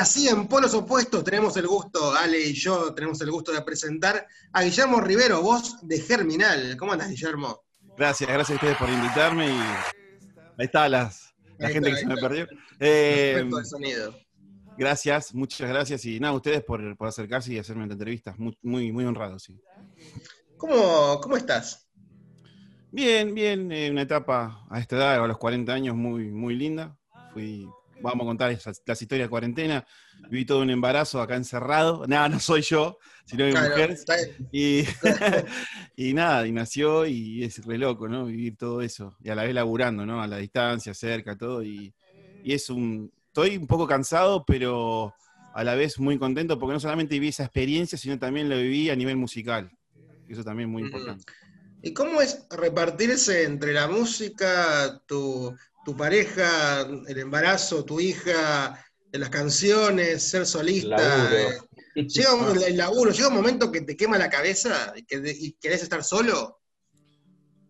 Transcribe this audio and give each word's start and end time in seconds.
Así 0.00 0.28
en 0.28 0.46
polos 0.48 0.74
opuestos 0.74 1.22
tenemos 1.22 1.56
el 1.56 1.66
gusto, 1.66 2.12
Ale 2.14 2.40
y 2.40 2.52
yo 2.54 2.92
tenemos 2.94 3.20
el 3.20 3.30
gusto 3.30 3.52
de 3.52 3.62
presentar 3.62 4.26
a 4.52 4.62
Guillermo 4.62 5.00
Rivero, 5.00 5.42
voz 5.42 5.76
de 5.82 6.00
Germinal. 6.00 6.76
¿Cómo 6.76 6.92
andas, 6.92 7.08
Guillermo? 7.10 7.62
Gracias, 7.96 8.28
gracias 8.28 8.50
a 8.50 8.54
ustedes 8.54 8.76
por 8.78 8.88
invitarme 8.88 9.48
y 9.48 9.50
ahí 9.50 10.64
está 10.64 10.88
las, 10.88 11.34
la 11.58 11.68
Ahí 11.68 11.74
gente 11.74 11.90
está, 11.90 11.90
que 11.90 12.00
se 12.00 12.06
me 12.06 12.14
está. 12.14 12.28
perdió. 12.28 12.48
Eh, 12.80 13.48
sonido. 13.64 14.14
gracias, 14.78 15.34
muchas 15.34 15.68
gracias 15.68 16.04
y 16.06 16.18
nada, 16.18 16.34
ustedes 16.34 16.64
por, 16.64 16.96
por 16.96 17.08
acercarse 17.08 17.52
y 17.52 17.58
hacerme 17.58 17.82
esta 17.82 17.92
entrevista, 17.94 18.34
muy, 18.38 18.56
muy, 18.62 18.90
muy 18.92 19.04
honrado, 19.04 19.38
sí. 19.38 19.60
¿Cómo, 20.56 21.20
cómo 21.20 21.36
estás? 21.36 21.86
Bien, 22.90 23.34
bien, 23.34 23.70
eh, 23.70 23.90
una 23.90 24.02
etapa 24.02 24.66
a 24.68 24.80
esta 24.80 24.96
edad, 24.96 25.22
a 25.24 25.26
los 25.26 25.38
40 25.38 25.72
años, 25.72 25.94
muy, 25.94 26.30
muy 26.30 26.56
linda. 26.56 26.96
Fui, 27.32 27.68
vamos 28.00 28.24
a 28.24 28.28
contar 28.28 28.50
esas- 28.50 28.82
las 28.86 29.00
historias 29.00 29.26
de 29.26 29.30
cuarentena. 29.30 29.86
Viví 30.30 30.44
todo 30.44 30.60
un 30.62 30.70
embarazo 30.70 31.20
acá 31.20 31.36
encerrado. 31.36 32.04
Nada, 32.08 32.28
no 32.28 32.40
soy 32.40 32.62
yo, 32.62 32.98
sino 33.24 33.44
mi 33.44 33.52
Claro, 33.52 33.68
mujer. 33.70 33.96
Y, 34.52 34.84
y 35.96 36.14
nada, 36.14 36.46
y 36.46 36.52
nació 36.52 37.06
y 37.06 37.44
es 37.44 37.64
re 37.64 37.78
loco, 37.78 38.08
¿no? 38.08 38.26
Vivir 38.26 38.56
todo 38.56 38.80
eso. 38.82 39.16
Y 39.22 39.28
a 39.30 39.34
la 39.34 39.44
vez 39.44 39.54
laburando, 39.54 40.06
¿no? 40.06 40.22
A 40.22 40.26
la 40.26 40.38
distancia, 40.38 40.94
cerca, 40.94 41.36
todo. 41.36 41.62
Y, 41.62 41.92
y 42.42 42.52
es 42.52 42.70
un. 42.70 43.12
Estoy 43.26 43.56
un 43.56 43.66
poco 43.66 43.86
cansado, 43.86 44.44
pero 44.44 45.14
a 45.54 45.62
la 45.64 45.74
vez 45.74 45.98
muy 45.98 46.18
contento 46.18 46.58
porque 46.58 46.72
no 46.74 46.80
solamente 46.80 47.14
viví 47.14 47.28
esa 47.28 47.44
experiencia, 47.44 47.96
sino 47.96 48.18
también 48.18 48.48
lo 48.48 48.56
viví 48.56 48.90
a 48.90 48.96
nivel 48.96 49.16
musical. 49.16 49.70
Eso 50.28 50.42
también 50.44 50.68
es 50.68 50.72
muy 50.72 50.82
Mm. 50.82 50.86
importante. 50.86 51.32
¿Y 51.82 51.94
cómo 51.94 52.20
es 52.20 52.46
repartirse 52.50 53.44
entre 53.44 53.72
la 53.72 53.88
música, 53.88 55.00
tu, 55.06 55.54
tu 55.84 55.96
pareja, 55.96 56.80
el 56.80 57.18
embarazo, 57.18 57.84
tu 57.84 58.00
hija, 58.00 58.84
las 59.12 59.30
canciones, 59.30 60.22
ser 60.22 60.46
solista? 60.46 61.30
Eh, 61.32 61.58
Llega 61.94 62.34
un, 62.34 62.62
el 62.62 62.76
laburo, 62.76 63.10
llega 63.10 63.28
un 63.28 63.34
momento 63.34 63.72
que 63.72 63.80
te 63.80 63.96
quema 63.96 64.16
la 64.16 64.30
cabeza 64.30 64.92
y, 64.94 65.02
que, 65.04 65.20
y 65.38 65.52
querés 65.54 65.82
estar 65.82 66.04
solo. 66.04 66.60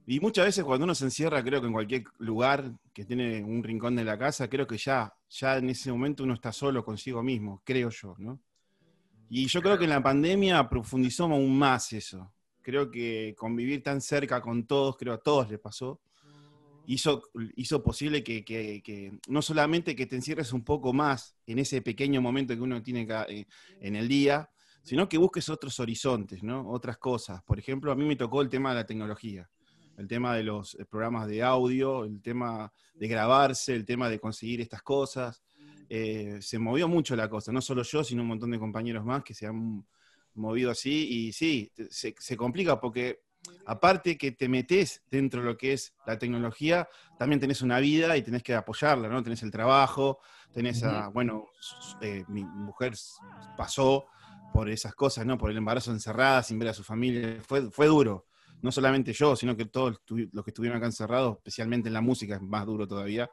Y 0.07 0.21
muchas 0.21 0.47
veces 0.47 0.65
cuando 0.65 0.85
uno 0.85 0.95
se 0.95 1.05
encierra, 1.05 1.43
creo 1.43 1.61
que 1.61 1.69
en 1.69 1.73
cualquier 1.73 2.05
lugar 2.19 2.73
que 2.93 3.05
tiene 3.05 3.43
un 3.43 3.63
rincón 3.63 3.97
de 3.97 4.05
la 4.05 4.19
casa, 4.19 4.49
creo 4.49 4.67
que 4.67 4.77
ya, 4.77 5.13
ya 5.29 5.57
en 5.57 5.71
ese 5.71 5.91
momento 5.93 6.25
uno 6.25 6.35
está 6.35 6.53
solo 6.53 6.85
consigo 6.85 7.23
mismo, 7.23 7.63
creo 7.65 7.91
yo, 7.91 8.15
¿no? 8.19 8.41
Y 9.29 9.47
yo 9.47 9.63
creo 9.63 9.79
que 9.79 9.85
en 9.85 9.91
la 9.91 10.03
pandemia 10.03 10.69
profundizó 10.69 11.25
aún 11.25 11.57
más 11.57 11.93
eso. 11.93 12.33
Creo 12.61 12.91
que 12.91 13.35
convivir 13.39 13.83
tan 13.83 14.01
cerca 14.01 14.43
con 14.43 14.67
todos, 14.67 14.97
creo 14.97 15.15
a 15.15 15.19
todos 15.19 15.49
les 15.49 15.61
pasó, 15.61 16.01
hizo, 16.87 17.23
hizo 17.57 17.83
posible 17.83 18.23
que, 18.25 18.45
que- 18.45 18.83
que 18.83 19.13
no 19.29 19.43
solamente 19.43 19.95
que 19.97 20.07
te 20.07 20.17
encierres 20.17 20.53
un 20.53 20.65
poco 20.65 20.93
más 20.93 21.37
en 21.47 21.59
ese 21.59 21.83
pequeño 21.83 22.21
momento 22.21 22.55
que 22.55 22.61
uno 22.61 22.83
tiene 22.83 23.07
eh, 23.29 23.47
en 23.81 23.97
el 23.97 24.09
día, 24.09 24.51
sino 24.83 25.09
que 25.09 25.19
busques 25.19 25.49
otros 25.49 25.79
horizontes, 25.81 26.43
¿no? 26.43 26.69
Otras 26.71 26.99
cosas. 26.99 27.43
Por 27.45 27.59
ejemplo, 27.59 27.93
a 27.93 27.97
mí 27.97 28.05
me 28.05 28.17
tocó 28.17 28.41
el 28.43 28.49
tema 28.49 28.71
de 28.71 28.77
la 28.77 28.87
tecnología 28.87 29.49
el 29.97 30.09
tema 30.09 30.35
de 30.35 30.43
los 30.45 30.75
eh, 30.77 30.87
programas 30.87 31.29
de 31.29 31.43
audio, 31.43 32.05
el 32.05 32.23
tema 32.23 32.73
de 32.99 33.09
grabarse, 33.09 33.75
el 33.75 33.85
tema 33.85 34.09
de 34.09 34.19
conseguir 34.19 34.61
estas 34.63 34.83
cosas. 34.83 35.43
Eh, 35.89 36.39
se 36.41 36.59
movió 36.59 36.89
mucho 36.89 37.15
la 37.17 37.29
cosa, 37.29 37.53
no 37.53 37.61
solo 37.61 37.83
yo, 37.83 38.03
sino 38.03 38.23
un 38.23 38.29
montón 38.29 38.51
de 38.51 38.59
compañeros 38.59 39.05
más 39.05 39.23
que 39.23 39.35
se 39.35 39.47
han 39.47 39.85
movido 40.35 40.71
así. 40.71 41.07
Y 41.27 41.33
sí, 41.33 41.71
se 41.91 42.37
complica 42.37 42.81
porque 42.81 43.21
aparte 43.67 44.17
que 44.19 44.33
te 44.33 44.49
metes 44.49 45.03
dentro 45.11 45.41
de 45.41 45.47
lo 45.47 45.57
que 45.57 45.73
es 45.73 45.95
la 46.07 46.19
tecnología, 46.19 46.89
también 47.19 47.41
tenés 47.41 47.63
una 47.63 47.79
vida 47.79 48.17
y 48.17 48.23
tenés 48.23 48.43
que 48.43 48.55
apoyarla, 48.55 49.09
¿no? 49.09 49.23
Tenés 49.23 49.43
el 49.43 49.51
trabajo, 49.51 50.21
tenés 50.53 50.83
a, 50.83 51.09
bueno, 51.09 51.47
eh, 52.01 52.25
mi 52.29 52.45
mujer 52.45 52.95
pasó 53.57 54.07
por 54.53 54.69
esas 54.69 54.95
cosas, 54.95 55.25
¿no? 55.27 55.39
Por 55.39 55.51
el 55.51 55.57
embarazo 55.57 55.93
encerrada, 55.93 56.43
sin 56.43 56.59
ver 56.59 56.69
a 56.69 56.75
su 56.75 56.83
familia. 56.83 57.39
Fue, 57.47 57.71
fue 57.71 57.87
duro 57.87 58.27
no 58.63 58.73
solamente 58.73 59.13
yo, 59.13 59.37
sino 59.37 59.57
que 59.57 59.67
todos 59.67 60.03
los 60.09 60.45
que 60.45 60.51
estuvieron 60.51 60.77
acá 60.77 60.87
encerrados, 60.87 61.37
especialmente 61.39 61.89
en 61.89 61.95
la 61.95 62.01
música, 62.01 62.37
es 62.37 62.43
más 62.43 62.67
duro 62.67 62.87
todavía, 62.87 63.31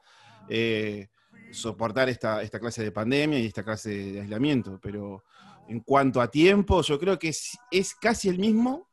eh, 0.48 1.08
soportar 1.50 2.08
esta, 2.08 2.42
esta 2.42 2.58
clase 2.58 2.82
de 2.82 2.92
pandemia 2.92 3.38
y 3.38 3.46
esta 3.46 3.62
clase 3.62 3.90
de 3.90 4.20
aislamiento. 4.22 4.78
Pero 4.82 5.24
en 5.68 5.80
cuanto 5.80 6.20
a 6.20 6.30
tiempo, 6.30 6.82
yo 6.82 6.98
creo 6.98 7.18
que 7.18 7.28
es, 7.28 7.58
es 7.70 7.94
casi 7.94 8.28
el 8.28 8.38
mismo, 8.38 8.87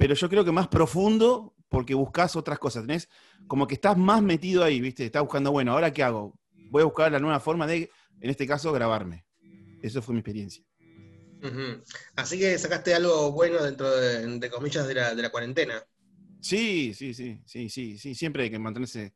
pero 0.00 0.14
yo 0.14 0.30
creo 0.30 0.46
que 0.46 0.50
más 0.50 0.66
profundo 0.66 1.54
porque 1.68 1.92
buscas 1.92 2.34
otras 2.34 2.58
cosas. 2.58 2.86
Tenés 2.86 3.10
como 3.46 3.66
que 3.66 3.74
estás 3.74 3.98
más 3.98 4.22
metido 4.22 4.64
ahí, 4.64 4.80
¿viste? 4.80 5.04
Estás 5.04 5.20
buscando, 5.20 5.52
bueno, 5.52 5.72
¿ahora 5.72 5.92
qué 5.92 6.02
hago? 6.02 6.40
Voy 6.70 6.80
a 6.80 6.86
buscar 6.86 7.12
la 7.12 7.18
nueva 7.18 7.38
forma 7.38 7.66
de, 7.66 7.90
en 8.18 8.30
este 8.30 8.46
caso, 8.46 8.72
grabarme. 8.72 9.26
Eso 9.82 10.00
fue 10.00 10.14
mi 10.14 10.20
experiencia. 10.20 10.64
Así 12.16 12.38
que 12.38 12.58
sacaste 12.58 12.94
algo 12.94 13.30
bueno 13.32 13.62
dentro 13.62 13.90
de, 13.90 14.22
entre 14.22 14.48
comillas, 14.48 14.88
de 14.88 14.94
la, 14.94 15.14
de 15.14 15.20
la 15.20 15.28
cuarentena. 15.28 15.84
Sí, 16.40 16.94
sí, 16.94 17.12
sí, 17.12 17.42
sí, 17.44 17.68
sí, 17.68 17.98
sí. 17.98 18.14
Siempre 18.14 18.44
hay 18.44 18.50
que 18.50 18.58
mantenerse, 18.58 19.12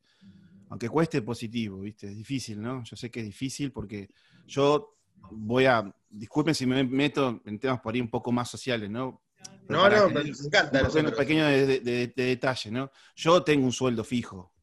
aunque 0.69 0.87
cueste 0.87 1.23
positivo, 1.23 1.79
¿viste? 1.81 2.09
Es 2.09 2.15
difícil, 2.15 2.61
¿no? 2.61 2.83
Yo 2.83 2.95
sé 2.95 3.09
que 3.09 3.21
es 3.21 3.25
difícil 3.25 3.71
porque 3.71 4.11
yo 4.45 4.99
voy 5.31 5.65
a, 5.65 5.91
disculpen 6.11 6.53
si 6.53 6.67
me 6.67 6.83
meto 6.83 7.41
en 7.43 7.57
temas 7.57 7.81
por 7.81 7.95
ahí 7.95 8.01
un 8.01 8.11
poco 8.11 8.31
más 8.31 8.51
sociales, 8.51 8.91
¿no? 8.91 9.24
No, 9.67 9.89
no, 9.89 10.09
nos 10.09 10.45
encanta. 10.45 10.79
Un 10.81 10.87
pequeño, 10.87 11.03
nosotros. 11.03 11.13
pequeño 11.15 11.45
de, 11.47 11.65
de- 11.65 11.79
de- 11.79 12.13
de 12.15 12.23
detalle, 12.25 12.71
¿no? 12.71 12.91
Yo 13.15 13.43
tengo 13.43 13.65
un 13.65 13.71
sueldo 13.71 14.03
fijo, 14.03 14.53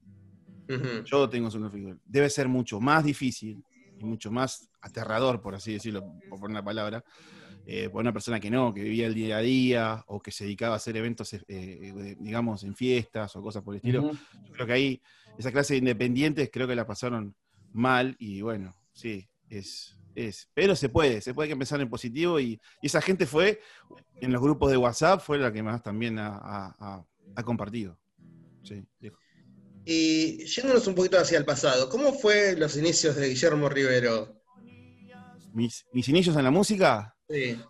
yo 1.05 1.29
tengo 1.29 1.47
un 1.47 1.51
sueldo 1.51 1.71
fijo. 1.71 1.97
Debe 2.05 2.31
ser 2.31 2.49
mucho 2.49 2.81
más 2.81 3.05
difícil 3.05 3.65
y 3.99 4.05
mucho 4.05 4.31
más 4.31 4.71
aterrador, 4.81 5.41
por 5.41 5.55
así 5.55 5.73
decirlo, 5.73 6.03
por 6.29 6.41
poner 6.41 6.53
una 6.57 6.65
palabra, 6.65 7.05
eh, 7.67 7.89
por 7.91 8.01
una 8.01 8.13
persona 8.13 8.41
que 8.41 8.51
no, 8.51 8.73
que 8.73 8.83
vivía 8.83 9.07
el 9.07 9.15
día 9.15 9.37
a 9.39 9.41
día 9.41 10.05
o 10.07 10.21
que 10.21 10.31
se 10.31 10.45
dedicaba 10.45 10.75
a 10.75 10.77
hacer 10.77 10.97
eventos, 10.97 11.33
eh, 11.35 11.43
eh, 11.49 12.17
digamos, 12.19 12.63
en 12.65 12.75
fiestas 12.75 13.35
o 13.37 13.43
cosas 13.43 13.63
por 13.63 13.75
el 13.75 13.79
estilo. 13.79 14.03
Yo 14.13 14.53
creo 14.55 14.67
que 14.67 14.73
ahí, 14.73 15.03
esa 15.39 15.51
clase 15.53 15.75
de 15.75 15.79
independientes 15.79 16.51
creo 16.53 16.67
que 16.69 16.75
la 16.77 16.87
pasaron 16.87 17.35
mal 17.73 18.17
y 18.19 18.41
bueno, 18.43 18.75
sí, 18.93 19.29
es, 19.49 19.97
es. 20.15 20.49
Pero 20.55 20.75
se 20.77 20.89
puede, 20.89 21.21
se 21.21 21.35
puede 21.35 21.49
que 21.49 21.53
empezar 21.55 21.81
en 21.81 21.89
positivo 21.91 22.39
y, 22.41 22.61
y 22.81 22.87
esa 22.87 23.01
gente 23.01 23.27
fue, 23.27 23.61
en 24.21 24.33
los 24.33 24.41
grupos 24.43 24.71
de 24.71 24.77
WhatsApp, 24.77 25.21
fue 25.21 25.39
la 25.39 25.53
que 25.53 25.63
más 25.63 25.83
también 25.83 26.19
ha, 26.19 26.29
ha- 26.37 26.77
ha- 26.79 27.05
ha 27.37 27.43
compartido. 27.43 27.99
Sí, 28.63 28.85
dijo. 29.01 29.19
Y 29.85 30.45
yéndonos 30.47 30.87
un 30.87 30.95
poquito 30.95 31.19
hacia 31.19 31.39
el 31.39 31.45
pasado, 31.45 31.89
¿cómo 31.89 32.13
fue 32.13 32.55
los 32.57 32.77
inicios 32.77 33.17
de 33.17 33.29
Guillermo 33.31 33.69
Rivero? 33.69 34.41
Mis, 35.53 35.85
mis 35.93 36.09
inicios 36.09 36.37
en 36.37 36.45
la 36.45 36.51
música, 36.51 37.15
Sí. 37.29 37.61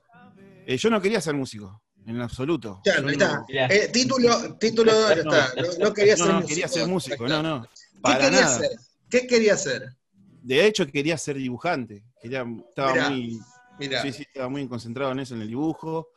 eh, 0.66 0.76
yo 0.76 0.90
no 0.90 1.00
quería 1.00 1.20
ser 1.20 1.34
músico, 1.34 1.82
en 2.06 2.20
absoluto. 2.20 2.80
Ya, 2.84 3.00
no- 3.00 3.08
está. 3.10 3.44
Eh, 3.48 3.88
título, 3.92 4.56
título, 4.58 4.92
ya 5.08 5.14
está. 5.14 5.54
No, 5.56 5.86
no 5.86 5.94
quería 5.94 6.14
no, 6.16 6.24
ser 6.24 6.26
no 6.28 6.34
músico. 6.34 6.48
quería 6.48 6.68
ser 6.68 6.86
músico, 6.88 7.28
no, 7.28 7.42
no. 7.42 7.62
¿Qué 8.04 8.12
quería 8.18 8.30
nada. 8.30 8.56
hacer? 8.56 8.70
¿Qué 9.10 9.26
quería 9.26 9.54
hacer? 9.54 9.96
De 10.42 10.66
hecho, 10.66 10.86
quería 10.86 11.16
ser 11.16 11.36
dibujante. 11.36 12.04
Quería, 12.20 12.44
estaba 12.68 12.92
Mirá. 12.92 13.08
muy, 13.08 13.40
Mira, 13.78 14.02
Sí, 14.02 14.12
sí, 14.12 14.22
estaba 14.22 14.48
muy 14.48 14.66
concentrado 14.68 15.12
en 15.12 15.20
eso, 15.20 15.34
en 15.34 15.42
el 15.42 15.48
dibujo. 15.48 16.10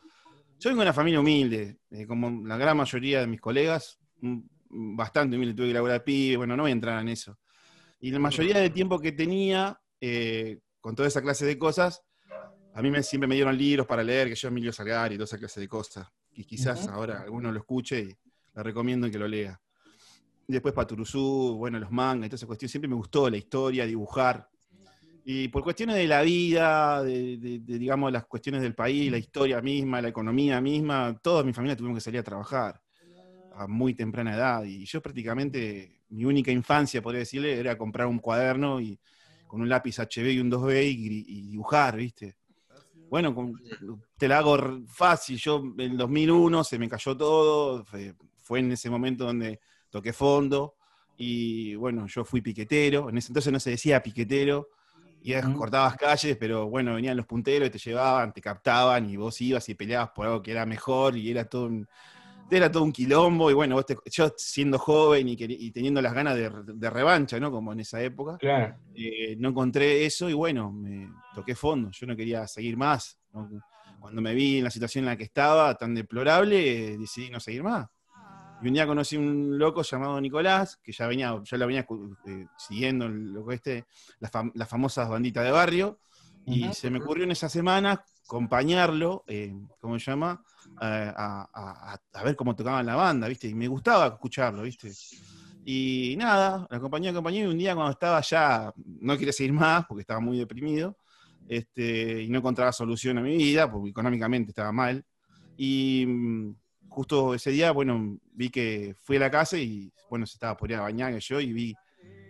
Yo 0.58 0.70
vengo 0.70 0.80
de 0.80 0.86
una 0.86 0.92
familia 0.92 1.20
humilde, 1.20 1.78
eh, 1.90 2.06
como 2.06 2.46
la 2.46 2.56
gran 2.56 2.76
mayoría 2.76 3.20
de 3.20 3.26
mis 3.26 3.40
colegas, 3.40 3.98
mm, 4.20 4.96
bastante 4.96 5.36
humilde, 5.36 5.54
tuve 5.54 5.68
que 5.68 5.74
laburar 5.74 6.02
pibe, 6.02 6.38
bueno, 6.38 6.56
no 6.56 6.62
voy 6.62 6.70
a 6.70 6.72
entrar 6.72 7.00
en 7.00 7.08
eso. 7.08 7.38
Y 8.00 8.10
la 8.10 8.18
mayoría 8.18 8.58
del 8.58 8.72
tiempo 8.72 8.98
que 8.98 9.12
tenía, 9.12 9.78
eh, 10.00 10.58
con 10.80 10.94
toda 10.94 11.08
esa 11.08 11.22
clase 11.22 11.44
de 11.44 11.58
cosas, 11.58 12.02
a 12.74 12.82
mí 12.82 12.90
me, 12.90 13.02
siempre 13.02 13.26
me 13.26 13.34
dieron 13.34 13.56
libros 13.56 13.86
para 13.86 14.02
leer, 14.02 14.28
que 14.28 14.34
yo 14.34 14.48
Emilio 14.48 14.72
Salgari 14.72 15.14
y 15.14 15.18
toda 15.18 15.24
esa 15.24 15.38
clase 15.38 15.60
de 15.60 15.68
cosas. 15.68 16.06
Y 16.32 16.44
quizás 16.44 16.88
ahora 16.88 17.22
alguno 17.22 17.50
lo 17.50 17.58
escuche 17.58 18.00
y 18.00 18.16
le 18.54 18.62
recomiendo 18.62 19.10
que 19.10 19.18
lo 19.18 19.26
lea. 19.26 19.58
Después 20.46 20.74
Paturuzú, 20.74 21.56
bueno, 21.58 21.78
los 21.78 21.90
mangas 21.90 22.28
toda 22.30 22.36
esa 22.36 22.46
cuestión. 22.46 22.68
Siempre 22.68 22.88
me 22.88 22.94
gustó 22.96 23.28
la 23.30 23.36
historia, 23.36 23.86
dibujar. 23.86 24.48
Y 25.24 25.48
por 25.48 25.62
cuestiones 25.64 25.96
de 25.96 26.06
la 26.06 26.22
vida, 26.22 27.02
de, 27.02 27.36
de- 27.38 27.60
de, 27.60 27.78
digamos, 27.78 28.12
las 28.12 28.26
cuestiones 28.26 28.62
del 28.62 28.74
país, 28.74 29.10
la 29.10 29.18
historia 29.18 29.60
misma, 29.60 30.00
la 30.02 30.08
economía 30.08 30.60
misma, 30.60 31.18
toda 31.22 31.42
mi 31.44 31.52
familia 31.52 31.76
tuvimos 31.76 31.96
que 31.98 32.02
salir 32.02 32.20
a 32.20 32.24
trabajar 32.24 32.80
a 33.52 33.66
muy 33.66 33.94
temprana 33.94 34.34
edad. 34.36 34.64
Y 34.64 34.84
yo 34.86 35.00
prácticamente, 35.02 36.02
mi 36.10 36.24
única 36.24 36.50
infancia, 36.52 37.02
podría 37.02 37.20
decirle, 37.20 37.58
era 37.58 37.76
comprar 37.78 38.06
un 38.06 38.18
cuaderno 38.18 38.80
y 38.80 38.98
con 39.46 39.60
un 39.62 39.68
lápiz 39.68 39.98
HB 40.00 40.32
y 40.32 40.40
un 40.40 40.50
2B 40.50 40.84
y, 40.90 41.24
y 41.26 41.50
dibujar, 41.50 41.96
¿viste? 41.96 42.36
Bueno, 43.08 43.34
con- 43.34 43.54
te 44.18 44.28
la 44.28 44.38
hago 44.38 44.58
fácil. 44.88 45.38
Yo 45.38 45.62
en 45.78 45.92
el 45.92 45.96
2001 45.96 46.64
se 46.64 46.78
me 46.78 46.88
cayó 46.88 47.16
todo. 47.16 47.84
Fue, 47.84 48.14
fue 48.38 48.60
en 48.60 48.72
ese 48.72 48.90
momento 48.90 49.24
donde 49.26 49.60
toqué 49.98 50.12
fondo. 50.12 50.76
Y 51.16 51.74
bueno, 51.76 52.06
yo 52.08 52.24
fui 52.24 52.40
piquetero. 52.42 53.08
En 53.10 53.18
ese 53.18 53.28
entonces 53.28 53.52
no 53.52 53.60
se 53.60 53.70
decía 53.70 54.02
piquetero. 54.02 54.68
Y 55.20 55.34
Ujú. 55.34 55.52
cortabas 55.54 55.96
calles, 55.96 56.36
pero 56.38 56.68
bueno, 56.68 56.94
venían 56.94 57.16
los 57.16 57.26
punteros 57.26 57.68
y 57.68 57.70
te 57.72 57.78
llevaban, 57.78 58.32
te 58.32 58.40
captaban 58.40 59.08
y 59.10 59.16
vos 59.16 59.40
ibas 59.40 59.68
y 59.68 59.74
peleabas 59.74 60.10
por 60.14 60.26
algo 60.26 60.42
que 60.42 60.52
era 60.52 60.66
mejor 60.66 61.16
y 61.16 61.30
era 61.30 61.46
todo 61.48 61.66
un, 61.66 61.88
era 62.50 62.70
todo 62.70 62.82
un 62.84 62.92
quilombo. 62.92 63.50
Y 63.50 63.54
bueno, 63.54 63.74
vos 63.76 63.86
te- 63.86 63.96
yo 64.10 64.32
siendo 64.36 64.78
joven 64.78 65.28
y, 65.28 65.36
queri- 65.36 65.56
y 65.58 65.72
teniendo 65.72 66.00
las 66.02 66.14
ganas 66.14 66.36
de, 66.36 66.50
de 66.66 66.90
revancha, 66.90 67.40
¿no? 67.40 67.50
Como 67.50 67.72
en 67.72 67.80
esa 67.80 68.02
época 68.02 68.38
Claro. 68.38 68.80
eh, 68.94 69.36
no 69.38 69.50
encontré 69.50 70.06
eso 70.06 70.28
y 70.30 70.32
bueno, 70.34 70.72
me 70.72 71.14
toqué 71.32 71.54
fondo, 71.54 71.90
yo 71.92 72.06
no 72.06 72.16
quería 72.16 72.46
seguir 72.48 72.76
más. 72.76 73.18
¿no? 73.32 73.50
Cuando 73.98 74.22
me 74.22 74.34
vi 74.34 74.58
en 74.58 74.64
la 74.64 74.70
situación 74.70 75.04
en 75.04 75.10
la 75.10 75.16
que 75.16 75.24
estaba, 75.24 75.74
tan 75.76 75.94
deplorable, 75.94 76.94
eh, 76.94 76.98
decidí 76.98 77.30
no 77.30 77.40
seguir 77.40 77.62
más. 77.62 77.86
Y 78.60 78.68
un 78.68 78.74
día 78.74 78.86
conocí 78.86 79.16
un 79.16 79.58
loco 79.58 79.82
llamado 79.82 80.20
Nicolás, 80.20 80.78
que 80.82 80.92
ya 80.92 81.06
venía, 81.06 81.38
ya 81.44 81.56
lo 81.58 81.66
venía 81.66 81.86
eh, 82.26 82.48
siguiendo 82.56 83.06
el 83.06 83.32
loco 83.32 83.52
este, 83.52 83.84
las, 84.20 84.32
fam- 84.32 84.52
las 84.54 84.68
famosas 84.68 85.08
banditas 85.08 85.44
de 85.44 85.50
barrio, 85.50 85.98
y 86.44 86.66
Ujú. 86.66 86.72
se 86.72 86.90
me 86.90 86.98
ocurrió 86.98 87.24
en 87.24 87.32
esa 87.32 87.48
semana 87.48 88.02
acompañarlo, 88.24 89.24
eh, 89.26 89.52
¿cómo 89.80 89.98
se 89.98 90.10
llama? 90.10 90.42
A, 90.76 90.88
a- 91.54 91.94
a- 91.94 92.00
a 92.20 92.24
ver 92.24 92.36
cómo 92.36 92.54
tocaban 92.56 92.86
la 92.86 92.94
banda, 92.96 93.28
¿viste? 93.28 93.48
Y 93.48 93.54
me 93.54 93.68
gustaba 93.68 94.06
escucharlo, 94.06 94.62
¿viste? 94.62 94.90
Y 95.64 96.14
nada, 96.16 96.66
la 96.70 96.76
acompañé, 96.76 97.08
acompañé, 97.08 97.40
y 97.40 97.44
un 97.46 97.58
día 97.58 97.74
cuando 97.74 97.92
estaba 97.92 98.20
ya, 98.20 98.72
no 99.00 99.16
quería 99.18 99.32
seguir 99.32 99.52
más 99.52 99.84
porque 99.86 100.02
estaba 100.02 100.20
muy 100.20 100.38
deprimido, 100.38 100.96
este, 101.48 102.22
y 102.22 102.28
no 102.28 102.38
encontraba 102.38 102.72
solución 102.72 103.18
a 103.18 103.22
mi 103.22 103.36
vida, 103.36 103.70
porque 103.70 103.90
económicamente 103.90 104.50
estaba 104.52 104.72
mal. 104.72 105.04
Y 105.56 106.04
mm, 106.06 106.54
justo 106.96 107.34
ese 107.34 107.50
día, 107.50 107.72
bueno, 107.72 108.18
vi 108.32 108.48
que 108.48 108.94
fui 109.02 109.18
a 109.18 109.20
la 109.20 109.30
casa 109.30 109.58
y, 109.58 109.92
bueno, 110.08 110.24
se 110.24 110.36
estaba 110.36 110.56
por 110.56 110.70
ir 110.70 110.78
a 110.78 110.80
bañar 110.80 111.12
que 111.12 111.20
yo, 111.20 111.38
y 111.42 111.52
vi 111.52 111.74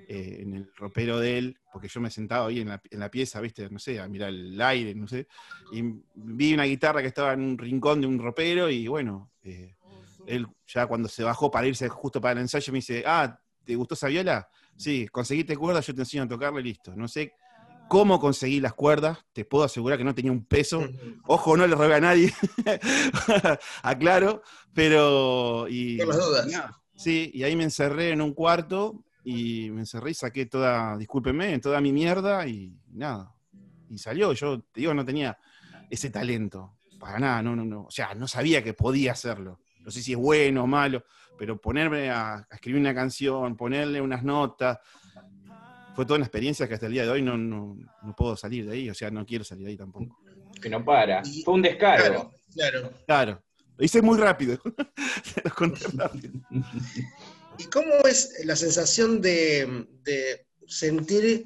eh, 0.08 0.38
en 0.40 0.54
el 0.56 0.68
ropero 0.74 1.20
de 1.20 1.38
él, 1.38 1.56
porque 1.72 1.86
yo 1.86 2.00
me 2.00 2.10
sentaba 2.10 2.48
ahí 2.48 2.58
en 2.58 2.70
la, 2.70 2.82
en 2.90 2.98
la 2.98 3.08
pieza, 3.08 3.40
viste, 3.40 3.70
no 3.70 3.78
sé, 3.78 4.00
a 4.00 4.08
mirar 4.08 4.30
el 4.30 4.60
aire, 4.60 4.92
no 4.96 5.06
sé, 5.06 5.28
y 5.70 5.84
vi 6.16 6.52
una 6.52 6.64
guitarra 6.64 7.00
que 7.00 7.06
estaba 7.06 7.34
en 7.34 7.42
un 7.42 7.56
rincón 7.56 8.00
de 8.00 8.08
un 8.08 8.18
ropero, 8.18 8.68
y 8.68 8.88
bueno, 8.88 9.30
eh, 9.44 9.76
él 10.26 10.48
ya 10.66 10.88
cuando 10.88 11.08
se 11.08 11.22
bajó 11.22 11.48
para 11.48 11.68
irse 11.68 11.88
justo 11.88 12.20
para 12.20 12.32
el 12.32 12.38
ensayo 12.38 12.72
me 12.72 12.78
dice, 12.78 13.04
ah, 13.06 13.38
¿te 13.64 13.76
gustó 13.76 13.94
esa 13.94 14.08
viola? 14.08 14.48
Sí, 14.74 15.06
conseguiste 15.06 15.56
cuerdas, 15.56 15.86
yo 15.86 15.94
te 15.94 16.00
enseño 16.00 16.24
a 16.24 16.28
tocarla 16.28 16.58
y 16.58 16.64
listo. 16.64 16.96
No 16.96 17.06
sé 17.06 17.34
cómo 17.88 18.20
conseguí 18.20 18.60
las 18.60 18.74
cuerdas, 18.74 19.18
te 19.32 19.44
puedo 19.44 19.64
asegurar 19.64 19.98
que 19.98 20.04
no 20.04 20.14
tenía 20.14 20.32
un 20.32 20.44
peso. 20.44 20.82
Ojo, 21.26 21.56
no 21.56 21.66
le 21.66 21.74
robé 21.74 21.94
a 21.94 22.00
nadie, 22.00 22.32
aclaro, 23.82 24.42
pero... 24.72 25.66
Y, 25.68 25.98
Por 25.98 26.08
las 26.08 26.18
dudas. 26.18 26.48
sí, 26.94 27.30
y 27.34 27.42
ahí 27.42 27.56
me 27.56 27.64
encerré 27.64 28.10
en 28.10 28.20
un 28.20 28.34
cuarto 28.34 29.04
y 29.24 29.70
me 29.70 29.80
encerré 29.80 30.12
y 30.12 30.14
saqué 30.14 30.46
toda, 30.46 30.96
discúlpenme, 30.96 31.58
toda 31.58 31.80
mi 31.80 31.92
mierda 31.92 32.46
y 32.46 32.76
nada. 32.92 33.34
Y 33.88 33.98
salió, 33.98 34.32
yo 34.32 34.60
te 34.60 34.80
digo, 34.80 34.94
no 34.94 35.04
tenía 35.04 35.38
ese 35.90 36.10
talento, 36.10 36.76
para 36.98 37.18
nada, 37.18 37.42
no, 37.42 37.54
no, 37.54 37.64
no. 37.64 37.84
O 37.84 37.90
sea, 37.90 38.14
no 38.14 38.28
sabía 38.28 38.62
que 38.62 38.74
podía 38.74 39.12
hacerlo. 39.12 39.60
No 39.80 39.90
sé 39.90 40.02
si 40.02 40.12
es 40.12 40.18
bueno 40.18 40.64
o 40.64 40.66
malo, 40.66 41.04
pero 41.38 41.60
ponerme 41.60 42.10
a, 42.10 42.34
a 42.34 42.46
escribir 42.54 42.80
una 42.80 42.94
canción, 42.94 43.56
ponerle 43.56 44.00
unas 44.00 44.24
notas, 44.24 44.78
fue 45.96 46.04
toda 46.04 46.16
una 46.18 46.26
experiencia 46.26 46.68
que 46.68 46.74
hasta 46.74 46.86
el 46.86 46.92
día 46.92 47.02
de 47.04 47.10
hoy 47.10 47.22
no, 47.22 47.36
no, 47.36 47.76
no 48.02 48.14
puedo 48.14 48.36
salir 48.36 48.66
de 48.66 48.74
ahí, 48.74 48.90
o 48.90 48.94
sea, 48.94 49.10
no 49.10 49.24
quiero 49.26 49.42
salir 49.44 49.64
de 49.64 49.70
ahí 49.72 49.76
tampoco. 49.76 50.18
Que 50.60 50.68
no 50.68 50.84
para. 50.84 51.22
Y- 51.24 51.42
Fue 51.42 51.54
un 51.54 51.62
descargo. 51.62 52.04
Claro, 52.04 52.32
claro. 52.54 52.92
Claro, 53.06 53.42
lo 53.78 53.84
hice 53.84 54.02
muy 54.02 54.18
rápido, 54.18 54.58
se 55.24 55.40
los 55.42 55.54
conté 55.54 55.86
rápido. 55.94 56.32
¿Y 57.58 57.64
cómo 57.64 57.92
es 58.08 58.44
la 58.44 58.54
sensación 58.56 59.20
de, 59.22 59.86
de 60.02 60.46
sentir 60.66 61.44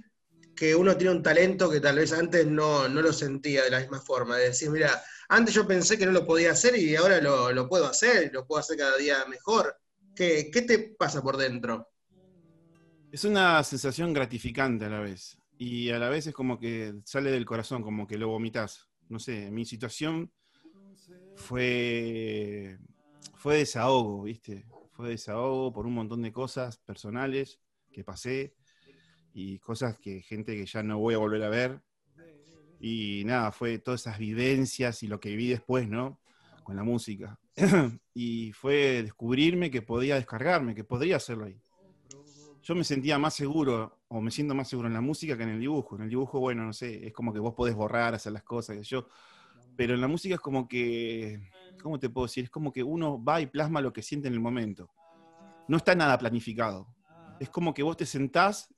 que 0.56 0.75
uno 0.75 0.97
tiene 0.97 1.14
un 1.14 1.23
talento 1.23 1.70
que 1.70 1.81
tal 1.81 1.97
vez 1.97 2.12
antes 2.12 2.47
no, 2.47 2.88
no 2.88 3.00
lo 3.00 3.12
sentía 3.12 3.62
de 3.64 3.70
la 3.70 3.81
misma 3.81 4.00
forma? 4.00 4.37
De 4.37 4.47
decir, 4.49 4.70
mira, 4.70 5.00
antes 5.29 5.55
yo 5.55 5.67
pensé 5.67 5.97
que 5.97 6.06
no 6.06 6.12
lo 6.12 6.26
podía 6.26 6.50
hacer 6.52 6.76
y 6.76 6.97
ahora 6.97 7.20
lo, 7.20 7.52
lo 7.52 7.69
puedo 7.69 7.87
hacer, 7.87 8.31
lo 8.32 8.44
puedo 8.47 8.61
hacer 8.61 8.76
cada 8.76 8.97
día 8.97 9.25
mejor. 9.26 9.76
¿Qué, 10.14 10.50
qué 10.52 10.62
te 10.62 10.79
pasa 10.99 11.23
por 11.23 11.37
dentro? 11.37 11.88
Es 13.12 13.24
una 13.24 13.60
sensación 13.64 14.12
gratificante 14.12 14.84
a 14.84 14.88
la 14.88 15.00
vez. 15.00 15.36
Y 15.58 15.90
a 15.90 15.98
la 15.98 16.08
vez 16.08 16.28
es 16.28 16.34
como 16.34 16.60
que 16.60 16.94
sale 17.04 17.32
del 17.32 17.44
corazón, 17.44 17.82
como 17.82 18.06
que 18.06 18.16
lo 18.16 18.28
vomitas. 18.28 18.88
No 19.08 19.18
sé, 19.18 19.50
mi 19.50 19.64
situación 19.64 20.30
fue, 21.34 22.78
fue 23.34 23.58
desahogo, 23.58 24.22
¿viste? 24.22 24.64
Fue 24.92 25.08
desahogo 25.08 25.72
por 25.72 25.86
un 25.86 25.94
montón 25.94 26.22
de 26.22 26.30
cosas 26.30 26.78
personales 26.78 27.60
que 27.92 28.04
pasé 28.04 28.54
y 29.34 29.58
cosas 29.58 29.98
que 29.98 30.22
gente 30.22 30.54
que 30.54 30.66
ya 30.66 30.84
no 30.84 30.98
voy 30.98 31.14
a 31.14 31.18
volver 31.18 31.42
a 31.42 31.48
ver. 31.48 31.80
Y 32.78 33.24
nada, 33.26 33.50
fue 33.50 33.80
todas 33.80 34.02
esas 34.02 34.18
vivencias 34.18 35.02
y 35.02 35.08
lo 35.08 35.18
que 35.18 35.30
viví 35.30 35.48
después, 35.48 35.88
¿no? 35.88 36.20
Con 36.62 36.76
la 36.76 36.84
música. 36.84 37.40
y 38.14 38.52
fue 38.52 39.02
descubrirme 39.02 39.68
que 39.68 39.82
podía 39.82 40.14
descargarme, 40.14 40.76
que 40.76 40.84
podría 40.84 41.16
hacerlo 41.16 41.46
ahí 41.46 41.60
yo 42.62 42.74
me 42.74 42.84
sentía 42.84 43.18
más 43.18 43.34
seguro, 43.34 44.00
o 44.08 44.20
me 44.20 44.30
siento 44.30 44.54
más 44.54 44.68
seguro 44.68 44.88
en 44.88 44.94
la 44.94 45.00
música 45.00 45.36
que 45.36 45.42
en 45.42 45.50
el 45.50 45.60
dibujo. 45.60 45.96
En 45.96 46.02
el 46.02 46.08
dibujo, 46.08 46.40
bueno, 46.40 46.64
no 46.64 46.72
sé, 46.72 47.06
es 47.06 47.12
como 47.12 47.32
que 47.32 47.38
vos 47.38 47.54
podés 47.54 47.74
borrar, 47.74 48.14
hacer 48.14 48.32
las 48.32 48.42
cosas, 48.42 48.76
que 48.76 48.82
yo. 48.82 49.06
Pero 49.76 49.94
en 49.94 50.00
la 50.00 50.08
música 50.08 50.34
es 50.34 50.40
como 50.40 50.68
que, 50.68 51.40
¿cómo 51.82 51.99
te 51.99 52.11
puedo 52.11 52.26
decir? 52.26 52.44
Es 52.44 52.50
como 52.50 52.73
que 52.73 52.82
uno 52.82 53.23
va 53.23 53.40
y 53.40 53.46
plasma 53.46 53.80
lo 53.80 53.92
que 53.92 54.02
siente 54.02 54.28
en 54.28 54.35
el 54.35 54.40
momento. 54.40 54.90
No 55.68 55.76
está 55.76 55.94
nada 55.94 56.18
planificado. 56.18 56.87
Es 57.38 57.49
como 57.49 57.73
que 57.73 57.82
vos 57.82 57.96
te 57.96 58.04
sentás 58.04 58.75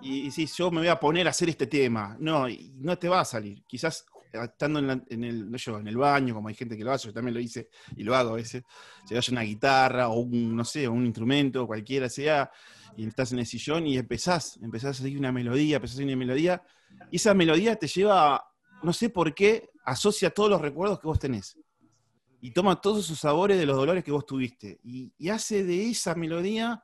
y, 0.00 0.20
y 0.20 0.28
decís, 0.30 0.56
yo 0.56 0.70
me 0.70 0.78
voy 0.78 0.88
a 0.88 0.98
poner 0.98 1.26
a 1.26 1.30
hacer 1.30 1.48
este 1.50 1.66
tema. 1.66 2.16
No, 2.18 2.48
y 2.48 2.72
no 2.76 2.96
te 2.96 3.08
va 3.08 3.20
a 3.20 3.24
salir. 3.24 3.62
Quizás 3.66 4.06
estando 4.32 4.78
en, 4.78 5.24
el, 5.24 5.50
no 5.50 5.56
yo, 5.56 5.78
en 5.78 5.88
el 5.88 5.96
baño, 5.96 6.34
como 6.34 6.48
hay 6.48 6.54
gente 6.54 6.76
que 6.76 6.84
lo 6.84 6.92
hace, 6.92 7.08
yo 7.08 7.12
también 7.12 7.34
lo 7.34 7.40
hice 7.40 7.68
y 7.96 8.02
lo 8.02 8.14
hago 8.14 8.30
a 8.30 8.36
veces, 8.36 8.64
se 9.06 9.14
vaya 9.14 9.32
una 9.32 9.42
guitarra 9.42 10.08
o 10.08 10.20
un, 10.20 10.54
no 10.54 10.64
sé, 10.64 10.88
un 10.88 11.06
instrumento, 11.06 11.66
cualquiera 11.66 12.08
sea, 12.08 12.50
y 12.96 13.06
estás 13.06 13.32
en 13.32 13.40
el 13.40 13.46
sillón 13.46 13.86
y 13.86 13.96
empezás, 13.98 14.58
empezás 14.62 15.00
a 15.00 15.02
seguir 15.02 15.18
una 15.18 15.32
melodía, 15.32 15.76
empezás 15.76 15.96
a 15.96 15.98
seguir 15.98 16.14
una 16.14 16.24
melodía, 16.24 16.62
y 17.10 17.16
esa 17.16 17.34
melodía 17.34 17.76
te 17.76 17.86
lleva, 17.86 18.44
no 18.82 18.92
sé 18.92 19.10
por 19.10 19.34
qué, 19.34 19.70
asocia 19.84 20.30
todos 20.30 20.50
los 20.50 20.60
recuerdos 20.60 21.00
que 21.00 21.06
vos 21.06 21.18
tenés. 21.18 21.58
Y 22.40 22.52
toma 22.52 22.80
todos 22.80 23.04
esos 23.06 23.18
sabores 23.18 23.58
de 23.58 23.66
los 23.66 23.76
dolores 23.76 24.04
que 24.04 24.12
vos 24.12 24.24
tuviste. 24.24 24.78
Y 24.84 25.28
hace 25.30 25.64
de 25.64 25.90
esa 25.90 26.14
melodía 26.14 26.82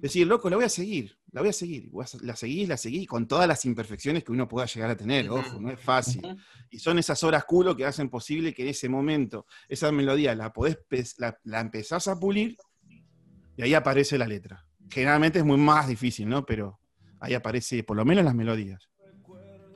decir, 0.00 0.26
loco, 0.26 0.50
la 0.50 0.56
voy 0.56 0.64
a 0.64 0.68
seguir, 0.68 1.17
la 1.32 1.40
voy 1.42 1.50
a 1.50 1.52
seguir. 1.52 1.90
La 2.22 2.36
seguís, 2.36 2.68
la 2.68 2.76
seguís, 2.76 3.06
con 3.06 3.26
todas 3.28 3.46
las 3.48 3.64
imperfecciones 3.64 4.24
que 4.24 4.32
uno 4.32 4.48
pueda 4.48 4.66
llegar 4.66 4.90
a 4.90 4.96
tener, 4.96 5.28
ojo, 5.30 5.60
no 5.60 5.70
es 5.70 5.80
fácil. 5.80 6.32
Y 6.70 6.78
son 6.78 6.98
esas 6.98 7.22
horas 7.22 7.44
culo 7.44 7.76
que 7.76 7.84
hacen 7.86 8.08
posible 8.10 8.54
que 8.54 8.62
en 8.62 8.68
ese 8.68 8.88
momento 8.88 9.46
esa 9.68 9.92
melodía 9.92 10.34
la 10.34 10.52
podés, 10.52 10.78
la, 11.18 11.38
la 11.44 11.60
empezás 11.60 12.08
a 12.08 12.18
pulir 12.18 12.56
y 13.56 13.62
ahí 13.62 13.74
aparece 13.74 14.18
la 14.18 14.26
letra. 14.26 14.66
Generalmente 14.88 15.38
es 15.40 15.44
muy 15.44 15.58
más 15.58 15.88
difícil, 15.88 16.28
¿no? 16.28 16.44
Pero 16.46 16.80
ahí 17.20 17.34
aparece 17.34 17.82
por 17.84 17.96
lo 17.96 18.04
menos 18.04 18.24
las 18.24 18.34
melodías. 18.34 18.88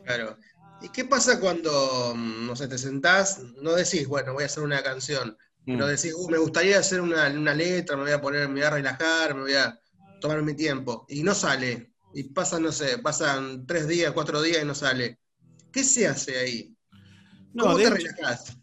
Claro. 0.04 0.38
¿Y 0.78 0.90
qué 0.90 1.04
pasa 1.04 1.38
cuando, 1.40 2.12
mm, 2.14 2.46
no 2.46 2.56
sé, 2.56 2.66
te 2.68 2.78
sentás, 2.78 3.38
no 3.62 3.72
decís, 3.74 4.06
bueno, 4.08 4.32
voy 4.32 4.42
a 4.42 4.46
hacer 4.46 4.64
una 4.64 4.82
canción, 4.82 5.36
pero 5.64 5.86
Mm. 5.86 5.90
decís, 5.90 6.12
"Uh, 6.16 6.28
me 6.28 6.38
gustaría 6.38 6.78
hacer 6.78 7.00
una, 7.00 7.28
una 7.28 7.54
letra, 7.54 7.96
me 7.96 8.02
voy 8.02 8.12
a 8.12 8.20
poner, 8.20 8.48
me 8.48 8.54
voy 8.54 8.62
a 8.62 8.70
relajar, 8.70 9.34
me 9.34 9.42
voy 9.42 9.54
a 9.54 9.78
tomar 10.22 10.42
mi 10.42 10.54
tiempo, 10.54 11.04
y 11.08 11.22
no 11.22 11.34
sale, 11.34 11.92
y 12.14 12.22
pasan, 12.24 12.62
no 12.62 12.72
sé, 12.72 12.98
pasan 12.98 13.66
tres 13.66 13.86
días, 13.88 14.12
cuatro 14.12 14.40
días 14.40 14.62
y 14.62 14.66
no 14.66 14.74
sale. 14.74 15.18
¿Qué 15.70 15.82
se 15.84 16.06
hace 16.06 16.38
ahí? 16.38 16.74
No, 17.52 17.64
¿Cómo 17.64 17.78
de 17.78 17.84
te 17.84 17.88
hecho- 17.88 17.96
relajás? 17.96 18.56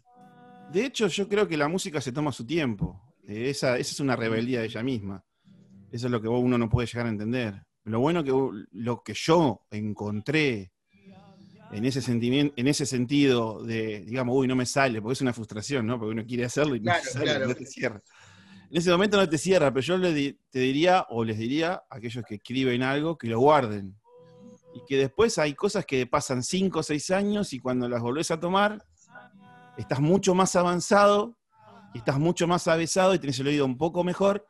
De 0.72 0.84
hecho, 0.86 1.06
yo 1.08 1.28
creo 1.28 1.46
que 1.48 1.56
la 1.56 1.68
música 1.68 2.00
se 2.00 2.12
toma 2.12 2.32
su 2.32 2.46
tiempo. 2.46 3.14
Eh, 3.26 3.50
esa, 3.50 3.76
esa 3.76 3.92
es 3.92 4.00
una 4.00 4.16
rebeldía 4.16 4.60
de 4.60 4.66
ella 4.66 4.82
misma. 4.82 5.24
Eso 5.92 6.06
es 6.06 6.10
lo 6.12 6.20
que 6.22 6.28
vos- 6.28 6.42
uno 6.42 6.56
no 6.58 6.68
puede 6.68 6.86
llegar 6.86 7.06
a 7.06 7.10
entender. 7.10 7.62
Lo 7.84 8.00
bueno 8.00 8.22
que 8.24 8.32
lo 8.72 9.02
que 9.02 9.14
yo 9.14 9.66
encontré 9.70 10.72
en 11.72 11.84
ese 11.84 12.00
sentimiento, 12.02 12.54
en 12.56 12.68
ese 12.68 12.86
sentido 12.86 13.62
de, 13.64 14.00
digamos, 14.04 14.36
uy, 14.36 14.46
no 14.48 14.54
me 14.56 14.66
sale, 14.66 15.00
porque 15.00 15.14
es 15.14 15.20
una 15.20 15.32
frustración, 15.32 15.86
¿no? 15.86 15.98
Porque 15.98 16.12
uno 16.12 16.24
quiere 16.26 16.44
hacerlo 16.44 16.74
y 16.76 16.80
no 16.80 16.84
Claro, 16.92 17.04
sale, 17.10 17.24
claro. 17.24 17.48
no 17.48 17.54
te 17.54 17.66
cierra. 17.66 18.02
En 18.70 18.76
ese 18.76 18.90
momento 18.90 19.16
no 19.16 19.28
te 19.28 19.36
cierra, 19.38 19.72
pero 19.72 19.82
yo 19.84 19.98
le 19.98 20.12
di- 20.14 20.38
te 20.50 20.60
diría, 20.60 21.06
o 21.10 21.24
les 21.24 21.38
diría 21.38 21.82
a 21.90 21.96
aquellos 21.96 22.24
que 22.24 22.36
escriben 22.36 22.82
algo, 22.82 23.18
que 23.18 23.26
lo 23.28 23.40
guarden. 23.40 23.96
Y 24.74 24.84
que 24.86 24.96
después 24.96 25.36
hay 25.38 25.54
cosas 25.54 25.84
que 25.84 26.06
pasan 26.06 26.44
5 26.44 26.78
o 26.78 26.82
6 26.82 27.10
años 27.10 27.52
y 27.52 27.58
cuando 27.58 27.88
las 27.88 28.00
volvés 28.00 28.30
a 28.30 28.38
tomar, 28.38 28.86
estás 29.76 30.00
mucho 30.00 30.34
más 30.34 30.54
avanzado, 30.54 31.36
y 31.92 31.98
estás 31.98 32.18
mucho 32.20 32.46
más 32.46 32.68
avesado 32.68 33.12
y 33.14 33.18
tenés 33.18 33.40
el 33.40 33.48
oído 33.48 33.64
un 33.64 33.76
poco 33.76 34.04
mejor, 34.04 34.46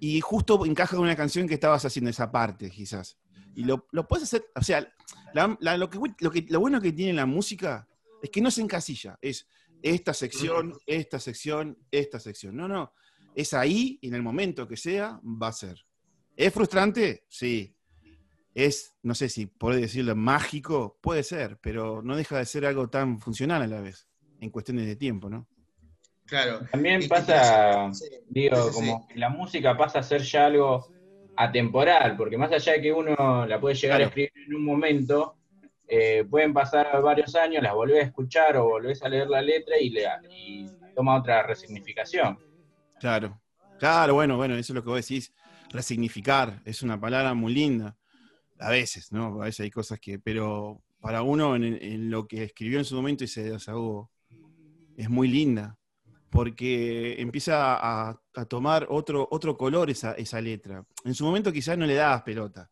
y 0.00 0.20
justo 0.20 0.66
encaja 0.66 0.96
con 0.96 1.04
una 1.04 1.14
canción 1.14 1.46
que 1.46 1.54
estabas 1.54 1.84
haciendo 1.84 2.10
esa 2.10 2.32
parte, 2.32 2.68
quizás. 2.70 3.16
Y 3.54 3.62
lo, 3.64 3.86
lo 3.92 4.08
puedes 4.08 4.24
hacer, 4.24 4.46
o 4.56 4.62
sea, 4.62 4.92
la- 5.32 5.56
la- 5.60 5.76
lo, 5.78 5.88
que, 5.88 6.00
lo, 6.18 6.30
que- 6.32 6.46
lo 6.48 6.58
bueno 6.58 6.80
que 6.80 6.92
tiene 6.92 7.12
la 7.12 7.26
música 7.26 7.86
es 8.20 8.30
que 8.30 8.40
no 8.40 8.50
se 8.50 8.62
encasilla, 8.62 9.16
es 9.22 9.46
esta 9.80 10.12
sección, 10.12 10.72
esta 10.86 11.20
sección, 11.20 11.78
esta 11.92 12.18
sección. 12.18 12.56
No, 12.56 12.66
no, 12.66 12.92
es 13.34 13.52
ahí, 13.54 13.98
y 14.00 14.08
en 14.08 14.14
el 14.14 14.22
momento 14.22 14.66
que 14.68 14.76
sea, 14.76 15.20
va 15.24 15.48
a 15.48 15.52
ser. 15.52 15.84
¿Es 16.36 16.52
frustrante? 16.52 17.24
Sí. 17.28 17.74
Es, 18.54 18.94
no 19.02 19.14
sé 19.14 19.28
si 19.28 19.46
puedo 19.46 19.76
decirlo 19.78 20.14
mágico, 20.14 20.98
puede 21.00 21.22
ser, 21.24 21.58
pero 21.60 22.02
no 22.02 22.16
deja 22.16 22.38
de 22.38 22.44
ser 22.46 22.64
algo 22.66 22.88
tan 22.88 23.20
funcional 23.20 23.62
a 23.62 23.66
la 23.66 23.80
vez, 23.80 24.06
en 24.40 24.50
cuestiones 24.50 24.86
de 24.86 24.94
tiempo, 24.96 25.28
¿no? 25.28 25.48
Claro. 26.26 26.60
También 26.70 27.06
pasa, 27.08 27.92
Sí, 27.92 28.06
digo, 28.28 28.56
sí, 28.56 28.68
sí. 28.70 28.74
como 28.74 29.06
que 29.08 29.16
la 29.16 29.28
música 29.28 29.76
pasa 29.76 29.98
a 29.98 30.02
ser 30.02 30.22
ya 30.22 30.46
algo 30.46 30.86
atemporal, 31.36 32.16
porque 32.16 32.38
más 32.38 32.52
allá 32.52 32.74
de 32.74 32.80
que 32.82 32.92
uno 32.92 33.44
la 33.46 33.60
puede 33.60 33.74
llegar 33.74 33.98
Claro. 33.98 34.04
a 34.04 34.08
escribir 34.08 34.32
en 34.46 34.54
un 34.54 34.64
momento, 34.64 35.36
eh, 35.88 36.24
pueden 36.30 36.54
pasar 36.54 37.02
varios 37.02 37.34
años, 37.34 37.62
la 37.62 37.74
volvés 37.74 38.04
a 38.04 38.06
escuchar 38.06 38.56
o 38.56 38.64
volvés 38.68 39.02
a 39.02 39.08
leer 39.08 39.28
la 39.28 39.42
letra 39.42 39.76
y, 39.78 39.90
le, 39.90 40.06
y 40.30 40.66
toma 40.94 41.16
otra 41.18 41.42
resignificación. 41.42 42.38
Claro, 42.98 43.40
claro, 43.78 44.14
bueno, 44.14 44.36
bueno, 44.36 44.54
eso 44.54 44.72
es 44.72 44.74
lo 44.74 44.82
que 44.82 44.90
vos 44.90 45.06
decís. 45.06 45.32
Resignificar 45.70 46.62
es 46.64 46.82
una 46.82 47.00
palabra 47.00 47.34
muy 47.34 47.52
linda. 47.52 47.96
A 48.58 48.70
veces, 48.70 49.12
¿no? 49.12 49.42
A 49.42 49.46
veces 49.46 49.60
hay 49.60 49.70
cosas 49.70 49.98
que. 50.00 50.18
Pero 50.18 50.82
para 51.00 51.22
uno, 51.22 51.56
en, 51.56 52.10
lo 52.10 52.26
que 52.26 52.44
escribió 52.44 52.78
en 52.78 52.84
su 52.84 52.94
momento 52.94 53.24
y 53.24 53.28
se 53.28 53.42
desahogó, 53.44 54.10
es 54.96 55.10
muy 55.10 55.28
linda. 55.28 55.76
Porque 56.30 57.20
empieza 57.20 57.76
a, 58.10 58.20
tomar 58.48 58.86
otro, 58.90 59.28
otro 59.30 59.56
color 59.56 59.90
esa, 59.90 60.12
esa 60.14 60.40
letra. 60.40 60.84
En 61.04 61.14
su 61.14 61.24
momento 61.24 61.52
quizás 61.52 61.78
no 61.78 61.86
le 61.86 61.94
dabas 61.94 62.22
pelota. 62.22 62.70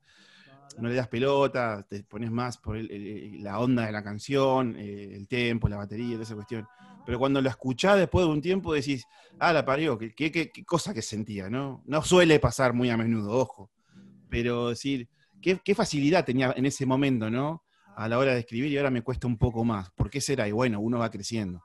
No 0.79 0.89
le 0.89 0.95
das 0.95 1.09
pelota, 1.09 1.87
te 1.89 2.03
pones 2.05 2.31
más 2.31 2.59
por 2.59 2.77
el- 2.77 2.91
el- 2.91 3.43
la 3.43 3.61
onda 3.61 3.87
de 3.87 3.93
la 3.93 4.03
canción, 4.03 4.77
eh, 4.79 5.15
el 5.15 5.29
tempo, 5.29 5.69
la 5.69 5.77
batería, 5.77 6.19
esa 6.21 6.35
cuestión. 6.35 6.67
Pero 7.05 7.19
cuando 7.19 7.41
lo 7.41 7.49
escuchás 7.49 7.99
después 7.99 8.27
de 8.27 8.33
un 8.33 8.41
tiempo 8.43 8.73
decís, 8.75 9.05
ah, 9.39 9.53
la 9.53 9.65
parió, 9.65 9.99
qué, 9.99 10.15
qué- 10.15 10.31
qué- 10.33 10.51
qué 10.53 10.65
cosa 10.65 10.95
que 10.95 11.03
sentía, 11.03 11.51
¿no? 11.51 11.83
No 11.87 12.03
suele 12.03 12.39
pasar 12.41 12.73
muy 12.75 12.91
a 12.91 12.97
menudo, 12.97 13.33
ojo. 13.39 13.71
Pero 14.29 14.71
decir, 14.71 15.09
qué, 15.41 15.61
qué 15.65 15.75
facilidad 15.75 16.25
tenía 16.25 16.53
en 16.57 16.67
ese 16.67 16.87
momento, 16.87 17.31
¿no? 17.31 17.65
A 17.97 18.09
la 18.09 18.19
hora 18.19 18.35
de 18.35 18.41
escribir 18.41 18.73
y 18.73 18.77
ahora 18.79 18.91
me 18.91 19.03
cuesta 19.03 19.27
un 19.27 19.39
poco 19.39 19.65
más. 19.65 19.91
¿Por 19.93 20.11
qué 20.11 20.21
será? 20.21 20.49
Y 20.49 20.53
bueno, 20.53 20.81
uno 20.81 20.99
va 20.99 21.11
creciendo, 21.11 21.63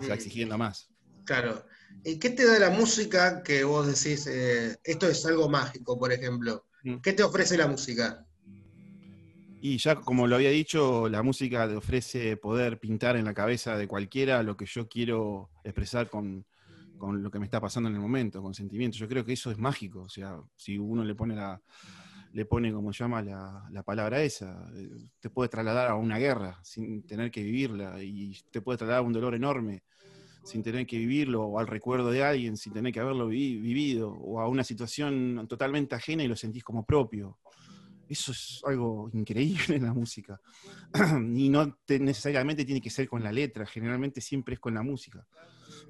se 0.00 0.08
va 0.08 0.14
exigiendo 0.14 0.58
más. 0.58 0.90
Claro. 1.24 1.64
¿Y 2.04 2.18
qué 2.18 2.30
te 2.30 2.46
da 2.46 2.58
la 2.58 2.70
música 2.70 3.42
que 3.42 3.64
vos 3.64 3.86
decís, 3.86 4.26
eh, 4.26 4.76
esto 4.84 5.08
es 5.08 5.24
algo 5.24 5.48
mágico, 5.48 5.98
por 5.98 6.12
ejemplo? 6.12 6.66
Mm. 6.82 6.96
¿Qué 7.00 7.12
te 7.14 7.22
ofrece 7.22 7.56
la 7.56 7.66
música? 7.66 8.26
Y 9.66 9.78
ya 9.78 9.96
como 9.96 10.26
lo 10.26 10.36
había 10.36 10.50
dicho, 10.50 11.08
la 11.08 11.22
música 11.22 11.66
te 11.66 11.74
ofrece 11.74 12.36
poder 12.36 12.78
pintar 12.78 13.16
en 13.16 13.24
la 13.24 13.32
cabeza 13.32 13.78
de 13.78 13.88
cualquiera 13.88 14.42
lo 14.42 14.58
que 14.58 14.66
yo 14.66 14.88
quiero 14.88 15.52
expresar 15.62 16.10
con, 16.10 16.44
con 16.98 17.22
lo 17.22 17.30
que 17.30 17.38
me 17.38 17.46
está 17.46 17.62
pasando 17.62 17.88
en 17.88 17.94
el 17.94 18.00
momento, 18.02 18.42
con 18.42 18.52
sentimientos. 18.52 18.98
Yo 19.00 19.08
creo 19.08 19.24
que 19.24 19.32
eso 19.32 19.50
es 19.50 19.56
mágico. 19.56 20.02
O 20.02 20.08
sea, 20.10 20.38
si 20.54 20.76
uno 20.76 21.02
le 21.02 21.14
pone 21.14 21.34
la, 21.34 21.62
le 22.32 22.44
pone, 22.44 22.74
como 22.74 22.92
se 22.92 23.04
llama, 23.04 23.22
la, 23.22 23.66
la 23.70 23.82
palabra 23.82 24.22
esa, 24.22 24.70
eh, 24.76 25.08
te 25.18 25.30
puede 25.30 25.48
trasladar 25.48 25.88
a 25.90 25.94
una 25.94 26.18
guerra 26.18 26.60
sin 26.62 27.02
tener 27.04 27.30
que 27.30 27.42
vivirla 27.42 28.02
y 28.02 28.36
te 28.50 28.60
puede 28.60 28.76
trasladar 28.76 29.02
a 29.02 29.06
un 29.06 29.14
dolor 29.14 29.34
enorme 29.34 29.82
sin 30.42 30.62
tener 30.62 30.86
que 30.86 30.98
vivirlo, 30.98 31.44
o 31.44 31.58
al 31.58 31.66
recuerdo 31.68 32.10
de 32.10 32.22
alguien 32.24 32.56
sin 32.58 32.72
tener 32.74 32.92
que 32.92 33.00
haberlo 33.00 33.28
vi- 33.28 33.58
vivido, 33.60 34.10
o 34.12 34.40
a 34.40 34.48
una 34.48 34.64
situación 34.64 35.46
totalmente 35.48 35.94
ajena 35.94 36.22
y 36.24 36.28
lo 36.28 36.36
sentís 36.36 36.64
como 36.64 36.84
propio. 36.86 37.38
Eso 38.08 38.32
es 38.32 38.60
algo 38.64 39.10
increíble 39.12 39.76
en 39.76 39.82
la 39.86 39.94
música. 39.94 40.40
y 41.34 41.48
no 41.48 41.74
te- 41.84 41.98
necesariamente 42.00 42.64
tiene 42.64 42.80
que 42.80 42.90
ser 42.90 43.08
con 43.08 43.22
la 43.22 43.32
letra, 43.32 43.66
generalmente 43.66 44.20
siempre 44.20 44.54
es 44.54 44.60
con 44.60 44.74
la 44.74 44.82
música. 44.82 45.26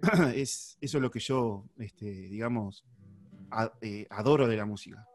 es, 0.35 0.77
eso 0.81 0.99
es 0.99 1.03
lo 1.03 1.11
que 1.11 1.21
yo, 1.21 1.67
este, 1.79 2.07
digamos, 2.07 2.85
a- 3.51 3.73
eh, 3.81 4.07
adoro 4.11 4.47
de 4.49 4.57
la 4.57 4.67
música. 4.67 5.09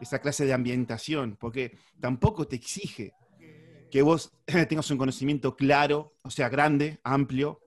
Esa 0.00 0.20
clase 0.20 0.46
de 0.46 0.52
ambientación, 0.54 1.36
porque 1.38 1.78
tampoco 2.00 2.46
te 2.48 2.56
exige 2.56 3.16
que 3.90 4.02
vos 4.02 4.32
tengas 4.68 4.90
un 4.90 4.98
conocimiento 4.98 5.56
claro, 5.56 6.16
o 6.22 6.30
sea, 6.30 6.48
grande, 6.48 7.00
amplio. 7.04 7.62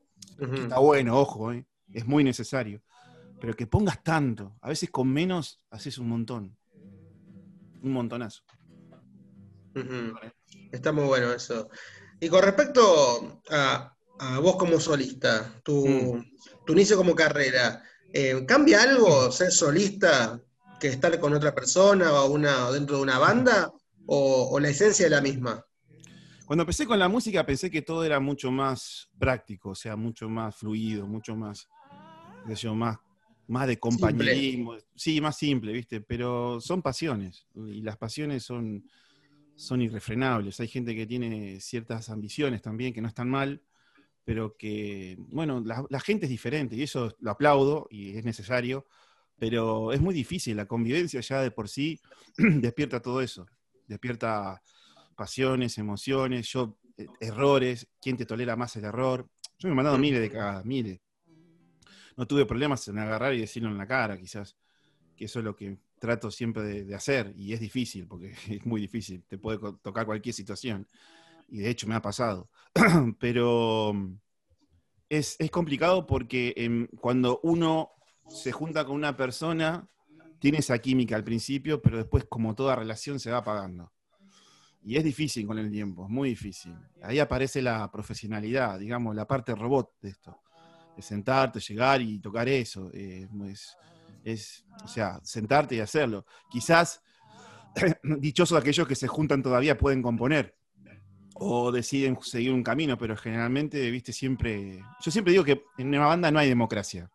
Está 0.56 0.80
bueno, 0.80 1.20
ojo, 1.20 1.52
eh, 1.54 1.66
es 1.94 2.06
muy 2.06 2.24
necesario. 2.24 2.82
Pero 3.40 3.56
que 3.56 3.68
pongas 3.68 4.04
tanto, 4.04 4.58
a 4.62 4.70
veces 4.70 4.90
con 4.92 5.10
menos 5.12 5.62
haces 5.72 5.98
un 6.00 6.10
montón. 6.10 6.58
Un 7.82 7.92
montonazo. 7.94 8.44
Está 10.72 10.92
muy 10.92 11.06
bueno 11.06 11.32
eso. 11.34 11.70
Y 12.20 12.30
con 12.30 12.44
respecto 12.44 13.42
a, 13.50 13.94
a 14.20 14.40
vos 14.40 14.56
como 14.56 14.80
solista, 14.80 15.62
tu, 15.64 15.86
Mm. 15.86 16.26
tu 16.66 16.74
inicio 16.74 16.98
como 16.98 17.14
carrera, 17.16 17.84
eh, 18.14 18.46
¿cambia 18.48 18.84
algo 18.84 19.32
ser 19.32 19.52
solista 19.52 20.42
que 20.80 20.88
estar 20.88 21.20
con 21.20 21.34
otra 21.34 21.54
persona 21.54 22.14
o, 22.14 22.32
una, 22.32 22.68
o 22.68 22.74
dentro 22.74 22.98
de 22.98 23.04
una 23.04 23.20
banda? 23.20 23.72
¿O, 24.08 24.50
o 24.52 24.60
la 24.60 24.70
esencia 24.70 25.06
es 25.06 25.12
la 25.12 25.22
misma? 25.22 25.66
Cuando 26.46 26.62
empecé 26.62 26.86
con 26.86 27.00
la 27.00 27.10
música 27.10 27.44
pensé 27.44 27.72
que 27.72 27.82
todo 27.82 28.04
era 28.04 28.20
mucho 28.20 28.52
más 28.52 29.10
práctico, 29.18 29.70
o 29.72 29.76
sea, 29.76 29.96
mucho 29.96 30.30
más 30.30 30.56
fluido, 30.56 31.08
mucho 31.08 31.36
más, 31.36 31.68
qué 32.48 32.56
sé 32.56 32.64
yo, 32.64 32.76
más, 32.76 32.98
más 33.48 33.68
de 33.68 33.80
compañerismo. 33.80 34.76
Sí, 34.96 35.20
más 35.20 35.38
simple, 35.38 35.74
¿viste? 35.74 36.02
Pero 36.02 36.62
son 36.62 36.84
pasiones 36.84 37.48
y 37.56 37.82
las 37.82 37.98
pasiones 37.98 38.44
son, 38.44 38.84
son 39.56 39.82
irrefrenables. 39.82 40.60
Hay 40.60 40.68
gente 40.68 40.96
que 40.96 41.06
tiene 41.06 41.60
ciertas 41.60 42.10
ambiciones 42.10 42.62
también 42.62 42.94
que 42.94 43.02
no 43.02 43.08
están 43.08 43.30
mal, 43.30 43.62
pero 44.24 44.56
que, 44.58 45.18
bueno, 45.20 45.64
la, 45.64 46.00
gente 46.00 46.26
es 46.26 46.30
diferente 46.30 46.76
y 46.76 46.84
eso 46.84 47.16
lo 47.20 47.32
aplaudo 47.32 47.88
y 47.90 48.18
es 48.18 48.26
necesario, 48.26 48.86
pero 49.38 49.94
es 49.94 50.02
muy 50.02 50.14
difícil. 50.14 50.58
La 50.58 50.66
convivencia 50.66 51.22
ya 51.22 51.42
de 51.42 51.52
por 51.52 51.70
sí 51.70 52.00
despierta 52.38 53.02
todo 53.02 53.22
eso, 53.22 53.48
despierta 53.88 54.62
pasiones, 55.16 55.78
emociones, 55.78 56.48
yo, 56.50 56.78
eh, 56.98 57.08
errores, 57.22 57.88
quién 58.02 58.18
te 58.18 58.26
tolera 58.26 58.56
más 58.56 58.76
el 58.76 58.86
error. 58.86 59.30
Yo 59.60 59.70
me 59.70 59.74
he 59.74 59.76
mandado 59.76 59.98
miles 59.98 60.20
de 60.20 60.30
cagadas, 60.30 60.66
miles. 60.66 61.00
No 62.18 62.26
tuve 62.26 62.46
problemas 62.46 62.88
en 62.88 62.98
agarrar 62.98 63.34
y 63.34 63.42
decirlo 63.42 63.70
en 63.70 63.78
la 63.78 63.88
cara, 63.88 64.18
quizás, 64.18 64.58
que 65.16 65.26
eso 65.26 65.40
es 65.40 65.46
lo 65.46 65.56
que 65.56 65.78
trato 66.00 66.32
siempre 66.32 66.84
de, 66.84 66.96
hacer, 66.96 67.34
y 67.36 67.54
es 67.54 67.60
difícil, 67.60 68.08
porque 68.08 68.34
es 68.50 68.66
muy 68.66 68.82
difícil, 68.82 69.24
te 69.24 69.38
puede 69.38 69.60
tocar 69.82 70.06
cualquier 70.06 70.34
situación, 70.36 70.88
y 71.48 71.60
de 71.60 71.70
hecho 71.70 71.88
me 71.88 71.96
ha 71.96 72.02
pasado. 72.02 72.50
Pero 73.20 73.94
mm, 73.94 74.18
es, 75.10 75.36
es 75.40 75.52
complicado 75.52 76.06
porque 76.06 76.54
em, 76.58 76.88
cuando 77.00 77.40
uno 77.44 77.92
se 78.28 78.52
junta 78.52 78.86
con 78.86 78.96
una 78.96 79.16
persona, 79.16 79.88
tiene 80.40 80.60
esa 80.60 80.78
química 80.80 81.16
al 81.16 81.24
principio, 81.24 81.82
pero 81.82 81.98
después, 81.98 82.26
como 82.26 82.54
toda 82.56 82.76
relación, 82.76 83.20
se 83.20 83.32
va 83.32 83.38
apagando. 83.38 83.92
Y 84.84 84.98
es 84.98 85.04
difícil 85.04 85.48
con 85.48 85.58
el 85.58 85.72
tiempo, 85.72 86.06
es 86.06 86.12
muy 86.12 86.30
difícil. 86.30 86.76
Ahí 87.02 87.20
aparece 87.20 87.62
la 87.62 87.90
profesionalidad, 87.92 88.80
digamos, 88.80 89.16
la 89.16 89.26
parte 89.26 89.56
robot 89.56 89.94
de 90.02 90.10
esto. 90.10 90.40
Sentarte, 91.00 91.60
llegar 91.60 92.02
y 92.02 92.20
tocar 92.20 92.48
eso. 92.48 92.90
eh, 92.94 93.28
es, 93.48 93.76
es, 94.26 94.66
o 94.84 94.88
sea, 94.88 95.22
sentarte 95.24 95.76
y 95.76 95.80
hacerlo. 95.80 96.26
Quizás, 96.50 97.02
dichosos 98.04 98.60
aquellos 98.60 98.88
que 98.88 98.96
se 98.96 99.08
juntan 99.08 99.42
todavía 99.42 99.78
pueden 99.78 100.02
componer 100.02 100.58
o 101.36 101.72
deciden 101.72 102.18
seguir 102.22 102.52
un 102.52 102.64
camino, 102.64 102.98
pero 102.98 103.16
generalmente, 103.16 103.90
viste, 103.92 104.12
siempre. 104.12 104.82
Yo 105.02 105.12
siempre 105.12 105.32
digo 105.32 105.44
que 105.44 105.64
en 105.78 105.90
una 105.90 106.08
banda 106.08 106.32
no 106.32 106.40
hay 106.40 106.50
democracia. 106.50 107.10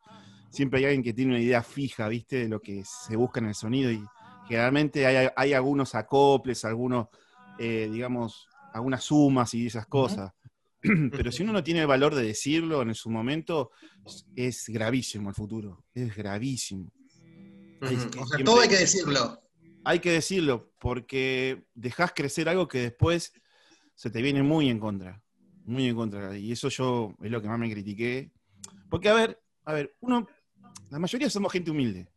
Siempre 0.51 0.79
hay 0.79 0.87
alguien 0.87 1.03
que 1.03 1.13
tiene 1.13 1.33
una 1.33 1.41
idea 1.41 1.63
fija, 1.63 2.09
viste, 2.09 2.37
de 2.37 2.49
lo 2.49 2.61
que 2.61 2.83
se 2.85 3.17
busca 3.17 3.41
en 3.41 3.47
el 3.47 3.55
sonido 3.55 3.91
y 3.91 4.03
generalmente 4.49 5.07
hay, 5.07 5.29
hay 5.37 5.53
algunos 5.53 5.95
acoples, 5.95 6.65
algunos 6.65 7.09
eh, 7.63 7.91
digamos, 7.93 8.49
algunas 8.73 9.05
sumas 9.05 9.53
y 9.53 9.67
esas 9.67 9.87
cosas. 9.87 10.33
Pero 10.81 11.31
si 11.31 11.43
uno 11.43 11.53
no 11.53 11.63
tiene 11.63 11.81
el 11.81 11.87
valor 11.87 12.15
de 12.15 12.23
decirlo 12.23 12.81
en 12.81 12.95
su 12.95 13.11
momento, 13.11 13.71
es 14.35 14.65
gravísimo 14.69 15.29
el 15.29 15.35
futuro. 15.35 15.85
Es 15.93 16.17
gravísimo. 16.17 16.91
Hay 17.81 17.97
O 17.97 18.27
sea, 18.27 18.45
todo 18.45 18.61
hay 18.61 18.69
que 18.69 18.79
decirlo. 18.79 19.41
Hay 19.85 19.99
que 20.01 20.13
decirlo, 20.13 20.73
porque 20.79 21.65
dejas 21.75 22.13
crecer 22.15 22.49
algo 22.49 22.69
que 22.69 22.81
después 22.81 23.33
se 23.95 24.11
te 24.11 24.21
viene 24.21 24.43
muy 24.43 24.69
en 24.69 24.79
contra. 24.79 25.23
Muy 25.65 25.87
en 25.89 25.97
contra. 25.97 26.37
Y 26.37 26.53
eso 26.53 26.69
yo 26.69 27.15
es 27.23 27.31
lo 27.31 27.41
que 27.41 27.49
más 27.49 27.59
me 27.59 27.71
critiqué. 27.71 28.33
Porque, 28.89 29.09
a 29.09 29.15
ver, 29.15 29.43
a 29.65 29.73
ver, 29.73 29.97
uno 30.01 30.27
la 30.91 30.99
mayoría 30.99 31.31
somos 31.31 31.53
gente 31.53 31.71
humilde. 31.71 32.09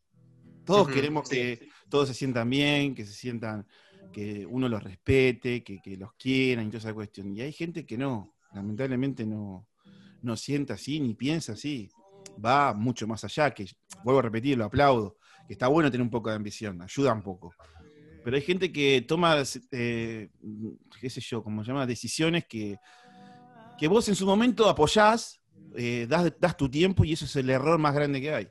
Todos 0.65 0.87
queremos 0.87 1.27
sí, 1.27 1.35
que 1.35 1.69
todos 1.89 2.07
se 2.07 2.13
sientan 2.13 2.49
bien, 2.49 2.95
que 2.95 3.05
se 3.05 3.13
sientan, 3.13 3.67
que 4.11 4.45
uno 4.45 4.67
los 4.67 4.81
respete, 4.81 5.63
que, 5.63 5.79
que 5.81 5.97
los 5.97 6.13
quieran 6.13 6.65
y 6.65 6.69
toda 6.69 6.79
esa 6.79 6.93
cuestión. 6.93 7.35
Y 7.35 7.41
hay 7.41 7.51
gente 7.51 7.85
que 7.85 7.97
no, 7.97 8.35
lamentablemente 8.53 9.25
no, 9.25 9.67
no 10.21 10.35
sienta 10.37 10.73
así 10.73 10.99
ni 10.99 11.13
piensa 11.13 11.53
así. 11.53 11.89
Va 12.43 12.73
mucho 12.73 13.05
más 13.05 13.23
allá, 13.23 13.53
que 13.53 13.67
vuelvo 14.03 14.19
a 14.19 14.23
repetir, 14.23 14.57
lo 14.57 14.65
aplaudo, 14.65 15.17
que 15.47 15.53
está 15.53 15.67
bueno 15.67 15.91
tener 15.91 16.03
un 16.03 16.09
poco 16.09 16.29
de 16.29 16.35
ambición, 16.35 16.81
ayuda 16.81 17.13
un 17.13 17.21
poco. 17.21 17.53
Pero 18.23 18.35
hay 18.35 18.41
gente 18.41 18.71
que 18.71 19.01
toma, 19.01 19.43
eh, 19.71 20.29
qué 21.01 21.09
sé 21.09 21.19
yo, 21.21 21.43
como 21.43 21.63
se 21.63 21.69
llama, 21.71 21.85
decisiones 21.85 22.45
que, 22.45 22.77
que 23.77 23.87
vos 23.87 24.07
en 24.07 24.15
su 24.15 24.25
momento 24.25 24.69
apoyás, 24.69 25.41
eh, 25.75 26.05
das, 26.07 26.33
das 26.39 26.55
tu 26.55 26.69
tiempo 26.69 27.03
y 27.03 27.13
eso 27.13 27.25
es 27.25 27.35
el 27.35 27.49
error 27.49 27.77
más 27.77 27.93
grande 27.93 28.21
que 28.21 28.33
hay. 28.33 28.47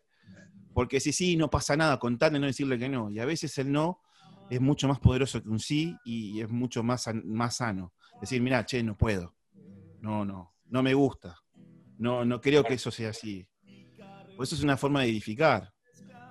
Porque 0.74 1.00
si 1.00 1.12
sí, 1.12 1.36
no 1.36 1.50
pasa 1.50 1.76
nada, 1.76 1.98
contarle, 1.98 2.38
no 2.38 2.46
decirle 2.46 2.78
que 2.78 2.88
no. 2.88 3.10
Y 3.10 3.18
a 3.18 3.24
veces 3.24 3.56
el 3.58 3.70
no 3.72 4.00
es 4.50 4.60
mucho 4.60 4.88
más 4.88 5.00
poderoso 5.00 5.42
que 5.42 5.48
un 5.48 5.58
sí 5.58 5.96
y 6.04 6.40
es 6.40 6.50
mucho 6.50 6.82
más, 6.82 7.08
más 7.24 7.56
sano. 7.56 7.92
Decir, 8.20 8.42
mira, 8.42 8.64
che, 8.64 8.82
no 8.82 8.96
puedo. 8.96 9.34
No, 10.00 10.24
no, 10.24 10.54
no 10.66 10.82
me 10.82 10.94
gusta. 10.94 11.38
No, 11.98 12.24
no 12.24 12.40
creo 12.40 12.64
que 12.64 12.74
eso 12.74 12.90
sea 12.90 13.10
así. 13.10 13.46
Pues 14.36 14.48
eso 14.48 14.56
es 14.56 14.64
una 14.64 14.76
forma 14.76 15.02
de 15.02 15.08
edificar. 15.08 15.71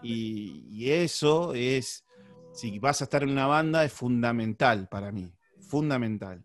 Y, 0.03 0.65
y 0.70 0.89
eso 0.91 1.53
es, 1.53 2.05
si 2.53 2.79
vas 2.79 3.01
a 3.01 3.05
estar 3.05 3.24
en 3.24 3.29
una 3.29 3.48
banda, 3.48 3.84
es 3.86 3.93
fundamental 3.93 4.88
para 4.89 5.12
mí. 5.12 5.34
Fundamental. 5.60 6.43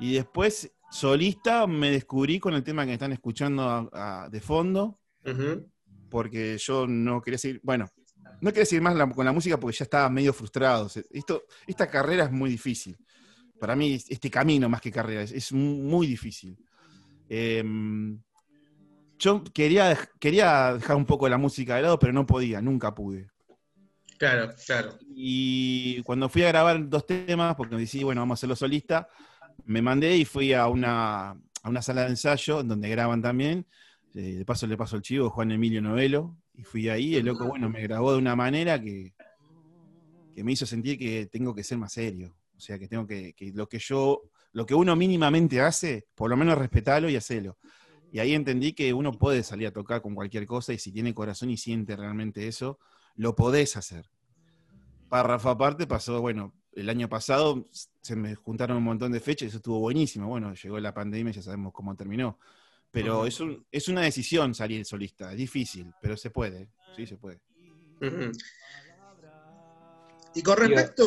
Y 0.00 0.14
después, 0.14 0.70
solista, 0.90 1.66
me 1.66 1.90
descubrí 1.90 2.38
con 2.38 2.54
el 2.54 2.62
tema 2.62 2.86
que 2.86 2.92
están 2.94 3.12
escuchando 3.12 3.62
a- 3.62 4.24
a- 4.24 4.28
de 4.28 4.40
fondo 4.40 5.00
Ujú. 5.24 5.68
porque 6.08 6.56
yo 6.58 6.86
no 6.86 7.20
quería 7.20 7.38
seguir, 7.38 7.60
bueno, 7.64 7.88
no 8.40 8.50
quería 8.50 8.64
seguir 8.66 8.82
más 8.82 8.94
la- 8.94 9.08
con 9.10 9.24
la 9.24 9.32
música 9.32 9.58
porque 9.58 9.76
ya 9.76 9.84
estaba 9.84 10.08
medio 10.08 10.32
frustrado. 10.32 10.88
Esto, 11.10 11.42
esta 11.66 11.88
carrera 11.88 12.24
es 12.24 12.30
muy 12.32 12.50
difícil. 12.50 12.96
Para 13.58 13.74
mí, 13.74 13.98
este 14.08 14.30
camino 14.30 14.68
más 14.68 14.80
que 14.80 14.92
carrera 14.92 15.22
es, 15.22 15.32
es 15.32 15.52
muy 15.52 16.06
difícil. 16.06 16.56
Em, 17.28 18.20
yo 19.18 19.42
quería, 19.52 19.98
quería 20.18 20.74
dejar 20.74 20.96
un 20.96 21.04
poco 21.04 21.28
la 21.28 21.38
música 21.38 21.76
de 21.76 21.82
lado, 21.82 21.98
pero 21.98 22.12
no 22.12 22.26
podía, 22.26 22.60
nunca 22.60 22.94
pude. 22.94 23.30
Claro, 24.18 24.52
claro. 24.66 24.98
Y 25.14 26.02
cuando 26.02 26.28
fui 26.28 26.42
a 26.42 26.48
grabar 26.48 26.88
dos 26.88 27.06
temas, 27.06 27.54
porque 27.54 27.74
me 27.74 27.82
decidí, 27.82 28.04
bueno, 28.04 28.20
vamos 28.20 28.36
a 28.36 28.38
hacerlo 28.38 28.56
solista, 28.56 29.08
me 29.64 29.82
mandé 29.82 30.16
y 30.16 30.24
fui 30.24 30.52
a 30.52 30.66
una, 30.66 31.30
a 31.30 31.68
una 31.68 31.82
sala 31.82 32.02
de 32.02 32.10
ensayo 32.10 32.62
donde 32.62 32.88
graban 32.88 33.22
también. 33.22 33.66
Eh, 34.14 34.36
de 34.38 34.44
paso 34.44 34.66
le 34.66 34.76
paso 34.76 34.96
el 34.96 35.02
chivo, 35.02 35.30
Juan 35.30 35.52
Emilio 35.52 35.80
Novelo. 35.80 36.36
Y 36.54 36.64
fui 36.64 36.88
ahí, 36.88 37.14
el 37.14 37.26
loco, 37.26 37.46
bueno, 37.46 37.68
me 37.68 37.80
grabó 37.82 38.12
de 38.12 38.18
una 38.18 38.34
manera 38.34 38.80
que, 38.80 39.14
que 40.34 40.42
me 40.42 40.52
hizo 40.52 40.66
sentir 40.66 40.98
que 40.98 41.26
tengo 41.26 41.54
que 41.54 41.62
ser 41.62 41.78
más 41.78 41.92
serio. 41.92 42.34
O 42.56 42.60
sea, 42.60 42.78
que 42.78 42.88
tengo 42.88 43.06
que, 43.06 43.34
que 43.34 43.52
lo 43.52 43.68
que 43.68 43.78
yo, 43.78 44.22
lo 44.52 44.66
que 44.66 44.74
uno 44.74 44.96
mínimamente 44.96 45.60
hace, 45.60 46.08
por 46.16 46.28
lo 46.28 46.36
menos 46.36 46.58
respetarlo 46.58 47.08
y 47.08 47.14
hacerlo. 47.14 47.58
Y 48.10 48.20
ahí 48.20 48.34
entendí 48.34 48.72
que 48.72 48.92
uno 48.94 49.12
puede 49.12 49.42
salir 49.42 49.66
a 49.68 49.72
tocar 49.72 50.00
con 50.00 50.14
cualquier 50.14 50.46
cosa 50.46 50.72
y 50.72 50.78
si 50.78 50.90
tiene 50.92 51.14
corazón 51.14 51.50
y 51.50 51.56
siente 51.56 51.94
realmente 51.96 52.46
eso, 52.48 52.78
lo 53.16 53.34
podés 53.34 53.76
hacer. 53.76 54.10
Párrafo 55.08 55.50
aparte 55.50 55.86
pasó, 55.86 56.20
bueno, 56.20 56.54
el 56.72 56.88
año 56.88 57.08
pasado 57.08 57.66
se 58.00 58.14
me 58.16 58.34
juntaron 58.34 58.76
un 58.76 58.84
montón 58.84 59.12
de 59.12 59.20
fechas 59.20 59.44
y 59.44 59.48
eso 59.48 59.56
estuvo 59.58 59.80
buenísimo. 59.80 60.28
Bueno, 60.28 60.54
llegó 60.54 60.78
la 60.80 60.94
pandemia, 60.94 61.32
ya 61.32 61.42
sabemos 61.42 61.72
cómo 61.72 61.94
terminó. 61.96 62.38
Pero 62.90 63.26
es, 63.26 63.38
un- 63.40 63.66
es 63.70 63.88
una 63.88 64.02
decisión 64.02 64.54
salir 64.54 64.84
solista, 64.86 65.30
es 65.32 65.36
difícil, 65.38 65.92
pero 66.00 66.16
se 66.16 66.30
puede, 66.30 66.68
sí 66.96 67.06
se 67.06 67.16
puede. 67.16 67.40
Y 70.34 70.42
con 70.42 70.56
respecto. 70.56 71.04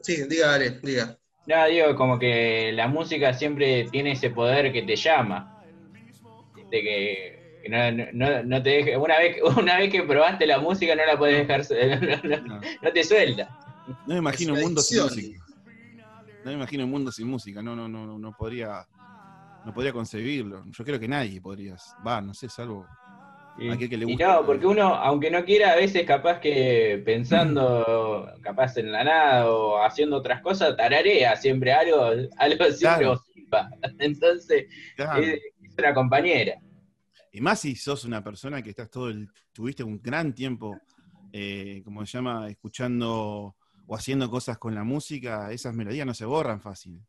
Sí, 0.00 0.26
diga, 0.28 0.48
dale, 0.48 0.80
diga. 0.82 1.18
No, 1.46 1.66
digo, 1.66 1.94
como 1.96 2.18
que 2.18 2.72
la 2.72 2.88
música 2.88 3.32
siempre 3.34 3.88
tiene 3.90 4.12
ese 4.12 4.30
poder 4.30 4.72
que 4.72 4.82
te 4.82 4.96
llama. 4.96 5.50
De 6.74 6.82
que, 6.82 7.60
que 7.62 7.68
no, 7.68 7.92
no- 8.12 8.42
no 8.42 8.60
te 8.60 8.70
deje, 8.70 8.96
una 8.96 9.16
vez, 9.16 9.36
una 9.56 9.78
vez 9.78 9.92
que 9.92 10.02
probaste 10.02 10.44
la 10.44 10.58
música 10.58 10.96
no 10.96 11.06
la 11.06 11.16
puedes 11.16 11.46
dejar, 11.46 11.62
no, 12.24 12.36
no- 12.36 12.54
No, 12.56 12.60
no 12.82 12.92
te 12.92 13.04
suelta. 13.04 13.48
no 13.86 14.14
me 14.14 14.16
imagino 14.16 14.54
un 14.54 14.60
mundo 14.60 14.80
sin 14.80 15.02
música. 15.04 15.44
No 16.42 16.50
me 16.50 16.52
imagino 16.54 16.84
un 16.84 16.90
mundo 16.90 17.12
sin 17.12 17.28
música, 17.28 17.62
no, 17.62 17.76
no, 17.76 17.86
no, 17.88 18.06
no, 18.06 18.18
no 18.18 18.32
podría, 18.36 18.84
no 19.64 19.72
podría 19.72 19.92
concebirlo. 19.92 20.64
Yo 20.66 20.84
creo 20.84 20.98
que 20.98 21.06
nadie 21.06 21.40
podría, 21.40 21.76
va, 22.04 22.20
no 22.20 22.34
sé, 22.34 22.48
salvo 22.48 22.86
Y, 23.56 23.70
aquel 23.70 23.88
que 23.88 23.96
le 23.96 24.04
y 24.04 24.08
gusta. 24.14 24.26
no, 24.40 24.44
porque 24.46 24.66
uno, 24.66 24.92
aunque 24.96 25.30
no 25.30 25.44
quiera, 25.44 25.72
a 25.72 25.76
veces 25.76 26.04
capaz 26.04 26.40
que 26.40 27.00
pensando, 27.04 28.28
capaz 28.42 28.76
en 28.78 28.90
la 28.90 29.04
nada 29.04 29.48
o 29.48 29.80
haciendo 29.80 30.16
otras 30.16 30.42
cosas, 30.42 30.76
tararea 30.76 31.36
siempre 31.36 31.72
algo, 31.72 32.10
algo 32.36 32.64
siempre 32.72 33.06
Claro. 33.06 33.20
Entonces, 34.00 34.66
Claro. 34.96 35.22
es, 35.22 35.34
es 35.62 35.78
una 35.78 35.94
compañera. 35.94 36.56
Y 37.34 37.40
más 37.40 37.58
si 37.58 37.74
sos 37.74 38.04
una 38.04 38.22
persona 38.22 38.62
que 38.62 38.70
estás 38.70 38.88
todo 38.88 39.08
el, 39.08 39.28
tuviste 39.52 39.82
un 39.82 40.00
gran 40.00 40.32
tiempo, 40.32 40.80
eh, 41.32 41.82
como 41.84 42.06
se 42.06 42.12
llama, 42.12 42.48
escuchando 42.48 43.56
o 43.88 43.96
haciendo 43.96 44.30
cosas 44.30 44.56
con 44.56 44.72
la 44.72 44.84
música, 44.84 45.50
esas 45.50 45.74
melodías 45.74 46.06
no 46.06 46.14
se 46.14 46.24
borran 46.26 46.60
fácil. 46.60 47.04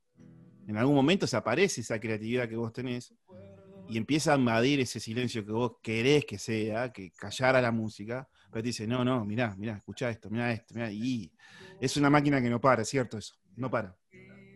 En 0.67 0.77
algún 0.77 0.95
momento 0.95 1.27
se 1.27 1.37
aparece 1.37 1.81
esa 1.81 1.99
creatividad 1.99 2.49
que 2.49 2.55
vos 2.55 2.73
tenés 2.73 3.13
y 3.87 3.97
empieza 3.97 4.33
a 4.33 4.37
invadir 4.37 4.79
ese 4.79 4.99
silencio 4.99 5.45
que 5.45 5.51
vos 5.51 5.73
querés 5.83 6.25
que 6.25 6.39
sea, 6.39 6.91
que 6.91 7.11
callara 7.11 7.61
la 7.61 7.71
música, 7.71 8.27
pero 8.49 8.63
te 8.63 8.69
dice, 8.69 8.87
no, 8.87 9.05
no, 9.05 9.23
mirá, 9.25 9.55
mirá, 9.57 9.77
escuchá 9.77 10.09
esto, 10.09 10.31
mirá 10.31 10.51
esto, 10.51 10.73
mirá, 10.73 10.91
y 10.91 11.31
es 11.79 11.95
una 11.97 12.09
máquina 12.09 12.41
que 12.41 12.49
no 12.49 12.59
para, 12.59 12.81
es 12.81 12.89
cierto 12.89 13.19
eso, 13.19 13.35
no 13.57 13.69
para. 13.69 13.95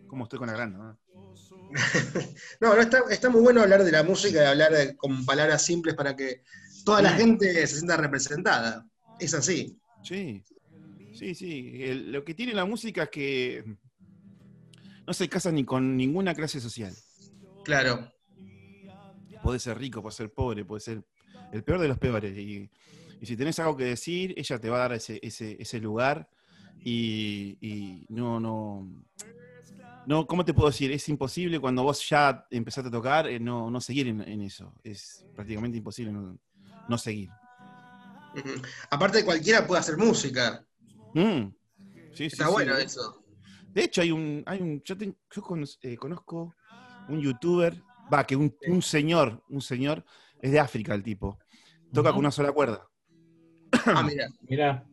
¿Cómo 0.08 0.24
estoy 0.24 0.40
con 0.40 0.48
la 0.48 0.54
grande? 0.54 0.78
no? 0.78 0.98
No, 2.60 2.74
no 2.74 2.80
está, 2.80 3.02
está 3.10 3.30
muy 3.30 3.40
bueno 3.40 3.62
hablar 3.62 3.84
de 3.84 3.92
la 3.92 4.02
música 4.02 4.42
y 4.42 4.46
hablar 4.46 4.72
de- 4.72 4.96
con 4.96 5.24
palabras 5.24 5.64
simples 5.64 5.94
para 5.94 6.14
que 6.16 6.42
toda 6.84 7.00
la 7.02 7.12
gente 7.12 7.52
se 7.66 7.76
sienta 7.76 7.96
representada. 7.96 8.86
Es 9.18 9.34
así. 9.34 9.78
Sí, 10.02 10.42
sí, 11.14 11.34
sí. 11.34 11.82
El- 11.82 12.12
lo 12.12 12.24
que 12.24 12.34
tiene 12.34 12.52
la 12.54 12.64
música 12.64 13.04
es 13.04 13.08
que 13.10 13.64
no 15.06 15.12
se 15.14 15.28
casa 15.28 15.50
ni 15.52 15.64
con 15.64 15.96
ninguna 15.96 16.34
clase 16.34 16.60
social. 16.60 16.94
Claro. 17.64 18.10
Puede 19.42 19.58
ser 19.58 19.78
rico, 19.78 20.02
puede 20.02 20.14
ser 20.14 20.30
pobre, 20.32 20.64
puede 20.64 20.80
ser 20.80 21.02
el 21.52 21.62
peor 21.64 21.80
de 21.80 21.88
los 21.88 21.98
peores. 21.98 22.36
Y, 22.36 22.70
y 23.20 23.26
si 23.26 23.36
tenés 23.36 23.58
algo 23.58 23.76
que 23.76 23.84
decir, 23.84 24.34
ella 24.36 24.58
te 24.58 24.68
va 24.68 24.76
a 24.76 24.80
dar 24.80 24.92
ese, 24.92 25.18
ese, 25.22 25.56
ese 25.60 25.80
lugar 25.80 26.28
y, 26.84 27.56
y 27.60 28.06
no, 28.08 28.38
no, 28.40 29.04
no, 30.06 30.26
¿cómo 30.26 30.44
te 30.44 30.54
puedo 30.54 30.68
decir? 30.68 30.90
Es 30.92 31.08
imposible 31.08 31.60
cuando 31.60 31.82
vos 31.82 32.08
ya 32.08 32.46
empezaste 32.50 32.88
a 32.88 32.92
tocar, 32.92 33.28
eh, 33.28 33.38
no, 33.38 33.70
no 33.70 33.80
seguir 33.80 34.08
en, 34.08 34.20
en 34.22 34.42
eso. 34.42 34.74
Es 34.82 35.24
prácticamente 35.34 35.78
imposible 35.78 36.12
no, 36.12 36.38
no 36.88 36.98
seguir. 36.98 37.28
Aparte, 38.90 39.24
cualquiera 39.24 39.66
puede 39.66 39.80
hacer 39.80 39.96
música. 39.96 40.64
Mm. 41.14 41.48
Sí, 42.14 42.26
Está 42.26 42.46
sí. 42.46 42.52
bueno 42.52 42.76
eso. 42.76 43.24
De 43.74 43.84
hecho, 43.84 44.00
hay 44.02 44.10
un, 44.10 44.42
hay 44.46 44.60
un, 44.60 44.82
yo, 44.82 44.96
cono- 45.42 45.66
eh, 45.82 45.96
conozco 45.96 46.54
un 47.08 47.20
youtuber, 47.20 47.80
va, 48.12 48.24
que 48.24 48.36
un, 48.36 48.54
un 48.66 48.82
señor, 48.82 49.42
un 49.48 49.60
señor, 49.62 50.04
es 50.40 50.50
de 50.50 50.58
África 50.60 50.94
el 50.94 51.02
tipo, 51.02 51.38
toca 51.92 52.10
con 52.10 52.20
una 52.20 52.30
sola 52.30 52.52
cuerda. 52.52 52.88
Ah, 53.86 54.02
mira. 54.02 54.28
Mira, 54.42 54.84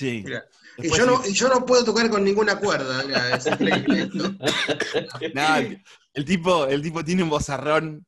Sí. 0.00 0.22
Mira. 0.24 0.44
Y 0.78 0.88
yo, 0.88 1.04
no, 1.04 1.20
y 1.26 1.32
yo 1.34 1.48
no 1.48 1.66
puedo 1.66 1.84
tocar 1.84 2.08
con 2.08 2.24
ninguna 2.24 2.58
cuerda. 2.58 3.04
Mira, 3.06 3.36
es. 3.36 3.44
Nah, 5.34 5.58
el, 5.58 5.82
el 6.14 6.24
tipo, 6.24 6.66
el 6.66 6.80
tipo 6.82 7.04
tiene 7.04 7.22
un 7.22 7.28
bozarrón. 7.28 8.06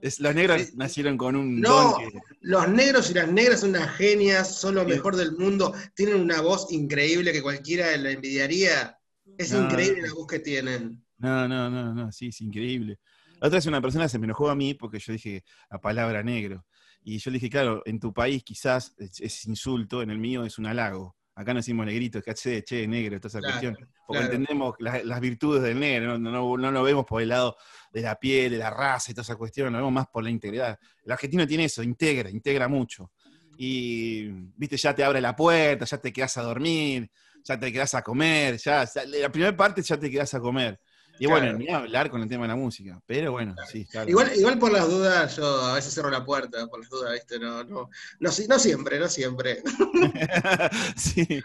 Es, 0.00 0.20
los 0.20 0.34
negros 0.34 0.62
Sí. 0.62 0.72
nacieron 0.76 1.16
con 1.16 1.34
un 1.34 1.60
No. 1.60 1.92
don 1.98 2.10
que- 2.10 2.18
Los 2.42 2.68
negros 2.68 3.10
y 3.10 3.14
las 3.14 3.26
negras 3.28 3.60
son 3.60 3.70
unas 3.70 3.96
genias, 3.96 4.54
son 4.60 4.74
lo 4.76 4.82
Sí. 4.82 4.88
mejor 4.90 5.16
del 5.16 5.32
mundo. 5.36 5.74
Tienen 5.96 6.16
una 6.20 6.40
voz 6.40 6.70
increíble 6.70 7.32
que 7.32 7.42
cualquiera 7.42 7.96
la 7.96 8.10
envidiaría. 8.10 8.96
Es 9.38 9.50
No. 9.52 9.64
increíble 9.64 10.02
la 10.06 10.14
voz 10.14 10.26
que 10.28 10.38
tienen. 10.40 11.02
No, 11.18 11.48
no, 11.48 11.70
no, 11.70 11.94
no, 11.94 12.12
sí, 12.12 12.28
es 12.28 12.40
increíble. 12.42 12.98
La 13.40 13.48
otra 13.48 13.56
vez 13.58 13.66
una 13.66 13.80
persona 13.80 14.08
se 14.08 14.18
me 14.18 14.26
enojó 14.26 14.50
a 14.50 14.54
mí 14.54 14.74
porque 14.74 14.98
yo 15.00 15.12
dije 15.12 15.42
la 15.70 15.80
palabra 15.80 16.22
negro. 16.22 16.64
Y 17.02 17.18
yo 17.18 17.30
le 17.30 17.36
dije, 17.36 17.50
claro, 17.50 17.82
en 17.86 17.98
tu 17.98 18.12
país 18.12 18.42
quizás 18.44 18.94
es, 18.98 19.20
es 19.20 19.44
insulto, 19.46 20.00
en 20.02 20.10
el 20.10 20.18
mío 20.18 20.44
es 20.44 20.58
un 20.58 20.66
halago. 20.66 21.16
Acá 21.36 21.52
no 21.52 21.58
decimos 21.58 21.84
negrito, 21.84 22.20
es 22.24 22.40
che, 22.40 22.62
che, 22.62 22.86
negro, 22.86 23.18
toda 23.18 23.28
esa 23.28 23.40
Claro, 23.40 23.52
cuestión. 23.54 23.74
Porque 24.06 24.20
claro. 24.20 24.34
entendemos 24.34 24.74
la- 24.78 25.02
las 25.02 25.20
virtudes 25.20 25.62
del 25.62 25.80
negro, 25.80 26.16
no, 26.16 26.30
no- 26.30 26.56
no 26.56 26.70
lo 26.70 26.82
vemos 26.84 27.04
por 27.04 27.20
el 27.22 27.28
lado 27.30 27.56
de 27.92 28.02
la 28.02 28.14
piel, 28.16 28.52
de 28.52 28.58
la 28.58 28.70
raza 28.70 29.10
y 29.10 29.14
toda 29.14 29.22
esa 29.22 29.34
cuestión, 29.36 29.72
lo 29.72 29.78
vemos 29.78 29.92
más 29.92 30.06
por 30.06 30.22
la 30.22 30.30
integridad. 30.30 30.78
El 31.04 31.10
argentino 31.10 31.44
tiene 31.46 31.64
eso, 31.64 31.82
integra, 31.82 32.30
integra 32.30 32.68
mucho. 32.68 33.10
Y, 33.56 34.28
viste, 34.56 34.76
ya 34.76 34.94
te 34.94 35.02
abre 35.04 35.20
la 35.20 35.34
puerta, 35.34 35.84
ya 35.84 35.98
te 35.98 36.12
quedas 36.12 36.36
a 36.38 36.42
dormir, 36.42 37.10
ya 37.42 37.58
te 37.58 37.72
quedas 37.72 37.94
a 37.94 38.02
comer, 38.02 38.56
ya, 38.58 38.84
ya- 38.84 39.04
la 39.04 39.28
primera 39.30 39.56
parte 39.56 39.82
ya 39.82 39.96
te 39.98 40.10
quedas 40.10 40.34
a 40.34 40.40
comer. 40.40 40.78
Y 41.18 41.26
bueno, 41.26 41.44
Claro. 41.46 41.58
ni 41.58 41.68
hablar 41.68 42.10
con 42.10 42.22
el 42.22 42.28
tema 42.28 42.42
de 42.42 42.48
la 42.48 42.56
música. 42.56 43.00
Pero 43.06 43.30
bueno, 43.32 43.54
sí, 43.70 43.82
está 43.82 44.04
Igual, 44.04 44.32
igual 44.36 44.58
por 44.58 44.72
las 44.72 44.88
dudas, 44.88 45.36
yo 45.36 45.46
a 45.62 45.74
veces 45.74 45.94
cierro 45.94 46.10
la 46.10 46.24
puerta, 46.24 46.66
por 46.66 46.80
las 46.80 46.88
dudas, 46.90 47.12
¿viste? 47.12 47.38
No, 47.38 47.62
no, 47.64 47.88
no, 48.18 48.30
si- 48.32 48.48
no 48.48 48.58
siempre, 48.58 48.98
no 48.98 49.08
siempre. 49.08 49.62
sí, 50.96 51.24
sí, 51.24 51.42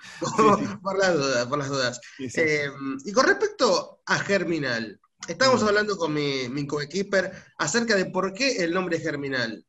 por 0.81 0.97
las 0.97 1.13
dudas, 1.13 1.45
por 1.47 1.59
las 1.59 1.69
dudas. 1.69 2.01
sí, 2.17 2.29
sí. 2.29 2.41
Eh, 2.41 2.69
y 3.05 3.11
con 3.11 3.25
respecto 3.27 4.01
a 4.05 4.17
Germinal, 4.19 4.99
estábamos 5.27 5.63
Mm. 5.63 5.67
hablando 5.67 5.97
con 5.97 6.13
mi, 6.13 6.49
mi 6.49 6.65
coequiper 6.65 7.31
acerca 7.57 7.95
de 7.95 8.05
por 8.05 8.33
qué 8.33 8.63
el 8.63 8.73
nombre 8.73 8.99
Germinal. 8.99 9.63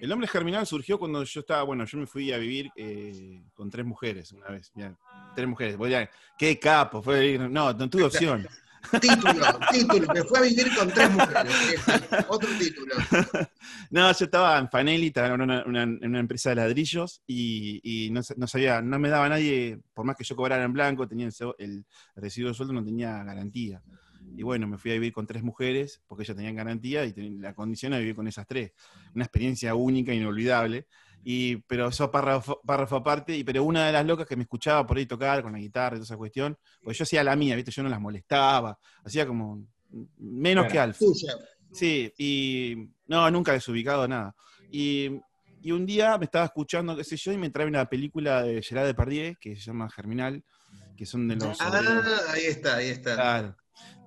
El 0.00 0.10
nombre 0.10 0.28
germinal 0.28 0.66
surgió 0.66 0.98
cuando 0.98 1.24
yo 1.24 1.40
estaba, 1.40 1.62
bueno, 1.62 1.86
yo 1.86 1.96
me 1.96 2.06
fui 2.06 2.30
a 2.30 2.36
vivir 2.36 2.68
eh, 2.76 3.42
con 3.54 3.70
tres 3.70 3.86
mujeres 3.86 4.32
una 4.32 4.48
vez. 4.48 4.70
mirá, 4.74 4.94
tres 5.34 5.48
mujeres. 5.48 5.78
Voy 5.78 5.94
a, 5.94 6.10
qué 6.38 6.58
capo, 6.58 7.00
fue 7.02 7.38
No, 7.38 7.72
no 7.72 7.88
tuve 7.88 8.04
opción. 8.04 8.46
Título, 9.00 9.58
título, 9.70 10.12
me 10.12 10.22
fue 10.24 10.38
a 10.38 10.42
vivir 10.42 10.74
con 10.76 10.88
tres 10.90 11.10
mujeres. 11.10 11.52
Otro 12.28 12.48
título. 12.58 12.94
No, 13.90 14.10
yo 14.12 14.24
estaba 14.24 14.58
en 14.58 14.68
Fanelli, 14.68 15.08
estaba 15.08 15.28
en 15.34 15.40
una, 15.40 16.18
empresa 16.20 16.50
de 16.50 16.56
ladrillos 16.56 17.22
y, 17.26 18.08
no, 18.12 18.22
sa- 18.22 18.34
no 18.36 18.46
sabía, 18.46 18.80
no 18.82 18.98
me 18.98 19.08
daba 19.08 19.28
nadie, 19.28 19.78
por 19.92 20.04
más 20.04 20.16
que 20.16 20.24
yo 20.24 20.34
cobrara 20.34 20.64
en 20.64 20.72
blanco, 20.72 21.06
tenía 21.06 21.26
el, 21.26 21.34
el 21.58 21.84
recibo 22.16 22.48
de 22.48 22.54
sueldo, 22.54 22.72
no 22.72 22.84
tenía 22.84 23.22
garantía. 23.22 23.82
Y 24.36 24.42
bueno, 24.42 24.66
me 24.66 24.78
fui 24.78 24.90
a 24.90 24.94
vivir 24.94 25.12
con 25.12 25.26
tres 25.26 25.42
mujeres 25.42 26.02
porque 26.06 26.24
ellas 26.24 26.36
tenían 26.36 26.56
garantía 26.56 27.04
y 27.04 27.12
la 27.38 27.54
condición 27.54 27.92
era 27.92 28.00
vivir 28.00 28.16
con 28.16 28.26
esas 28.26 28.46
tres. 28.46 28.72
Una 29.14 29.24
experiencia 29.24 29.74
única, 29.74 30.12
inolvidable. 30.12 30.86
Y, 31.24 31.56
pero 31.62 31.88
eso 31.88 32.10
párrafo, 32.10 32.60
párrafo 32.64 32.96
aparte, 32.96 33.34
y, 33.34 33.44
pero 33.44 33.64
una 33.64 33.86
de 33.86 33.92
las 33.92 34.04
locas 34.04 34.26
que 34.26 34.36
me 34.36 34.42
escuchaba 34.42 34.86
por 34.86 34.98
ahí 34.98 35.06
tocar 35.06 35.42
con 35.42 35.52
la 35.52 35.58
guitarra 35.58 35.96
y 35.96 35.98
toda 35.98 36.04
esa 36.04 36.16
cuestión, 36.16 36.56
pues 36.82 36.98
yo 36.98 37.04
hacía 37.04 37.24
la 37.24 37.34
mía, 37.34 37.56
¿viste? 37.56 37.70
Yo 37.70 37.82
no 37.82 37.88
las 37.88 38.00
molestaba, 38.00 38.78
hacía 39.02 39.26
como 39.26 39.66
menos 40.18 40.70
que 40.70 40.78
Alf. 40.78 41.00
Sí, 41.72 42.12
y 42.18 42.90
no, 43.06 43.30
nunca 43.30 43.52
desubicado 43.52 44.06
nada. 44.06 44.34
Y, 44.70 45.18
y 45.62 45.72
un 45.72 45.86
día 45.86 46.18
me 46.18 46.26
estaba 46.26 46.44
escuchando, 46.44 46.94
qué 46.94 47.04
sé 47.04 47.16
yo, 47.16 47.32
y 47.32 47.38
me 47.38 47.48
trae 47.48 47.66
una 47.66 47.86
película 47.86 48.42
de 48.42 48.62
Gerard 48.62 48.86
Depardieu 48.86 49.34
que 49.40 49.56
se 49.56 49.62
llama 49.62 49.88
Germinal, 49.88 50.44
que 50.94 51.06
son 51.06 51.26
de 51.26 51.36
los... 51.36 51.58
Ah, 51.60 52.02
ahí 52.32 52.44
está, 52.44 52.76
ahí 52.76 52.88
está. 52.88 53.14
Claro. 53.14 53.56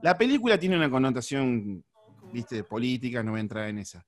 La 0.04 0.16
película 0.18 0.60
tiene 0.60 0.78
una 0.78 0.90
connotación, 0.90 1.84
viste, 2.32 2.64
política, 2.64 3.24
no 3.24 3.32
voy 3.32 3.40
a 3.40 3.42
entrar 3.42 3.70
en 3.70 3.80
esa. 3.80 4.06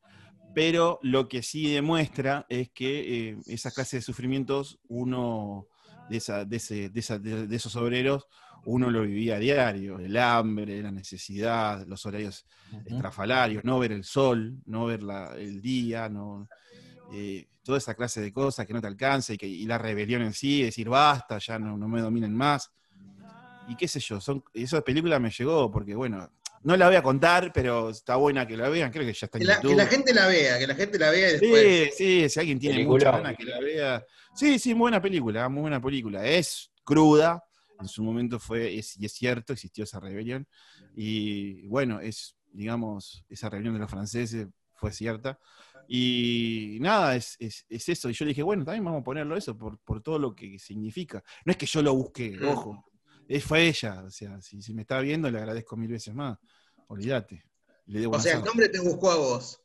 Pero 0.54 1.00
lo 1.04 1.28
que 1.30 1.44
sí 1.44 1.72
demuestra 1.72 2.46
es 2.50 2.70
que 2.72 3.30
eh, 3.30 3.38
esa 3.48 3.72
clase 3.72 3.98
de 3.98 4.02
sufrimientos, 4.02 4.80
uno, 4.88 5.68
de, 6.08 6.18
esa, 6.18 6.46
de, 6.46 6.58
ese- 6.58 6.90
de 6.90 7.00
esa- 7.00 7.20
de- 7.20 7.56
esos 7.56 7.76
obreros, 7.76 8.28
uno 8.64 8.90
lo 8.92 9.04
vivía 9.04 9.36
a 9.36 9.40
diario, 9.40 10.00
el 10.00 10.18
hambre, 10.18 10.82
la 10.82 10.92
necesidad, 10.92 11.86
los 11.88 12.06
horarios 12.06 12.46
estrafalarios, 12.86 13.64
no 13.64 13.80
ver 13.80 13.92
el 13.94 14.04
sol, 14.04 14.58
no 14.66 14.86
ver 14.86 15.04
la- 15.04 15.34
el 15.38 15.62
día, 15.62 16.10
no, 16.10 16.50
eh, 17.08 17.48
toda 17.64 17.78
esa 17.80 17.96
clase 17.96 18.22
de 18.22 18.34
cosas 18.34 18.66
que 18.68 18.74
no 18.74 18.82
te 18.82 18.88
alcanza 18.88 19.34
y, 19.34 19.38
que, 19.38 19.48
y 19.48 19.66
la 19.66 19.78
rebelión 19.78 20.22
en 20.24 20.34
sí, 20.34 20.64
decir 20.64 20.90
basta, 20.90 21.38
ya 21.40 21.60
no, 21.60 21.78
no 21.78 21.88
me 21.88 22.02
dominen 22.02 22.36
más. 22.36 22.72
Y 23.66 23.76
qué 23.76 23.88
sé 23.88 24.00
yo, 24.00 24.20
son, 24.22 24.44
esa 24.54 24.82
película 24.82 25.20
me 25.20 25.30
llegó 25.32 25.70
porque, 25.72 25.96
bueno, 25.96 26.32
no 26.64 26.76
la 26.78 26.88
voy 26.88 26.96
a 26.96 27.02
contar, 27.04 27.52
pero 27.54 27.90
está 27.90 28.16
buena 28.18 28.46
que 28.48 28.58
la 28.58 28.70
vean, 28.70 28.92
creo 28.92 29.06
que 29.06 29.14
ya 29.14 29.26
está 29.26 29.38
en 29.38 29.42
Que 29.42 29.48
la, 29.48 29.62
que 29.62 29.76
la 29.76 29.86
gente 29.88 30.14
la 30.14 30.28
vea, 30.28 30.60
que 30.60 30.68
la 30.68 30.76
gente 30.76 31.00
la 31.00 31.10
vea 31.12 31.30
y 31.30 31.32
después. 31.40 31.96
Sí, 31.96 32.22
sí, 32.24 32.30
si 32.30 32.40
alguien 32.40 32.60
tiene 32.60 32.76
Peliculón. 32.78 33.00
mucha 33.00 33.12
ganas 33.18 33.38
que 33.38 33.44
la 33.46 33.60
vea. 33.60 34.06
Sí, 34.36 34.60
sí, 34.60 34.74
muy 34.74 34.82
buena 34.86 35.02
película, 35.02 35.48
muy 35.50 35.62
buena 35.62 35.82
película. 35.82 36.26
Es 36.26 36.72
cruda, 36.84 37.44
en 37.80 37.88
su 37.88 38.04
momento 38.04 38.40
fue, 38.40 38.78
es, 38.78 38.98
y 39.00 39.06
es 39.06 39.14
cierto, 39.14 39.54
existió 39.54 39.84
esa 39.86 40.00
rebelión. 40.00 40.48
Y 40.96 41.66
bueno, 41.68 42.00
es, 42.02 42.36
digamos, 42.52 43.24
esa 43.30 43.50
rebelión 43.50 43.76
de 43.76 43.80
los 43.82 43.90
franceses 43.90 44.48
fue 44.76 44.92
cierta. 44.92 45.40
Y 45.88 46.78
nada, 46.82 47.16
es, 47.16 47.36
es- 47.40 47.66
es 47.68 47.90
eso. 47.90 48.10
Y 48.10 48.14
yo 48.14 48.26
dije, 48.26 48.44
bueno, 48.44 48.64
también 48.64 48.84
vamos 48.86 49.02
a 49.02 49.04
ponerlo 49.04 49.36
eso 49.36 49.58
por, 49.58 49.80
por 49.80 50.02
todo 50.04 50.20
lo 50.20 50.36
que 50.36 50.60
significa. 50.60 51.24
No 51.46 51.52
es 51.52 51.58
que 51.58 51.66
yo 51.66 51.82
lo 51.82 51.96
busqué, 51.96 52.38
Mm. 52.40 52.48
ojo. 52.48 52.86
Es, 53.30 53.44
fue 53.44 53.68
ella. 53.68 54.04
O 54.06 54.10
sea, 54.10 54.42
si, 54.42 54.62
si 54.62 54.74
me 54.74 54.82
está 54.82 55.00
viendo, 55.00 55.30
le 55.30 55.38
agradezco 55.38 55.78
mil 55.78 55.90
veces 55.90 56.14
más. 56.14 56.38
Olvídate. 56.88 57.46
Le 57.86 58.02
debo 58.02 58.18
O 58.18 58.20
sea, 58.20 58.38
el 58.38 58.44
nombre 58.44 58.68
te 58.70 58.80
buscó 58.80 59.12
a 59.12 59.16
vos. 59.16 59.62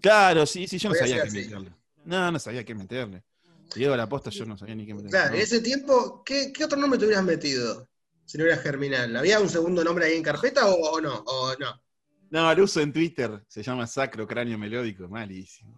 Claro, 0.00 0.46
sí, 0.46 0.68
sí, 0.68 0.78
yo 0.78 0.90
no 0.90 0.94
Voy 0.94 1.00
sabía 1.00 1.24
qué 1.24 1.30
meterle. 1.30 1.74
No, 2.04 2.30
no 2.30 2.38
sabía 2.38 2.64
qué 2.64 2.74
meterle. 2.74 3.24
Te 3.72 3.80
digo 3.80 3.96
la 3.96 4.08
posta, 4.08 4.30
yo 4.30 4.44
no 4.44 4.56
sabía 4.56 4.74
ni 4.74 4.86
qué 4.86 4.94
meterle. 4.94 5.10
Claro, 5.10 5.34
en 5.34 5.40
ese 5.40 5.60
tiempo, 5.60 6.22
¿qué, 6.24 6.52
qué 6.52 6.64
otro 6.64 6.78
nombre 6.78 6.98
te 6.98 7.06
hubieras 7.06 7.24
metido? 7.24 7.88
Si 8.26 8.38
no 8.38 8.44
Germinal. 8.44 9.16
¿Había 9.16 9.40
un 9.40 9.48
segundo 9.48 9.82
nombre 9.82 10.06
ahí 10.06 10.16
en 10.16 10.22
carpeta 10.22 10.68
o, 10.68 10.74
o 10.74 11.00
no? 11.00 11.16
O 11.26 11.54
no. 11.58 11.82
No, 12.30 12.54
lo 12.54 12.64
uso 12.64 12.80
en 12.80 12.92
Twitter, 12.92 13.44
se 13.48 13.62
llama 13.62 13.86
Sacro 13.86 14.26
Cráneo 14.26 14.58
Melódico, 14.58 15.08
malísimo. 15.08 15.76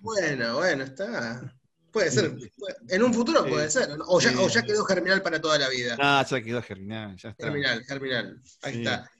Bueno, 0.00 0.56
bueno, 0.56 0.84
está. 0.84 1.59
Puede 1.92 2.10
ser. 2.10 2.36
en 2.88 3.02
un 3.02 3.12
futuro 3.12 3.44
Sí. 3.44 3.50
puede 3.50 3.70
ser. 3.70 3.88
O, 4.06 4.20
ya, 4.20 4.30
Sí. 4.30 4.36
o 4.38 4.48
ya 4.48 4.62
quedó 4.62 4.84
Germinal 4.84 5.22
para 5.22 5.40
toda 5.40 5.58
la 5.58 5.68
vida. 5.68 5.96
Ah, 5.98 6.24
ya 6.28 6.40
quedó 6.40 6.62
germinal, 6.62 7.16
ya 7.16 7.30
está. 7.30 7.44
Germinal, 7.44 7.84
Germinal. 7.84 8.40
Ahí 8.62 8.72
Sí. 8.74 8.78
está. 8.80 9.10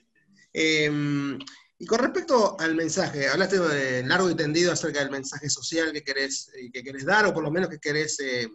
Eh, 0.52 1.38
y 1.78 1.86
con 1.86 1.98
respecto 1.98 2.56
al 2.60 2.74
mensaje, 2.74 3.28
hablaste 3.28 3.58
de 3.58 4.02
largo 4.04 4.30
y 4.30 4.34
tendido 4.34 4.72
acerca 4.72 5.00
del 5.00 5.10
mensaje 5.10 5.48
social 5.48 5.92
que 5.92 6.02
querés, 6.02 6.50
eh, 6.54 6.70
que 6.72 6.82
querés 6.82 7.04
dar, 7.06 7.24
o 7.26 7.32
por 7.34 7.42
lo 7.42 7.50
menos 7.50 7.70
que 7.70 7.78
querés, 7.78 8.20
eh, 8.20 8.48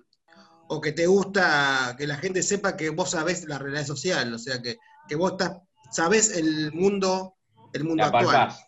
o 0.68 0.80
que 0.80 0.92
te 0.92 1.08
gusta 1.08 1.96
que 1.98 2.08
la 2.08 2.18
gente 2.18 2.42
sepa 2.44 2.76
que 2.78 2.90
vos 2.90 3.12
sabés 3.12 3.46
la 3.46 3.58
realidad 3.60 3.86
social, 3.86 4.34
o 4.34 4.40
sea, 4.40 4.62
que, 4.62 4.78
que 5.08 5.16
vos 5.16 5.32
estás, 5.34 5.58
sabés 5.92 6.36
el 6.38 6.72
mundo, 6.74 7.36
el 7.74 7.84
mundo 7.84 8.02
La 8.04 8.08
actual. 8.08 8.26
palpás. 8.26 8.60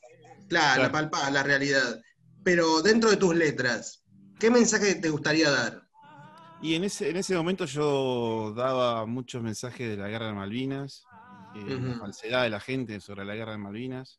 Claro, 0.49 0.83
la 0.83 0.91
palpás, 0.91 1.31
la 1.31 1.43
realidad. 1.43 2.01
Pero 2.43 2.81
dentro 2.81 3.09
de 3.09 3.17
tus 3.17 3.35
letras, 3.35 4.03
¿qué 4.39 4.49
mensaje 4.51 4.95
te 4.95 5.09
gustaría 5.09 5.49
dar? 5.49 5.81
Y 6.61 6.73
en 6.75 6.83
ese, 6.83 7.09
en 7.09 7.17
ese 7.17 7.35
momento 7.35 7.65
yo 7.65 8.53
daba 8.55 9.05
muchos 9.05 9.43
mensajes 9.43 9.89
de 9.89 9.97
la 9.97 10.07
guerra 10.07 10.27
de 10.27 10.33
Malvinas, 10.33 11.05
eh, 11.55 11.65
la 11.69 11.91
Ujú. 11.91 11.99
falsedad 11.99 12.43
de 12.43 12.49
la 12.49 12.59
gente 12.59 12.99
sobre 12.99 13.25
la 13.25 13.35
guerra 13.35 13.51
de 13.51 13.57
Malvinas. 13.59 14.17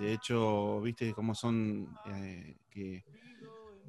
De 0.00 0.12
hecho, 0.12 0.80
viste 0.80 1.12
cómo 1.14 1.34
son 1.34 1.86
eh, 2.06 2.56
que. 2.70 3.04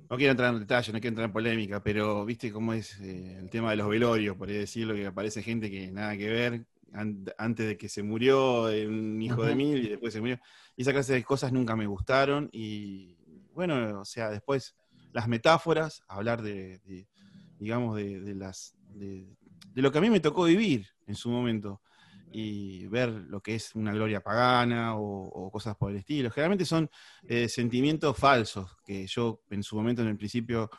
No 0.09 0.15
quiero 0.15 0.31
entrar 0.31 0.53
en 0.53 0.61
detalle, 0.61 0.93
no 0.93 0.99
quiero 1.01 1.09
entrar 1.09 1.25
en 1.27 1.33
polémica, 1.33 1.83
pero 1.83 2.23
viste 2.23 2.49
cómo 2.51 2.71
es 2.73 2.97
eh, 3.01 3.37
el 3.39 3.49
tema 3.49 3.71
de 3.71 3.75
los 3.77 3.89
velorios, 3.89 4.37
por 4.37 4.47
ahí 4.47 4.55
decirlo, 4.55 4.93
que 4.95 5.05
aparece 5.07 5.43
gente 5.43 5.69
que 5.69 5.91
nada 5.91 6.15
que 6.15 6.29
ver, 6.29 6.65
an- 6.93 7.25
antes 7.37 7.67
de 7.67 7.77
que 7.77 7.89
se 7.89 8.03
murió 8.03 8.69
eh, 8.69 8.87
un 8.87 9.21
hijo 9.21 9.43
de 9.43 9.55
mil 9.55 9.83
y 9.85 9.89
después 9.89 10.13
se 10.13 10.21
murió. 10.21 10.39
Y 10.77 10.83
esa 10.83 10.93
clase 10.93 11.13
de 11.13 11.23
cosas 11.25 11.51
nunca 11.51 11.75
me 11.75 11.87
gustaron. 11.87 12.47
Y 12.53 13.17
bueno, 13.51 13.99
o 13.99 14.05
sea, 14.05 14.29
después 14.29 14.75
las 15.13 15.27
metáforas, 15.27 16.03
hablar 16.07 16.41
de, 16.41 17.07
digamos, 17.59 17.95
de, 17.97 18.21
de 18.21 18.35
las 18.35 18.75
de, 18.89 19.27
de 19.73 19.81
lo 19.81 19.91
que 19.91 19.97
a 19.97 20.01
mí 20.01 20.09
me 20.09 20.19
tocó 20.19 20.45
vivir 20.45 20.87
en 21.05 21.15
su 21.15 21.29
momento 21.29 21.81
y 22.31 22.87
ver 22.87 23.09
lo 23.09 23.41
que 23.41 23.55
es 23.55 23.73
una 23.75 23.93
gloria 23.93 24.21
pagana 24.21 24.95
o, 24.95 25.23
o 25.27 25.51
cosas 25.51 25.75
por 25.75 25.91
el 25.91 25.97
estilo. 25.97 26.29
Generalmente 26.29 26.65
son 26.65 26.89
eh, 27.27 27.47
sentimientos 27.47 28.17
falsos 28.17 28.75
que 28.85 29.07
yo 29.07 29.41
en 29.49 29.63
su 29.63 29.75
momento, 29.75 30.01
en 30.01 30.09
el 30.09 30.17
principio, 30.17 30.69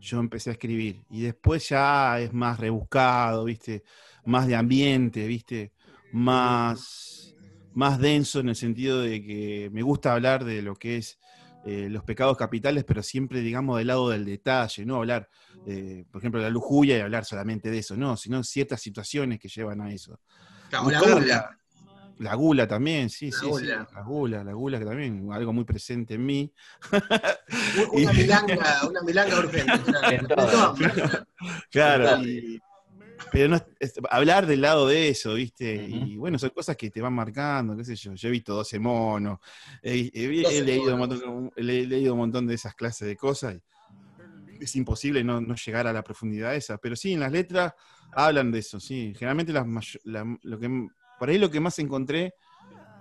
yo 0.00 0.18
empecé 0.20 0.50
a 0.50 0.52
escribir. 0.54 1.04
Y 1.10 1.22
después 1.22 1.68
ya 1.68 2.20
es 2.20 2.32
más 2.32 2.58
rebuscado, 2.58 3.44
¿viste? 3.44 3.82
Más 4.24 4.46
de 4.46 4.56
ambiente, 4.56 5.26
¿viste? 5.26 5.72
Más, 6.12 7.34
más 7.74 7.98
denso 7.98 8.40
en 8.40 8.48
el 8.48 8.56
sentido 8.56 9.00
de 9.00 9.22
que 9.22 9.70
me 9.72 9.82
gusta 9.82 10.12
hablar 10.12 10.44
de 10.44 10.62
lo 10.62 10.76
que 10.76 10.96
es 10.96 11.18
eh, 11.66 11.88
los 11.90 12.04
pecados 12.04 12.36
capitales, 12.36 12.84
pero 12.84 13.02
siempre, 13.02 13.40
digamos, 13.40 13.78
del 13.78 13.88
lado 13.88 14.08
del 14.10 14.24
detalle, 14.24 14.86
no 14.86 14.96
hablar, 14.96 15.28
eh, 15.66 16.04
por 16.10 16.20
ejemplo, 16.20 16.40
de 16.40 16.46
la 16.46 16.50
lujuria 16.50 16.96
y 16.96 17.00
hablar 17.00 17.24
solamente 17.24 17.70
de 17.70 17.78
eso, 17.78 17.96
no, 17.96 18.16
sino 18.16 18.42
ciertas 18.44 18.80
situaciones 18.80 19.40
que 19.40 19.48
llevan 19.48 19.80
a 19.80 19.92
eso. 19.92 20.20
Claro, 20.70 20.90
la 20.90 21.00
gula. 21.00 21.58
La 22.18 22.34
gula 22.34 22.66
también, 22.66 23.10
sí, 23.10 23.30
La 23.30 23.38
sí, 23.38 23.46
gula. 23.46 23.86
sí, 23.88 23.94
la 23.94 24.02
gula, 24.02 24.44
la 24.44 24.52
gula 24.54 24.78
que 24.78 24.84
también, 24.86 25.28
algo 25.30 25.52
muy 25.52 25.64
presente 25.64 26.14
en 26.14 26.24
mí. 26.24 26.52
Una 27.92 28.12
milanga, 28.12 28.88
una 28.88 29.02
milanga 29.02 29.38
urgente. 29.38 30.26
claro. 30.28 30.74
Claro, 31.70 32.22
y- 32.22 32.60
pero 33.32 33.48
no, 33.48 33.56
es- 33.78 33.94
hablar 34.10 34.46
del 34.46 34.60
lado 34.62 34.86
de 34.88 35.08
eso, 35.08 35.34
¿viste? 35.34 35.76
Ujú. 35.76 36.06
Y 36.06 36.16
bueno, 36.16 36.38
son 36.38 36.50
cosas 36.50 36.76
que 36.76 36.90
te 36.90 37.00
van 37.00 37.12
marcando, 37.14 37.76
qué 37.76 37.84
sé 37.84 37.96
yo. 37.96 38.14
Yo 38.14 38.28
he 38.28 38.30
visto 38.30 38.54
12 38.54 38.78
monos, 38.78 39.38
he, 39.82 40.10
he- 40.12 40.24
he 40.40 40.42
12 40.42 40.62
leído, 40.64 40.94
un 40.94 41.00
montón, 41.00 41.52
he 41.56 41.62
leído 41.62 42.12
un 42.14 42.18
montón 42.20 42.46
de 42.46 42.54
esas 42.54 42.74
clases 42.74 43.08
de 43.08 43.16
cosas. 43.16 43.54
y 43.56 43.60
es 44.64 44.74
imposible 44.76 45.22
no, 45.24 45.40
no 45.40 45.54
llegar 45.54 45.86
a 45.86 45.92
la 45.92 46.02
profundidad 46.02 46.54
esa. 46.54 46.78
Pero 46.78 46.96
sí, 46.96 47.12
en 47.12 47.20
las 47.20 47.32
letras 47.32 47.72
hablan 48.12 48.50
de 48.52 48.60
eso, 48.60 48.80
sí. 48.80 49.14
Generalmente 49.16 49.52
las 49.52 49.66
mayo- 49.66 50.00
la- 50.04 50.38
lo 50.42 50.58
que, 50.58 50.88
por 51.16 51.28
ahí 51.28 51.38
lo 51.38 51.50
que 51.50 51.60
más 51.60 51.78
encontré 51.78 52.34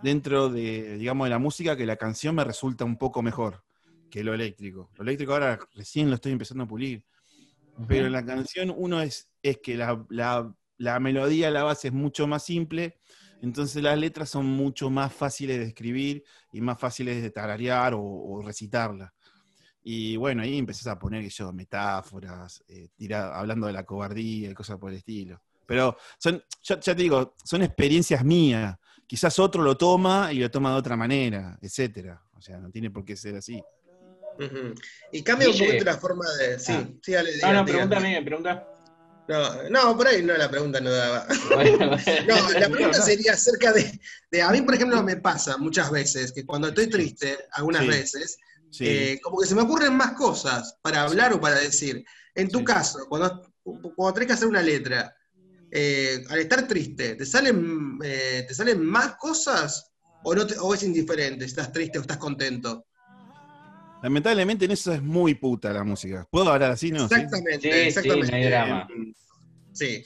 dentro 0.01 0.49
de, 0.49 0.97
digamos, 0.97 1.25
de 1.25 1.30
la 1.32 1.39
música, 1.39 1.75
que 1.78 1.86
la 1.86 1.97
canción 1.97 2.36
me 2.36 2.43
resulta 2.43 2.86
un 2.86 2.97
poco 2.97 3.21
mejor 3.21 3.63
que 4.10 4.23
lo 4.23 4.34
eléctrico. 4.34 4.91
Lo 4.97 5.04
eléctrico 5.04 5.34
ahora 5.34 5.60
recién 5.73 6.10
lo 6.10 6.15
estoy 6.15 6.32
empezando 6.34 6.63
a 6.65 6.67
pulir. 6.67 7.04
Pero 7.88 8.05
en 8.07 8.13
la 8.13 8.25
canción 8.25 8.73
uno 8.75 9.01
es, 9.01 9.29
es 9.43 9.59
que 9.63 9.75
la, 9.75 10.05
la- 10.09 10.53
la 10.77 10.99
melodía, 10.99 11.51
la 11.51 11.63
base 11.63 11.88
es 11.89 11.93
mucho 11.93 12.27
más 12.27 12.43
simple, 12.43 12.99
Entonces 13.41 13.81
las 13.83 13.97
letras 13.97 14.29
son 14.29 14.45
mucho 14.45 14.89
más 14.89 15.13
fáciles 15.13 15.59
de 15.59 15.65
escribir 15.67 16.23
y 16.51 16.61
más 16.61 16.79
fáciles 16.79 17.21
de 17.21 17.29
tararear 17.31 17.93
o, 17.93 18.01
o. 18.01 18.41
Y 19.83 20.17
bueno, 20.17 20.41
ahí 20.41 20.57
empezás 20.57 20.88
a 20.88 20.97
poner 20.99 21.27
yo, 21.29 21.53
metáforas, 21.53 22.63
eh, 22.67 22.89
hablando 23.13 23.67
de 23.67 23.73
la 23.73 23.85
cobardía 23.85 24.49
y 24.49 24.53
cosas 24.53 24.77
por 24.79 24.89
el 24.91 24.97
estilo. 24.97 25.41
Pero 25.65 25.95
son, 26.17 26.43
ya, 26.63 26.79
ya 26.79 26.95
te 26.95 27.01
digo, 27.03 27.35
son 27.43 27.61
experiencias 27.63 28.23
mías. 28.23 28.75
Quizás 29.07 29.38
otro 29.39 29.61
lo 29.63 29.77
toma 29.77 30.33
y 30.33 30.39
lo 30.39 30.49
toma 30.49 30.71
de 30.71 30.77
otra 30.77 30.95
manera, 30.97 31.57
etcétera. 31.61 32.23
O 32.33 32.41
sea, 32.41 32.57
no 32.59 32.71
tiene 32.71 32.89
por 32.91 33.05
qué 33.05 33.15
ser 33.15 33.35
así. 33.35 33.61
Y 35.11 35.23
cambia 35.23 35.47
un 35.47 35.53
Guille. 35.53 35.65
poquito 35.67 35.85
la 35.85 35.97
forma 35.97 36.25
de. 36.39 36.59
Sí, 36.59 36.71
Ah. 36.73 36.87
sí, 37.01 37.11
dale, 37.13 37.29
No, 37.31 37.35
diga, 37.35 37.47
no, 37.53 37.65
diga. 37.65 37.65
pregúntame, 37.77 38.21
pregunta. 38.23 38.67
No, 39.27 39.69
no, 39.69 39.97
por 39.97 40.07
ahí 40.07 40.21
no, 40.21 40.37
la 40.37 40.49
pregunta 40.49 40.79
no 40.79 40.91
daba. 40.91 41.25
Bueno, 41.53 41.77
bueno. 41.77 41.97
No, 42.27 42.51
la 42.59 42.69
pregunta 42.69 43.01
sería 43.01 43.33
acerca 43.33 43.73
de, 43.73 43.99
de- 44.29 44.41
A 44.41 44.51
mí, 44.51 44.61
por 44.61 44.75
ejemplo, 44.75 45.01
me 45.03 45.17
pasa 45.17 45.57
muchas 45.57 45.89
veces 45.89 46.31
que 46.31 46.45
cuando 46.45 46.67
estoy 46.67 46.87
triste, 46.89 47.37
algunas 47.53 47.81
Sí. 47.83 47.87
veces, 47.87 48.37
Sí. 48.69 48.85
eh, 48.87 49.19
como 49.23 49.39
que 49.39 49.47
se 49.47 49.55
me 49.55 49.61
ocurren 49.61 49.95
más 49.95 50.13
cosas 50.13 50.77
para 50.81 51.01
hablar 51.03 51.33
o 51.33 51.39
para 51.41 51.59
decir. 51.59 52.03
En 52.35 52.49
tu 52.49 52.63
caso, 52.63 53.05
cuando, 53.07 53.41
cuando 53.63 54.13
tenés 54.13 54.27
que 54.27 54.33
hacer 54.33 54.47
una 54.47 54.61
letra, 54.61 55.15
eh, 55.71 56.23
al 56.29 56.39
estar 56.39 56.67
triste, 56.67 57.15
¿te 57.15 57.25
salen, 57.25 57.97
eh, 58.03 58.43
¿te 58.47 58.53
salen 58.53 58.83
más 58.85 59.15
cosas 59.15 59.91
o, 60.23 60.35
no 60.35 60.45
te- 60.45 60.57
o 60.59 60.73
es 60.73 60.83
indiferente? 60.83 61.45
¿Estás 61.45 61.71
triste 61.71 61.97
o 61.97 62.01
estás 62.01 62.17
contento? 62.17 62.85
Lamentablemente 64.05 64.65
en 64.65 64.71
eso 64.71 64.93
es 64.93 65.01
muy 65.01 65.33
puta 65.33 65.73
la 65.73 65.83
música. 65.83 66.27
¿Puedo 66.29 66.51
hablar 66.51 66.69
así? 66.69 66.91
No, 66.91 67.07
¿Sí? 67.07 67.15
exactamente, 67.15 67.59
Sí, 67.59 67.71
sí, 67.71 67.87
exactamente. 67.87 68.29
no 68.29 68.37
hay 68.37 68.43
drama. 68.43 68.87
Sí. 69.73 70.03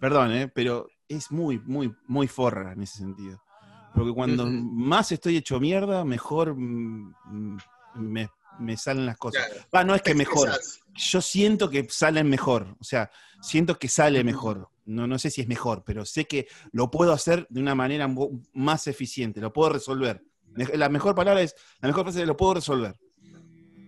Perdón, 0.00 0.32
¿eh? 0.32 0.48
pero 0.52 0.88
es 1.06 1.30
muy, 1.30 1.60
muy, 1.60 1.94
muy 2.08 2.26
forra 2.26 2.72
en 2.72 2.82
ese 2.82 2.98
sentido. 2.98 3.40
Porque 3.94 4.10
cuando 4.12 4.46
más 4.46 5.12
estoy 5.12 5.36
hecho 5.36 5.60
mierda, 5.60 6.04
mejor 6.04 6.56
me, 6.56 8.28
me 8.58 8.76
salen 8.76 9.06
las 9.06 9.16
cosas. 9.16 9.46
Claro. 9.46 9.60
Va, 9.72 9.84
no 9.84 9.94
es 9.94 10.02
que 10.02 10.16
mejor. 10.16 10.50
Yo 10.96 11.20
siento 11.20 11.70
que 11.70 11.86
salen 11.88 12.28
mejor. 12.28 12.76
O 12.80 12.84
sea, 12.84 13.12
siento 13.40 13.78
que 13.78 13.86
sale 13.86 14.24
mejor. 14.24 14.70
No, 14.86 15.06
no 15.06 15.20
sé 15.20 15.30
si 15.30 15.40
es 15.40 15.46
mejor, 15.46 15.84
pero 15.86 16.04
sé 16.04 16.24
que 16.24 16.48
lo 16.72 16.90
puedo 16.90 17.12
hacer 17.12 17.46
de 17.48 17.60
una 17.60 17.76
manera 17.76 18.12
más 18.54 18.88
eficiente. 18.88 19.40
Lo 19.40 19.52
puedo 19.52 19.70
resolver. 19.70 20.20
La 20.74 20.88
mejor 20.88 21.14
palabra 21.14 21.42
es, 21.42 21.54
la 21.80 21.86
mejor 21.86 22.02
frase 22.06 22.22
es 22.22 22.26
lo 22.26 22.36
puedo 22.36 22.54
resolver. 22.54 22.96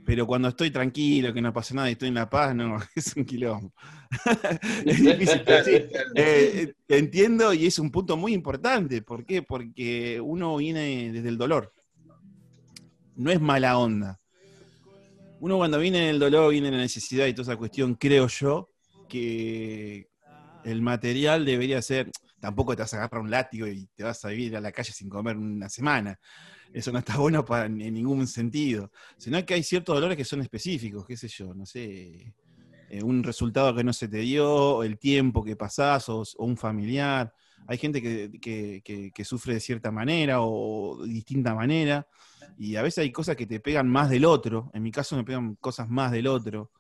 Pero 0.09 0.27
cuando 0.27 0.49
estoy 0.49 0.71
tranquilo, 0.71 1.35
que 1.35 1.43
no 1.43 1.53
pasa 1.53 1.75
nada 1.75 1.91
y 1.91 1.93
estoy 1.93 2.09
en 2.09 2.15
la 2.15 2.31
paz, 2.31 2.55
no, 2.55 2.79
es 2.97 3.15
un 3.15 3.27
quilombo. 3.27 3.75
es 4.87 5.03
difícil, 5.03 5.43
pero 5.45 5.63
sí. 5.63 5.85
Claro. 5.87 6.09
Eh, 6.17 6.63
eh, 6.63 6.75
te 6.87 6.97
entiendo 6.97 7.53
y 7.53 7.67
es 7.67 7.79
un 7.79 7.91
punto 7.91 8.17
muy 8.17 8.33
importante. 8.33 9.03
¿Por 9.03 9.27
qué? 9.27 9.43
Porque 9.43 10.19
uno 10.19 10.57
viene 10.57 11.13
desde 11.13 11.29
el 11.29 11.37
dolor. 11.37 11.75
No 13.17 13.31
es 13.31 13.39
mala 13.39 13.77
onda. 13.77 14.19
Uno 15.41 15.59
cuando 15.59 15.79
viene 15.79 16.07
del 16.07 16.19
dolor, 16.19 16.53
viene 16.53 16.71
la 16.71 16.79
necesidad 16.79 17.27
y 17.27 17.35
toda 17.35 17.53
esa 17.53 17.59
cuestión, 17.59 17.95
creo 17.95 18.29
yo, 18.29 18.71
que 19.11 20.09
el 20.65 20.81
material 20.81 21.45
debería 21.45 21.83
ser, 21.83 22.11
tampoco 22.41 22.75
te 22.75 22.81
vas 22.81 22.95
a 22.95 22.97
agarrar 22.97 23.21
un 23.21 23.31
látigo 23.31 23.67
y 23.67 23.87
te 23.95 24.05
vas 24.05 24.25
a 24.25 24.29
vivir 24.29 24.57
a 24.57 24.63
la 24.63 24.73
calle 24.73 24.91
sin 24.91 25.11
comer 25.11 25.37
una 25.37 25.69
semana. 25.69 26.19
Eso 26.73 26.93
no 26.93 26.99
está 26.99 27.17
bueno 27.19 27.45
para, 27.45 27.67
en 27.67 27.77
ningún 27.79 28.27
sentido. 28.27 28.91
Sino 29.17 29.45
que 29.45 29.55
hay 29.55 29.63
ciertos 29.63 29.95
dolores 29.95 30.17
que 30.17 30.25
son 30.25 30.41
específicos, 30.41 31.07
qué 31.07 31.17
sé 31.17 31.29
yo, 31.29 31.55
no 31.55 31.65
sé, 31.67 32.35
eh, 32.91 33.03
un 33.03 33.23
resultado 33.23 33.75
que 33.75 33.85
no 33.85 33.93
se 33.93 34.09
te 34.09 34.19
dio, 34.19 34.83
el 34.83 34.99
tiempo 34.99 35.45
que 35.45 35.57
pasás 35.57 36.09
o, 36.09 36.25
un 36.39 36.57
familiar. 36.57 37.33
Hay 37.67 37.77
gente 37.79 38.01
que, 38.01 38.31
que- 38.41 39.13
que- 39.15 39.25
sufre 39.25 39.55
de 39.55 39.61
cierta 39.61 39.91
manera 39.91 40.41
o 40.41 41.03
de 41.03 41.09
distinta 41.13 41.55
manera. 41.55 42.07
Y 42.59 42.77
a 42.77 42.83
veces 42.83 43.03
hay 43.03 43.13
cosas 43.13 43.37
que 43.37 43.47
te 43.47 43.61
pegan 43.61 43.89
más 43.89 44.09
del 44.09 44.25
otro. 44.25 44.71
En 44.73 44.83
mi 44.83 44.91
caso 44.91 45.17
me 45.17 45.25
pegan 45.25 45.57
cosas 45.57 45.89
más 45.89 46.11
del 46.13 46.27
otro. 46.27 46.71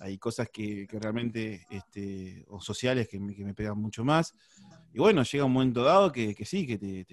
Hay 0.00 0.18
cosas 0.18 0.48
que, 0.52 0.86
realmente, 0.90 1.64
este, 1.70 2.44
o 2.48 2.60
sociales, 2.60 3.08
que 3.08 3.20
me, 3.20 3.34
me 3.36 3.54
pegan 3.54 3.78
mucho 3.78 4.04
más. 4.04 4.34
Y 4.92 4.98
bueno, 4.98 5.22
llega 5.22 5.44
un 5.44 5.52
momento 5.52 5.82
dado 5.84 6.10
que, 6.10 6.34
que 6.34 6.44
sí, 6.44 6.66
que 6.66 6.78
te- 6.78 7.04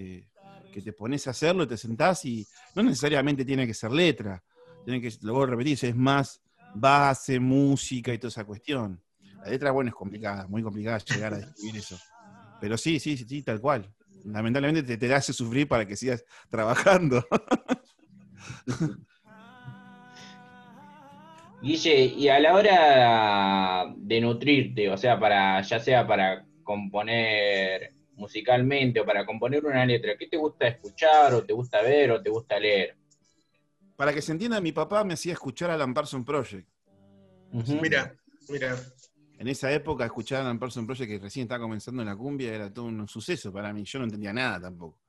que 0.72 0.82
te 0.82 0.94
pones 0.94 1.28
a 1.28 1.32
hacerlo, 1.32 1.68
te 1.68 1.78
sentás 1.78 2.26
y 2.26 2.48
no 2.76 2.84
necesariamente 2.84 3.46
tiene 3.46 3.68
que 3.68 3.74
ser 3.74 3.92
letra. 3.92 4.44
Tiene 4.86 5.02
que, 5.02 5.08
a 5.10 5.46
repetir, 5.46 5.78
es 5.82 5.96
más 5.96 6.42
base, 6.74 7.40
música 7.40 8.14
y 8.14 8.18
toda 8.18 8.30
esa 8.30 8.46
cuestión. 8.46 9.02
La 9.44 9.50
letra, 9.52 9.72
bueno, 9.72 9.90
es 9.90 9.96
complicada, 9.96 10.48
muy 10.48 10.64
complicada 10.64 11.00
llegar 11.00 11.34
a 11.34 11.38
describir 11.38 11.78
eso. 11.78 12.00
Pero 12.60 12.78
sí, 12.78 13.00
sí, 13.00 13.18
sí, 13.18 13.26
sí, 13.28 13.44
tal 13.44 13.60
cual. 13.60 13.94
Lamentablemente 14.26 14.84
te, 14.84 14.98
te 14.98 15.14
hace 15.14 15.34
sufrir 15.34 15.68
para 15.68 15.86
que 15.86 15.96
sigas 15.96 16.24
trabajando. 16.50 17.26
Guille, 21.62 22.06
y 22.06 22.28
a 22.28 22.40
la 22.40 22.56
hora 22.56 23.94
de 23.96 24.20
nutrirte, 24.20 24.90
o 24.90 24.98
sea, 24.98 25.20
para, 25.20 25.62
ya 25.62 25.80
sea 25.80 26.08
para 26.08 26.44
componer 26.64 27.94
musicalmente 28.14 29.00
o 29.00 29.06
para 29.06 29.26
componer 29.26 29.66
una 29.66 29.86
letra, 29.86 30.16
¿qué 30.18 30.28
te 30.28 30.38
gusta 30.38 30.68
escuchar 30.68 31.34
o 31.34 31.44
te 31.44 31.54
gusta 31.54 31.82
ver 31.82 32.12
o 32.12 32.22
te 32.22 32.30
gusta 32.30 32.60
leer? 32.60 32.96
Para 33.96 34.14
que 34.14 34.22
se 34.22 34.32
entienda, 34.32 34.60
mi 34.62 34.72
papá 34.72 35.04
me 35.04 35.14
hacía 35.14 35.34
escuchar 35.34 35.70
Alan 35.70 35.94
Parsons 35.94 36.26
Project. 36.26 36.68
Mira, 37.52 38.16
mira. 38.50 38.76
En 39.38 39.48
esa 39.48 39.72
época, 39.72 40.06
escuchar 40.06 40.42
Alan 40.42 40.60
Parsons 40.60 40.86
Project, 40.86 41.10
que 41.10 41.20
recién 41.20 41.44
estaba 41.44 41.64
comenzando 41.64 42.02
en 42.02 42.08
la 42.08 42.16
cumbia, 42.16 42.54
era 42.54 42.74
todo 42.74 42.86
un 42.86 43.08
suceso 43.08 43.52
para 43.52 43.74
mí. 43.74 43.84
Yo 43.84 44.00
no 44.00 44.06
entendía 44.06 44.34
nada 44.34 44.62
tampoco. 44.62 45.00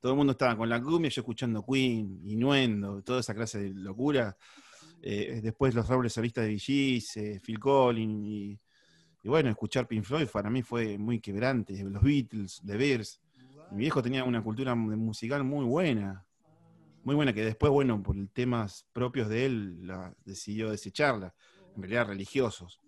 Todo 0.00 0.12
el 0.12 0.18
mundo 0.18 0.32
estaba 0.32 0.56
con 0.56 0.68
la 0.68 0.82
cumbia, 0.82 1.10
yo 1.10 1.20
escuchando 1.20 1.64
Queen, 1.64 2.20
Inuendo, 2.24 3.02
toda 3.02 3.20
esa 3.20 3.34
clase 3.34 3.60
de 3.60 3.70
locura. 3.70 4.36
Eh, 5.00 5.40
después 5.42 5.74
los 5.74 5.88
robles 5.88 6.12
solistas 6.12 6.44
de 6.44 6.54
eh, 6.54 7.40
Phil 7.40 7.58
Collins, 7.58 8.26
y, 8.26 8.60
y 9.22 9.28
bueno, 9.28 9.50
escuchar 9.50 9.86
Pink 9.86 10.04
Floyd 10.04 10.26
para 10.28 10.50
mí 10.50 10.62
fue 10.62 10.98
muy 10.98 11.20
quebrante. 11.20 11.82
Los 11.84 12.02
Beatles, 12.02 12.60
The 12.66 12.76
Bears. 12.76 13.20
Mi 13.70 13.78
viejo 13.78 14.02
tenía 14.02 14.24
una 14.24 14.42
cultura 14.42 14.74
mu- 14.74 14.96
musical 14.96 15.44
muy 15.44 15.64
buena. 15.64 16.26
Muy 17.04 17.14
buena, 17.14 17.32
que 17.32 17.44
después, 17.44 17.70
bueno, 17.72 18.02
por 18.02 18.16
temas 18.32 18.86
propios 18.92 19.28
de 19.28 19.46
él, 19.46 19.86
la, 19.86 20.14
decidió 20.24 20.70
desecharla. 20.70 21.34
En 21.74 21.82
realidad, 21.82 22.06
religiosos. 22.08 22.80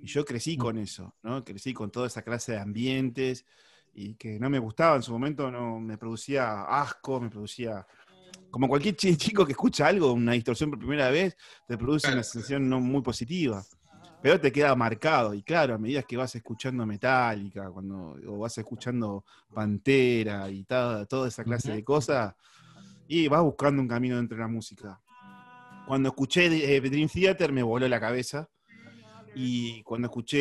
Y 0.00 0.06
yo 0.06 0.24
crecí 0.24 0.56
con 0.56 0.78
eso, 0.78 1.14
¿no? 1.22 1.44
Crecí 1.44 1.74
con 1.74 1.90
toda 1.90 2.06
esa 2.06 2.22
clase 2.22 2.52
de 2.52 2.58
ambientes 2.58 3.44
y 3.92 4.14
que 4.14 4.38
no 4.38 4.48
me 4.48 4.58
gustaba 4.58 4.96
en 4.96 5.02
su 5.02 5.12
momento, 5.12 5.50
no 5.50 5.80
me 5.80 5.98
producía 5.98 6.62
asco, 6.62 7.20
me 7.20 7.28
producía. 7.30 7.86
Como 8.50 8.68
cualquier 8.68 8.96
chi- 8.96 9.16
chico 9.16 9.44
que 9.44 9.52
escucha 9.52 9.86
algo, 9.88 10.12
una 10.12 10.32
distorsión 10.32 10.70
por 10.70 10.78
primera 10.78 11.10
vez, 11.10 11.36
te 11.66 11.76
produce 11.76 12.06
Claro. 12.06 12.16
una 12.16 12.22
sensación 12.22 12.68
no 12.68 12.80
muy 12.80 13.02
positiva. 13.02 13.64
Pero 14.20 14.40
te 14.40 14.50
queda 14.50 14.74
marcado. 14.74 15.32
Y 15.34 15.42
claro, 15.42 15.74
a 15.74 15.78
medida 15.78 16.02
que 16.02 16.16
vas 16.16 16.34
escuchando 16.34 16.84
Metallica, 16.84 17.70
cuando, 17.70 18.16
o 18.26 18.38
vas 18.38 18.58
escuchando 18.58 19.24
Pantera 19.54 20.50
y 20.50 20.64
ta- 20.64 21.06
toda 21.06 21.28
esa 21.28 21.44
clase 21.44 21.72
de 21.72 21.84
cosas, 21.84 22.34
y 23.06 23.28
vas 23.28 23.42
buscando 23.42 23.80
un 23.80 23.88
camino 23.88 24.16
dentro 24.16 24.36
de 24.36 24.42
la 24.42 24.48
música. 24.48 25.00
Cuando 25.86 26.10
escuché 26.10 26.46
eh, 26.46 26.80
Dream 26.80 27.08
Theater 27.08 27.52
me 27.52 27.62
voló 27.62 27.88
la 27.88 28.00
cabeza. 28.00 28.48
Y 29.34 29.82
cuando 29.84 30.08
escuché 30.08 30.38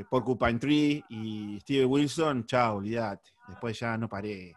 eh, 0.00 0.04
Porcupine 0.10 0.58
Tree 0.58 1.04
y 1.08 1.58
Steve 1.60 1.86
Wilson, 1.86 2.44
chao, 2.44 2.76
olvídate. 2.76 3.30
Después 3.48 3.78
ya 3.78 3.96
no 3.96 4.08
paré. 4.08 4.54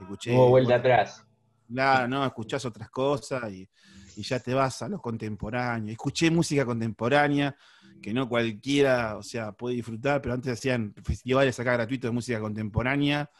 Escuché. 0.00 0.34
Hubo 0.34 0.48
vuelta 0.48 0.76
atrás. 0.76 1.24
Claro, 1.68 2.08
no, 2.08 2.26
escuchás 2.26 2.64
otras 2.64 2.90
cosas 2.90 3.50
y, 3.52 3.68
y 4.16 4.22
ya 4.22 4.38
te 4.40 4.54
vas 4.54 4.82
a 4.82 4.88
lo 4.88 5.00
contemporáneo. 5.00 5.92
Escuché 5.92 6.30
música 6.30 6.64
contemporánea 6.64 7.56
que 8.02 8.12
no 8.12 8.28
cualquiera, 8.28 9.16
o 9.16 9.22
sea, 9.22 9.52
puede 9.52 9.76
disfrutar, 9.76 10.20
pero 10.20 10.34
antes 10.34 10.52
hacían 10.52 10.94
festivales 11.02 11.58
acá 11.58 11.72
gratuitos 11.72 12.10
de 12.10 12.14
música 12.14 12.40
contemporánea 12.40 13.30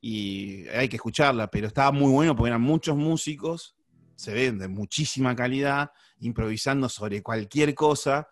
y 0.00 0.68
hay 0.68 0.88
que 0.88 0.96
escucharla, 0.96 1.50
pero 1.50 1.68
estaba 1.68 1.90
muy 1.90 2.10
bueno 2.10 2.36
porque 2.36 2.48
eran 2.48 2.60
muchos 2.60 2.96
músicos, 2.96 3.76
se 4.14 4.32
ven 4.34 4.58
de 4.58 4.68
muchísima 4.68 5.34
calidad, 5.34 5.90
improvisando 6.20 6.88
sobre 6.88 7.22
cualquier 7.22 7.74
cosa, 7.74 8.28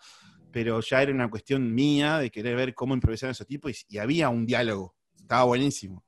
pero 0.50 0.80
ya 0.80 1.02
era 1.02 1.12
una 1.12 1.30
cuestión 1.30 1.74
mía 1.74 2.18
de 2.18 2.30
querer 2.30 2.56
ver 2.56 2.74
cómo 2.74 2.94
improvisaban 2.94 3.32
esos 3.32 3.46
tipos 3.46 3.72
y, 3.88 3.96
y 3.96 3.98
había 3.98 4.28
un 4.28 4.44
diálogo, 4.44 4.94
estaba 5.16 5.44
buenísimo. 5.44 6.04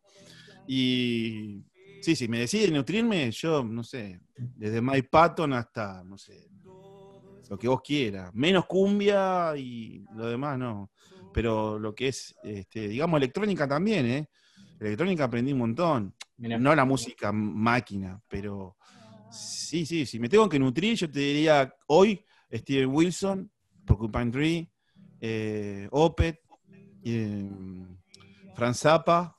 Y 0.66 1.64
sí, 2.04 2.14
sí, 2.14 2.28
me 2.28 2.40
decide 2.40 2.70
nutrirme, 2.70 3.30
yo, 3.30 3.64
no 3.64 3.82
sé, 3.82 4.20
desde 4.36 4.82
Mike 4.82 5.08
Patton 5.10 5.54
hasta, 5.54 6.04
no 6.04 6.18
sé, 6.18 6.50
lo 7.48 7.58
que 7.58 7.66
vos 7.66 7.80
quieras. 7.82 8.30
Menos 8.34 8.66
cumbia 8.66 9.56
y 9.56 10.04
lo 10.14 10.26
demás 10.26 10.58
no. 10.58 10.90
Pero 11.32 11.78
lo 11.78 11.94
que 11.94 12.08
es, 12.08 12.36
este, 12.42 12.88
digamos, 12.88 13.16
electrónica 13.16 13.66
también, 13.66 14.06
¿eh? 14.06 14.28
Electrónica 14.78 15.24
aprendí 15.24 15.52
un 15.52 15.60
montón. 15.60 16.14
Mirá. 16.36 16.58
No 16.58 16.74
la 16.74 16.84
música 16.84 17.32
máquina, 17.32 18.20
pero 18.28 18.76
sí, 19.30 19.86
sí, 19.86 20.04
si 20.04 20.18
me 20.18 20.28
tengo 20.28 20.48
que 20.48 20.58
nutrir, 20.58 20.96
yo 20.96 21.10
te 21.10 21.20
diría 21.20 21.74
hoy 21.86 22.22
Steven 22.52 22.90
Wilson, 22.94 23.50
Porcupine 23.86 24.30
Tree, 24.30 24.72
eh, 25.20 25.88
Opet, 25.90 26.40
eh, 27.02 27.50
Franz 28.54 28.80
Zappa, 28.80 29.38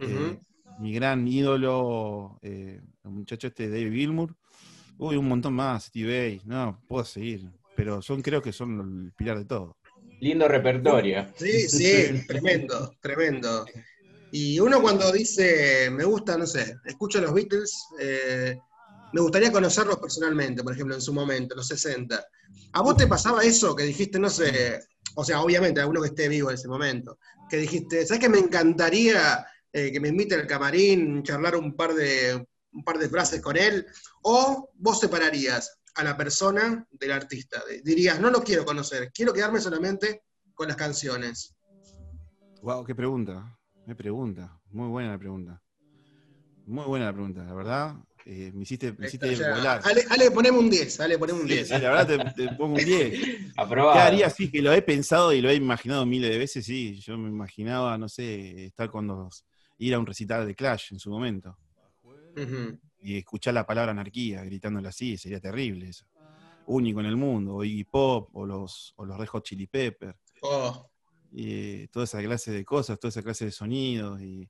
Eh, 0.00 0.38
mi 0.84 0.92
gran 0.92 1.26
ídolo, 1.26 2.38
eh, 2.42 2.78
el 3.04 3.10
muchacho 3.10 3.46
este 3.46 3.70
David 3.70 3.90
Gilmour. 3.90 4.34
Uy, 4.98 5.16
un 5.16 5.26
montón 5.26 5.54
más, 5.54 5.84
Steve 5.84 6.20
Vai. 6.20 6.42
No, 6.44 6.78
puedo 6.86 7.06
seguir. 7.06 7.48
Pero 7.74 8.02
son, 8.02 8.20
creo 8.20 8.42
que 8.42 8.52
son 8.52 9.06
el 9.06 9.12
pilar 9.12 9.38
de 9.38 9.46
todo. 9.46 9.78
Lindo 10.20 10.46
repertorio. 10.46 11.26
Sí, 11.36 11.70
sí, 11.70 12.26
tremendo, 12.28 12.94
tremendo. 13.00 13.64
Y 14.30 14.60
uno 14.60 14.82
cuando 14.82 15.10
dice, 15.10 15.88
me 15.90 16.04
gusta, 16.04 16.36
no 16.36 16.46
sé, 16.46 16.76
escucho 16.84 17.18
a 17.18 17.22
los 17.22 17.32
Beatles, 17.32 17.86
eh, 17.98 18.58
me 19.14 19.22
gustaría 19.22 19.50
conocerlos 19.50 19.96
personalmente, 19.96 20.62
por 20.62 20.74
ejemplo, 20.74 20.94
en 20.94 21.00
su 21.00 21.14
momento, 21.14 21.54
en 21.54 21.58
los 21.58 21.68
60. 21.68 22.22
¿A 22.72 22.82
vos 22.82 22.94
te 22.94 23.06
pasaba 23.06 23.42
eso 23.42 23.74
que 23.74 23.84
dijiste, 23.84 24.18
no 24.18 24.28
sé, 24.28 24.80
o 25.14 25.24
sea, 25.24 25.40
obviamente, 25.40 25.80
a 25.80 25.86
uno 25.86 26.02
que 26.02 26.08
esté 26.08 26.28
vivo 26.28 26.50
en 26.50 26.56
ese 26.56 26.68
momento, 26.68 27.18
que 27.48 27.56
dijiste, 27.56 28.04
¿sabes 28.04 28.20
que 28.20 28.28
me 28.28 28.38
encantaría 28.38 29.46
eh, 29.74 29.90
que 29.90 29.98
me 30.00 30.08
invite 30.08 30.36
al 30.36 30.46
camarín, 30.46 31.22
charlar 31.24 31.56
un 31.56 31.74
par, 31.74 31.92
de, 31.94 32.46
un 32.72 32.84
par 32.84 32.96
de 32.96 33.08
frases 33.08 33.40
con 33.40 33.56
él? 33.56 33.84
¿O 34.22 34.70
vos 34.74 35.00
separarías 35.00 35.78
a 35.96 36.04
la 36.04 36.16
persona 36.16 36.86
del 36.92 37.10
artista? 37.10 37.60
Dirías, 37.82 38.20
no 38.20 38.30
lo 38.30 38.42
quiero 38.42 38.64
conocer, 38.64 39.10
quiero 39.12 39.32
quedarme 39.32 39.60
solamente 39.60 40.22
con 40.54 40.68
las 40.68 40.76
canciones. 40.76 41.56
Wow, 42.62 42.84
qué 42.84 42.94
pregunta. 42.94 43.58
Me 43.84 43.96
pregunta. 43.96 44.58
Muy 44.70 44.88
buena 44.88 45.10
la 45.10 45.18
pregunta. 45.18 45.60
Muy 46.66 46.84
buena 46.84 47.06
la 47.06 47.12
pregunta, 47.12 47.44
la 47.44 47.54
verdad. 47.54 47.96
Eh, 48.26 48.52
me 48.54 48.62
hiciste, 48.62 48.94
me 48.96 49.06
hiciste 49.08 49.36
volar. 49.36 49.82
Ale, 49.84 50.04
Ale, 50.08 50.30
poneme 50.30 50.56
un 50.56 50.70
10, 50.70 51.00
Ale, 51.00 51.18
poneme 51.18 51.40
un 51.40 51.48
Sí, 51.48 51.54
10. 51.54 51.68
sí, 51.68 51.74
la 51.74 51.90
verdad 51.90 52.32
te, 52.34 52.46
te 52.46 52.54
pongo 52.54 52.76
un 52.76 52.84
10. 52.84 53.52
Aprobado. 53.56 53.92
¿Qué 53.94 53.98
haría? 53.98 54.30
Sí, 54.30 54.50
que 54.50 54.62
lo 54.62 54.72
he 54.72 54.80
pensado 54.80 55.32
y 55.34 55.42
lo 55.42 55.50
he 55.50 55.54
imaginado 55.56 56.06
miles 56.06 56.30
de 56.30 56.38
veces, 56.38 56.64
sí. 56.64 56.98
Yo 57.00 57.18
me 57.18 57.28
imaginaba, 57.28 57.98
no 57.98 58.08
sé, 58.08 58.66
estar 58.66 58.88
con 58.88 59.08
los. 59.08 59.44
Ir 59.78 59.94
a 59.94 59.98
un 59.98 60.06
recital 60.06 60.46
de 60.46 60.54
Clash 60.54 60.92
en 60.92 60.98
su 60.98 61.10
momento. 61.10 61.58
Y 63.00 63.18
escuchar 63.18 63.54
la 63.54 63.66
palabra 63.66 63.92
anarquía, 63.92 64.42
gritándolo 64.44 64.88
así, 64.88 65.16
sería 65.16 65.40
terrible 65.40 65.88
eso. 65.88 66.06
Único 66.66 67.00
en 67.00 67.06
el 67.06 67.16
mundo, 67.16 67.56
o 67.56 67.64
Iggy 67.64 67.84
Pop, 67.84 68.30
o 68.32 68.46
los, 68.46 68.94
o 68.96 69.04
los 69.04 69.18
Red 69.18 69.26
Hot 69.28 69.44
Chili 69.44 69.66
Peppers. 69.66 70.16
Oh, 70.42 70.90
y 71.36 71.88
toda 71.88 72.04
esa 72.04 72.22
clase 72.22 72.52
de 72.52 72.64
cosas, 72.64 72.98
toda 72.98 73.08
esa 73.10 73.22
clase 73.22 73.46
de 73.46 73.50
sonidos, 73.50 74.20
y 74.22 74.48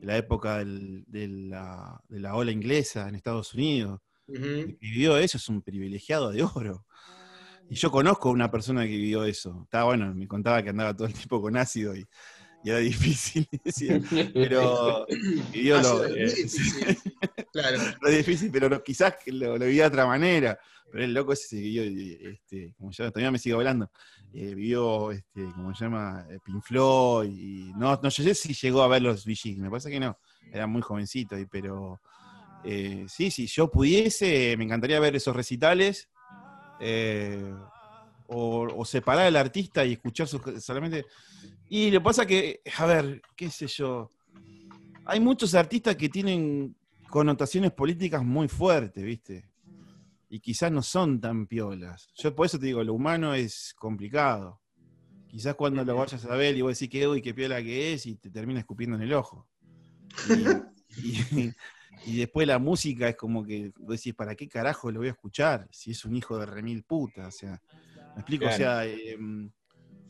la 0.00 0.16
época 0.16 0.58
del- 0.58 1.04
de, 1.06 1.28
la, 1.28 2.00
de 2.08 2.20
la 2.20 2.34
ola 2.36 2.52
inglesa 2.52 3.08
en 3.08 3.16
Estados 3.16 3.52
Unidos. 3.52 4.00
El 4.60 4.78
que 4.78 4.86
vivió 4.86 5.16
eso 5.18 5.36
es 5.38 5.48
un 5.48 5.60
privilegiado 5.60 6.30
de 6.30 6.42
oro. 6.44 6.86
Y 7.68 7.74
yo 7.74 7.90
conozco 7.90 8.28
a 8.30 8.32
una 8.32 8.50
persona 8.50 8.82
que 8.84 8.96
vivió 8.96 9.24
eso. 9.24 9.62
Estaba 9.64 9.84
bueno, 9.84 10.14
me 10.14 10.26
contaba 10.26 10.62
que 10.62 10.70
andaba 10.70 10.94
todo 10.94 11.06
el 11.08 11.14
tiempo 11.14 11.40
con 11.42 11.56
ácido 11.56 11.94
y, 11.94 12.06
y 12.62 12.70
era 12.70 12.78
difícil, 12.78 13.48
decía. 13.64 14.00
pero 14.34 15.06
vivió 15.52 15.78
Ha 15.78 15.82
lo, 15.82 16.04
eh, 16.04 16.26
difícil. 16.26 16.98
Claro. 17.52 17.78
lo 18.00 18.10
difícil, 18.10 18.50
pero 18.52 18.80
quizás 18.82 19.14
lo, 19.26 19.58
lo 19.58 19.66
vivía 19.66 19.82
de 19.82 19.88
otra 19.88 20.06
manera. 20.06 20.58
Pero 20.92 21.04
el 21.04 21.14
loco 21.14 21.32
ese 21.32 21.58
eh, 21.58 22.18
este, 22.32 22.74
como 22.76 22.92
se 22.92 23.02
llama, 23.02 23.12
todavía 23.12 23.30
me 23.30 23.38
sigue 23.38 23.54
hablando, 23.54 23.90
eh, 24.32 24.54
vivió, 24.54 25.12
este, 25.12 25.44
como 25.54 25.74
se 25.74 25.84
llama, 25.84 26.26
Eh, 26.28 26.38
Pink 26.44 26.62
Floyd, 26.62 27.30
y 27.30 27.72
no, 27.76 27.98
no 28.02 28.10
sé 28.10 28.34
si 28.34 28.54
llegó 28.54 28.82
a 28.82 28.88
ver 28.88 29.02
los 29.02 29.24
VG, 29.24 29.58
me 29.58 29.70
parece 29.70 29.90
que 29.90 30.00
no, 30.00 30.18
era 30.52 30.66
muy 30.66 30.82
jovencito, 30.82 31.38
y, 31.38 31.46
pero 31.46 32.00
eh, 32.64 33.06
sí, 33.08 33.30
si 33.30 33.46
yo 33.46 33.70
pudiese, 33.70 34.56
me 34.56 34.64
encantaría 34.64 34.98
ver 35.00 35.14
esos 35.14 35.34
recitales, 35.34 36.08
eh, 36.80 37.54
o, 38.32 38.66
o 38.76 38.84
separar 38.84 39.26
al 39.26 39.36
artista 39.36 39.84
y 39.84 39.92
escuchar 39.92 40.26
sus, 40.28 40.40
solamente... 40.64 41.04
Y 41.68 41.90
lo 41.90 42.02
pasa 42.02 42.26
que, 42.26 42.62
a 42.78 42.86
ver, 42.86 43.22
qué 43.36 43.48
sé 43.50 43.66
yo, 43.68 44.10
hay 45.04 45.20
muchos 45.20 45.54
artistas 45.54 45.96
que 45.96 46.08
tienen 46.08 46.74
connotaciones 47.08 47.72
políticas 47.72 48.24
muy 48.24 48.48
fuertes, 48.48 49.04
¿viste? 49.04 49.48
Y 50.28 50.40
quizás 50.40 50.70
no 50.72 50.82
son 50.82 51.20
tan 51.20 51.46
piolas. 51.46 52.08
Yo 52.16 52.34
por 52.34 52.46
eso 52.46 52.58
te 52.58 52.66
digo, 52.66 52.82
lo 52.84 52.94
humano 52.94 53.34
es 53.34 53.74
complicado. 53.76 54.60
Quizás 55.28 55.54
cuando 55.54 55.84
lo 55.84 55.96
vayas 55.96 56.24
a 56.24 56.34
ver 56.36 56.56
y 56.56 56.62
vos 56.62 56.76
decís 56.78 56.90
que 56.90 57.06
uy, 57.06 57.22
qué 57.22 57.34
piola 57.34 57.62
que 57.62 57.92
es, 57.92 58.06
y 58.06 58.16
te 58.16 58.30
termina 58.30 58.60
escupiendo 58.60 58.96
en 58.96 59.02
el 59.02 59.12
ojo. 59.12 59.48
Y- 61.02 61.52
y 62.06 62.16
después 62.18 62.46
la 62.48 62.58
música 62.58 63.08
es 63.08 63.16
como 63.16 63.44
que 63.44 63.72
vos 63.78 63.96
decís, 63.96 64.14
¿para 64.14 64.34
qué 64.34 64.48
carajo 64.48 64.90
lo 64.90 65.00
voy 65.00 65.08
a 65.08 65.12
escuchar? 65.12 65.68
Si 65.70 65.92
es 65.92 66.04
un 66.04 66.16
hijo 66.16 66.36
de 66.38 66.46
remil 66.46 66.82
puta, 66.84 67.28
o 67.28 67.30
sea. 67.30 67.60
¿Me 68.14 68.20
explico? 68.20 68.46
O 68.46 68.52
sea, 68.56 68.84
em, 68.84 69.50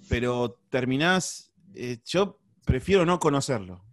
pero 0.09 0.59
terminás. 0.69 1.53
eh, 1.75 1.99
yo 2.05 2.39
prefiero 2.65 3.05
no 3.07 3.19
conocerlo. 3.21 3.85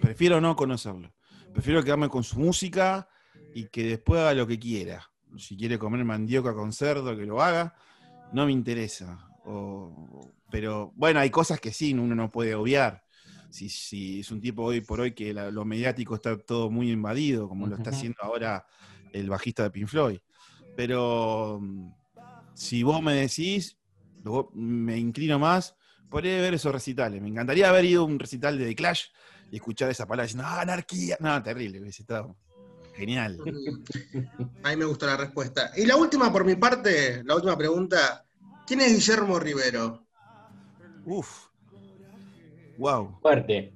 Prefiero 0.00 0.40
no 0.40 0.56
conocerlo. 0.56 1.12
Prefiero 1.52 1.82
quedarme 1.82 2.08
con 2.08 2.22
su 2.24 2.38
música 2.38 3.08
y 3.54 3.66
que 3.68 3.84
después 3.84 4.20
haga 4.20 4.34
lo 4.34 4.46
que 4.46 4.58
quiera. 4.58 5.10
Si 5.36 5.56
quiere 5.56 5.78
comer 5.78 6.04
mandioca 6.04 6.54
con 6.54 6.72
cerdo, 6.72 7.16
que 7.16 7.26
lo 7.26 7.42
haga. 7.42 7.74
No 8.32 8.46
me 8.46 8.52
interesa. 8.52 9.28
O- 9.44 10.30
pero 10.50 10.92
bueno, 10.94 11.20
hay 11.20 11.30
cosas 11.30 11.60
que 11.60 11.72
sí, 11.72 11.92
uno 11.92 12.14
no 12.14 12.30
puede 12.30 12.54
obviar. 12.54 13.02
Si, 13.50 13.68
si 13.68 14.20
es 14.20 14.30
un 14.30 14.40
tipo 14.40 14.62
hoy 14.62 14.80
por 14.82 15.00
hoy 15.00 15.12
que 15.12 15.32
la- 15.34 15.50
lo 15.50 15.64
mediático 15.64 16.14
está 16.14 16.36
todo 16.38 16.70
muy 16.70 16.90
invadido, 16.90 17.48
como 17.48 17.66
lo 17.66 17.76
está 17.76 17.90
haciendo 17.96 18.18
ahora 18.22 18.66
el 19.12 19.28
bajista 19.28 19.62
de 19.64 19.70
Pink 19.70 19.88
Floyd. 19.88 20.18
Pero 20.76 21.60
si 22.58 22.82
vos 22.82 23.00
me 23.00 23.14
decís, 23.14 23.78
luego 24.24 24.50
me 24.52 24.98
inclino 24.98 25.38
más, 25.38 25.76
podría 26.10 26.40
ver 26.40 26.54
esos 26.54 26.72
recitales. 26.72 27.22
Me 27.22 27.28
encantaría 27.28 27.68
haber 27.68 27.84
ido 27.84 28.02
a 28.02 28.04
un 28.04 28.18
recital 28.18 28.58
de 28.58 28.66
The 28.66 28.74
Clash 28.74 29.04
y 29.52 29.56
escuchar 29.56 29.88
esa 29.90 30.06
palabra 30.06 30.24
diciendo, 30.24 30.44
¡ah, 30.44 30.62
anarquía! 30.62 31.16
No, 31.20 31.40
terrible, 31.40 31.80
hubiese 31.80 32.02
estado 32.02 32.36
genial. 32.96 33.38
A 34.64 34.70
mí 34.70 34.76
me 34.76 34.84
gustó 34.86 35.06
la 35.06 35.16
respuesta. 35.16 35.70
Y 35.76 35.86
la 35.86 35.94
última 35.94 36.32
por 36.32 36.44
mi 36.44 36.56
parte, 36.56 37.22
la 37.24 37.36
última 37.36 37.56
pregunta. 37.56 38.26
¿Quién 38.66 38.80
es 38.80 38.92
Guillermo 38.92 39.38
Rivero? 39.38 40.04
Uf. 41.04 41.46
Wow. 42.76 43.20
Fuerte. 43.22 43.72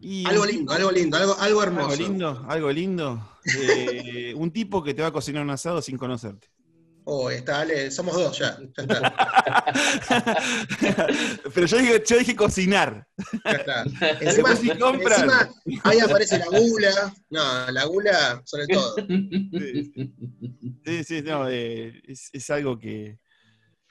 Y 0.00 0.26
Algo 0.26 0.44
lindo, 0.44 0.72
algo 0.72 0.90
lindo, 0.90 1.16
algo, 1.16 1.36
algo 1.38 1.62
hermoso. 1.62 1.90
Algo 1.90 2.02
lindo, 2.02 2.44
algo 2.48 2.72
lindo. 2.72 3.31
Eh, 3.44 4.34
un 4.36 4.52
tipo 4.52 4.82
que 4.82 4.94
te 4.94 5.02
va 5.02 5.08
a 5.08 5.12
cocinar 5.12 5.42
un 5.42 5.50
asado 5.50 5.82
sin 5.82 5.96
conocerte. 5.96 6.48
Oh, 7.04 7.28
está, 7.30 7.62
Ale, 7.62 7.90
somos 7.90 8.14
dos 8.14 8.38
ya. 8.38 8.56
Ya 8.76 8.82
está. 8.84 9.14
Pero 11.54 11.66
yo 11.66 11.78
dije, 11.78 12.02
yo 12.06 12.18
dije 12.18 12.36
cocinar. 12.36 13.08
Ya 13.44 13.50
está. 13.50 13.82
Encima, 14.20 14.54
si 14.54 14.70
encima, 14.70 15.50
ahí 15.82 15.98
aparece 15.98 16.38
la 16.38 16.46
gula. 16.46 17.14
No, 17.30 17.70
la 17.72 17.84
gula 17.86 18.42
sobre 18.44 18.66
todo. 18.68 18.94
Sí, 19.08 19.92
sí, 20.84 21.04
sí, 21.04 21.22
no, 21.22 21.48
eh, 21.48 22.00
es, 22.06 22.30
es 22.32 22.50
algo 22.50 22.78
que, 22.78 23.18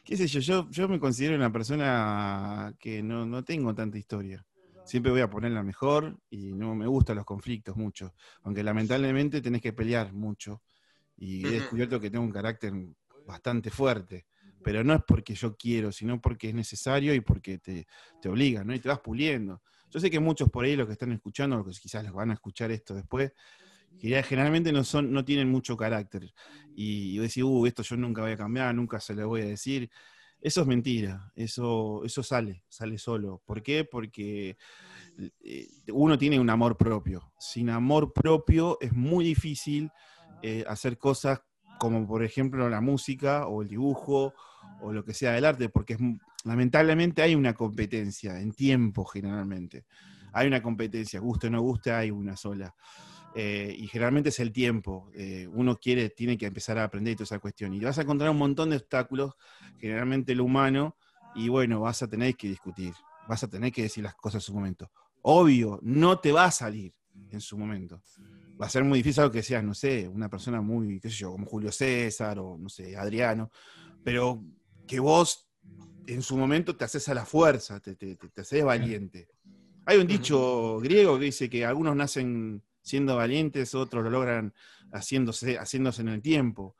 qué 0.05 0.15
sé 0.15 0.27
yo, 0.27 0.39
yo, 0.39 0.69
yo 0.69 0.87
me 0.87 0.99
considero 0.99 1.35
una 1.35 1.51
persona 1.51 2.73
que 2.79 3.03
no, 3.03 3.25
no 3.25 3.43
tengo 3.43 3.75
tanta 3.75 3.97
historia. 3.97 4.45
Siempre 4.91 5.13
voy 5.13 5.21
a 5.21 5.29
ponerla 5.29 5.63
mejor 5.63 6.19
y 6.29 6.51
no 6.51 6.75
me 6.75 6.85
gustan 6.85 7.15
los 7.15 7.23
conflictos 7.23 7.77
mucho, 7.77 8.13
aunque 8.43 8.61
lamentablemente 8.61 9.39
tenés 9.39 9.61
que 9.61 9.71
pelear 9.71 10.11
mucho. 10.11 10.63
Y 11.15 11.47
he 11.47 11.51
descubierto 11.51 11.97
que 11.97 12.09
tengo 12.09 12.25
un 12.25 12.31
carácter 12.33 12.73
bastante 13.25 13.69
fuerte, 13.69 14.25
pero 14.61 14.83
no 14.83 14.93
es 14.93 15.01
porque 15.07 15.33
yo 15.33 15.55
quiero, 15.55 15.93
sino 15.93 16.19
porque 16.19 16.49
es 16.49 16.55
necesario 16.55 17.13
y 17.13 17.21
porque 17.21 17.57
te, 17.57 17.87
te 18.21 18.27
obliga, 18.27 18.65
¿no? 18.65 18.75
Y 18.75 18.79
te 18.79 18.89
vas 18.89 18.99
puliendo. 18.99 19.61
Yo 19.89 19.97
sé 20.01 20.11
que 20.11 20.19
muchos 20.19 20.49
por 20.49 20.65
ahí, 20.65 20.75
los 20.75 20.87
que 20.87 20.93
están 20.93 21.13
escuchando, 21.13 21.55
los 21.55 21.67
que 21.67 21.83
quizás 21.83 22.03
los 22.03 22.11
van 22.13 22.31
a 22.31 22.33
escuchar 22.33 22.69
esto 22.71 22.93
después, 22.93 23.31
que 23.97 24.09
ya 24.09 24.21
generalmente 24.23 24.73
no, 24.73 24.83
son, 24.83 25.13
no 25.13 25.23
tienen 25.23 25.49
mucho 25.49 25.77
carácter. 25.77 26.33
Y, 26.75 27.15
y 27.15 27.17
decir, 27.17 27.45
uh, 27.45 27.65
esto 27.65 27.81
yo 27.81 27.95
nunca 27.95 28.23
voy 28.23 28.31
a 28.31 28.37
cambiar, 28.37 28.75
nunca 28.75 28.99
se 28.99 29.15
lo 29.15 29.25
voy 29.29 29.39
a 29.39 29.45
decir. 29.45 29.89
Eso 30.41 30.61
es 30.61 30.67
mentira, 30.67 31.31
eso, 31.35 32.03
eso 32.03 32.23
sale, 32.23 32.63
sale 32.67 32.97
solo. 32.97 33.41
¿Por 33.45 33.61
qué? 33.61 33.85
Porque 33.85 34.57
eh, 35.43 35.67
uno 35.93 36.17
tiene 36.17 36.39
un 36.39 36.49
amor 36.49 36.77
propio. 36.77 37.31
Sin 37.37 37.69
amor 37.69 38.11
propio 38.11 38.79
es 38.81 38.91
muy 38.91 39.23
difícil 39.23 39.91
eh, 40.41 40.65
hacer 40.67 40.97
cosas 40.97 41.41
como 41.79 42.07
por 42.07 42.23
ejemplo 42.23 42.69
la 42.69 42.81
música 42.81 43.47
o 43.47 43.61
el 43.61 43.67
dibujo 43.67 44.33
o 44.81 44.91
lo 44.91 45.05
que 45.05 45.13
sea 45.13 45.33
del 45.33 45.45
arte, 45.45 45.69
porque 45.69 45.93
es 45.93 45.99
lamentablemente 46.43 47.21
hay 47.21 47.35
una 47.35 47.53
competencia 47.53 48.39
en 48.39 48.51
tiempo 48.51 49.05
generalmente. 49.05 49.85
Hay 50.33 50.47
una 50.47 50.61
competencia, 50.61 51.19
guste 51.19 51.47
o 51.47 51.49
no 51.49 51.61
guste, 51.61 51.91
hay 51.91 52.09
una 52.09 52.35
sola. 52.35 52.73
Eh, 53.33 53.73
y 53.77 53.87
generalmente 53.87 54.29
es 54.29 54.39
el 54.39 54.51
tiempo. 54.51 55.09
Eh, 55.13 55.47
uno 55.51 55.77
quiere, 55.77 56.09
tiene 56.09 56.37
que 56.37 56.47
empezar 56.47 56.77
a 56.77 56.83
aprender 56.83 57.15
toda 57.15 57.23
esa 57.25 57.39
cuestión. 57.39 57.73
Y 57.73 57.79
vas 57.79 57.97
a 57.97 58.01
encontrar 58.01 58.29
un 58.29 58.37
montón 58.37 58.69
de 58.71 58.77
obstáculos, 58.77 59.33
generalmente 59.77 60.33
el 60.33 60.41
humano, 60.41 60.97
y 61.33 61.47
bueno, 61.49 61.79
vas 61.81 62.01
a 62.03 62.07
tener 62.09 62.35
que 62.35 62.47
discutir, 62.49 62.93
vas 63.25 63.43
a 63.43 63.47
tener 63.49 63.71
que 63.71 63.83
decir 63.83 64.03
las 64.03 64.15
cosas 64.15 64.35
en 64.43 64.47
su 64.47 64.53
momento. 64.53 64.91
Obvio, 65.21 65.79
no 65.81 66.19
te 66.19 66.31
va 66.31 66.45
a 66.45 66.51
salir 66.51 66.93
en 67.29 67.39
su 67.41 67.57
momento. 67.57 68.03
Va 68.61 68.67
a 68.67 68.69
ser 68.69 68.83
muy 68.83 68.99
difícil 68.99 69.21
algo 69.23 69.33
que 69.33 69.43
seas, 69.43 69.63
no 69.63 69.73
sé, 69.73 70.07
una 70.07 70.29
persona 70.29 70.61
muy, 70.61 70.99
qué 70.99 71.09
sé 71.09 71.15
yo, 71.17 71.31
como 71.31 71.45
Julio 71.47 71.71
César 71.71 72.37
o, 72.39 72.57
no 72.57 72.69
sé, 72.69 72.95
Adriano, 72.97 73.49
pero 74.03 74.43
que 74.85 74.99
vos 74.99 75.49
en 76.07 76.21
su 76.21 76.37
momento 76.37 76.75
te 76.75 76.85
haces 76.85 77.07
a 77.09 77.13
la 77.13 77.25
fuerza, 77.25 77.79
te, 77.79 77.95
te, 77.95 78.15
te- 78.17 78.29
te 78.29 78.41
haces 78.41 78.63
valiente. 78.63 79.29
Hay 79.85 79.97
un 79.99 80.07
dicho 80.07 80.79
griego 80.79 81.17
que 81.19 81.25
dice 81.25 81.49
que 81.49 81.65
algunos 81.65 81.95
nacen 81.95 82.63
siendo 82.81 83.15
valientes, 83.15 83.75
otros 83.75 84.03
lo 84.03 84.09
logran 84.09 84.53
haciéndose, 84.91 85.57
haciéndose 85.57 86.01
en 86.01 86.09
el 86.09 86.21
tiempo. 86.21 86.75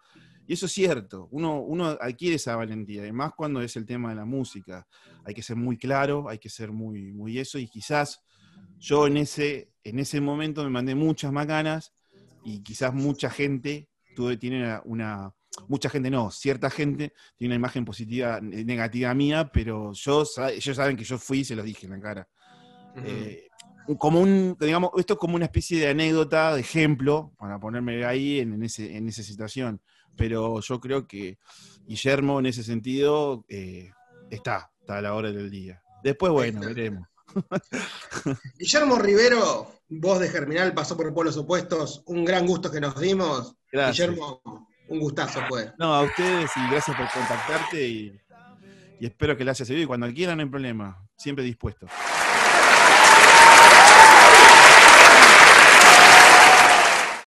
Y 0.47 0.54
eso 0.54 0.66
es 0.66 0.72
cierto, 0.74 1.28
uno, 1.32 1.62
uno 1.62 1.97
adquiere 1.99 2.36
esa 2.36 2.56
valentía, 2.56 3.02
además 3.02 3.34
cuando 3.36 3.62
es 3.62 3.76
el 3.76 3.86
tema 3.86 4.10
de 4.10 4.16
la 4.16 4.26
música. 4.26 4.88
Hay 5.24 5.34
que 5.34 5.43
ser 5.43 5.56
muy 5.56 5.78
claro, 5.78 6.28
hay 6.28 6.39
que 6.39 6.49
ser 6.49 6.72
muy, 6.72 7.12
muy 7.14 7.39
eso, 7.39 7.58
y 7.58 7.68
quizás 7.68 8.22
yo 8.78 9.08
en 9.08 9.18
ese, 9.18 9.72
en 9.84 9.99
ese 9.99 10.20
momento 10.20 10.64
me 10.64 10.70
mandé 10.70 10.95
muchas 10.95 11.32
macanas 11.32 11.93
y 12.43 12.64
quizás 12.64 12.93
mucha 12.93 13.30
gente 13.30 13.89
tuve, 14.16 14.38
tiene 14.38 14.80
una, 14.86 15.34
mucha 15.68 15.89
gente 15.89 16.10
no, 16.10 16.32
cierta 16.32 16.70
gente 16.70 17.14
tiene 17.38 17.54
una 17.54 17.60
imagen 17.60 17.86
positiva, 17.86 18.39
negativa 18.41 19.14
mía, 19.14 19.49
pero 19.54 19.93
yo, 19.93 20.24
ellos 20.52 20.76
saben 20.76 20.97
que 20.97 21.04
yo 21.04 21.18
fui 21.18 21.39
y 21.39 21.45
se 21.45 21.56
los 21.56 21.66
dije 21.66 21.86
en 21.86 21.91
la 21.91 21.99
cara. 22.02 22.28
Eh, 22.97 23.47
como 23.97 24.19
un, 24.19 24.57
digamos, 24.59 24.91
esto 24.97 25.13
es 25.13 25.19
como 25.19 25.35
una 25.35 25.45
especie 25.45 25.79
de 25.79 25.89
anécdota, 25.89 26.53
de 26.55 26.61
ejemplo, 26.61 27.31
para 27.37 27.59
ponerme 27.59 28.05
ahí 28.05 28.39
en, 28.39 28.53
en 28.53 28.63
ese, 28.63 28.95
en 28.95 29.07
esa 29.07 29.23
situación. 29.23 29.81
Pero 30.15 30.59
yo 30.61 30.79
creo 30.79 31.07
que 31.07 31.37
Guillermo, 31.85 32.39
en 32.39 32.45
ese 32.45 32.63
sentido, 32.63 33.45
eh, 33.47 33.91
está, 34.29 34.71
está 34.79 34.97
a 34.97 35.01
la 35.01 35.13
hora 35.13 35.31
del 35.31 35.49
día. 35.49 35.81
Después, 36.03 36.31
bueno, 36.31 36.59
Está. 36.61 36.73
veremos. 36.73 37.07
Guillermo 38.59 38.97
Rivero, 38.97 39.71
voz 39.89 40.19
de 40.19 40.29
Germinal, 40.29 40.73
pasó 40.73 40.97
por 40.97 41.13
Pueblos 41.13 41.37
Opuestos. 41.37 42.03
Un 42.05 42.25
gran 42.25 42.45
gusto 42.45 42.71
que 42.71 42.81
nos 42.81 42.99
dimos. 42.99 43.55
Gracias. 43.71 44.09
Guillermo, 44.09 44.41
un 44.89 44.99
gustazo 44.99 45.41
fue. 45.47 45.71
No, 45.77 45.93
a 45.93 46.01
ustedes 46.01 46.51
y 46.55 46.71
gracias 46.71 46.97
por 46.97 47.09
contactarte 47.09 47.87
y, 47.87 48.21
y 48.99 49.05
espero 49.05 49.37
que 49.37 49.45
le 49.45 49.51
haya 49.51 49.65
servido. 49.65 49.83
Y 49.83 49.87
cuando 49.87 50.11
quieran, 50.11 50.37
no 50.37 50.43
hay 50.43 50.49
problema. 50.49 51.07
Siempre 51.15 51.43
dispuesto. 51.43 51.87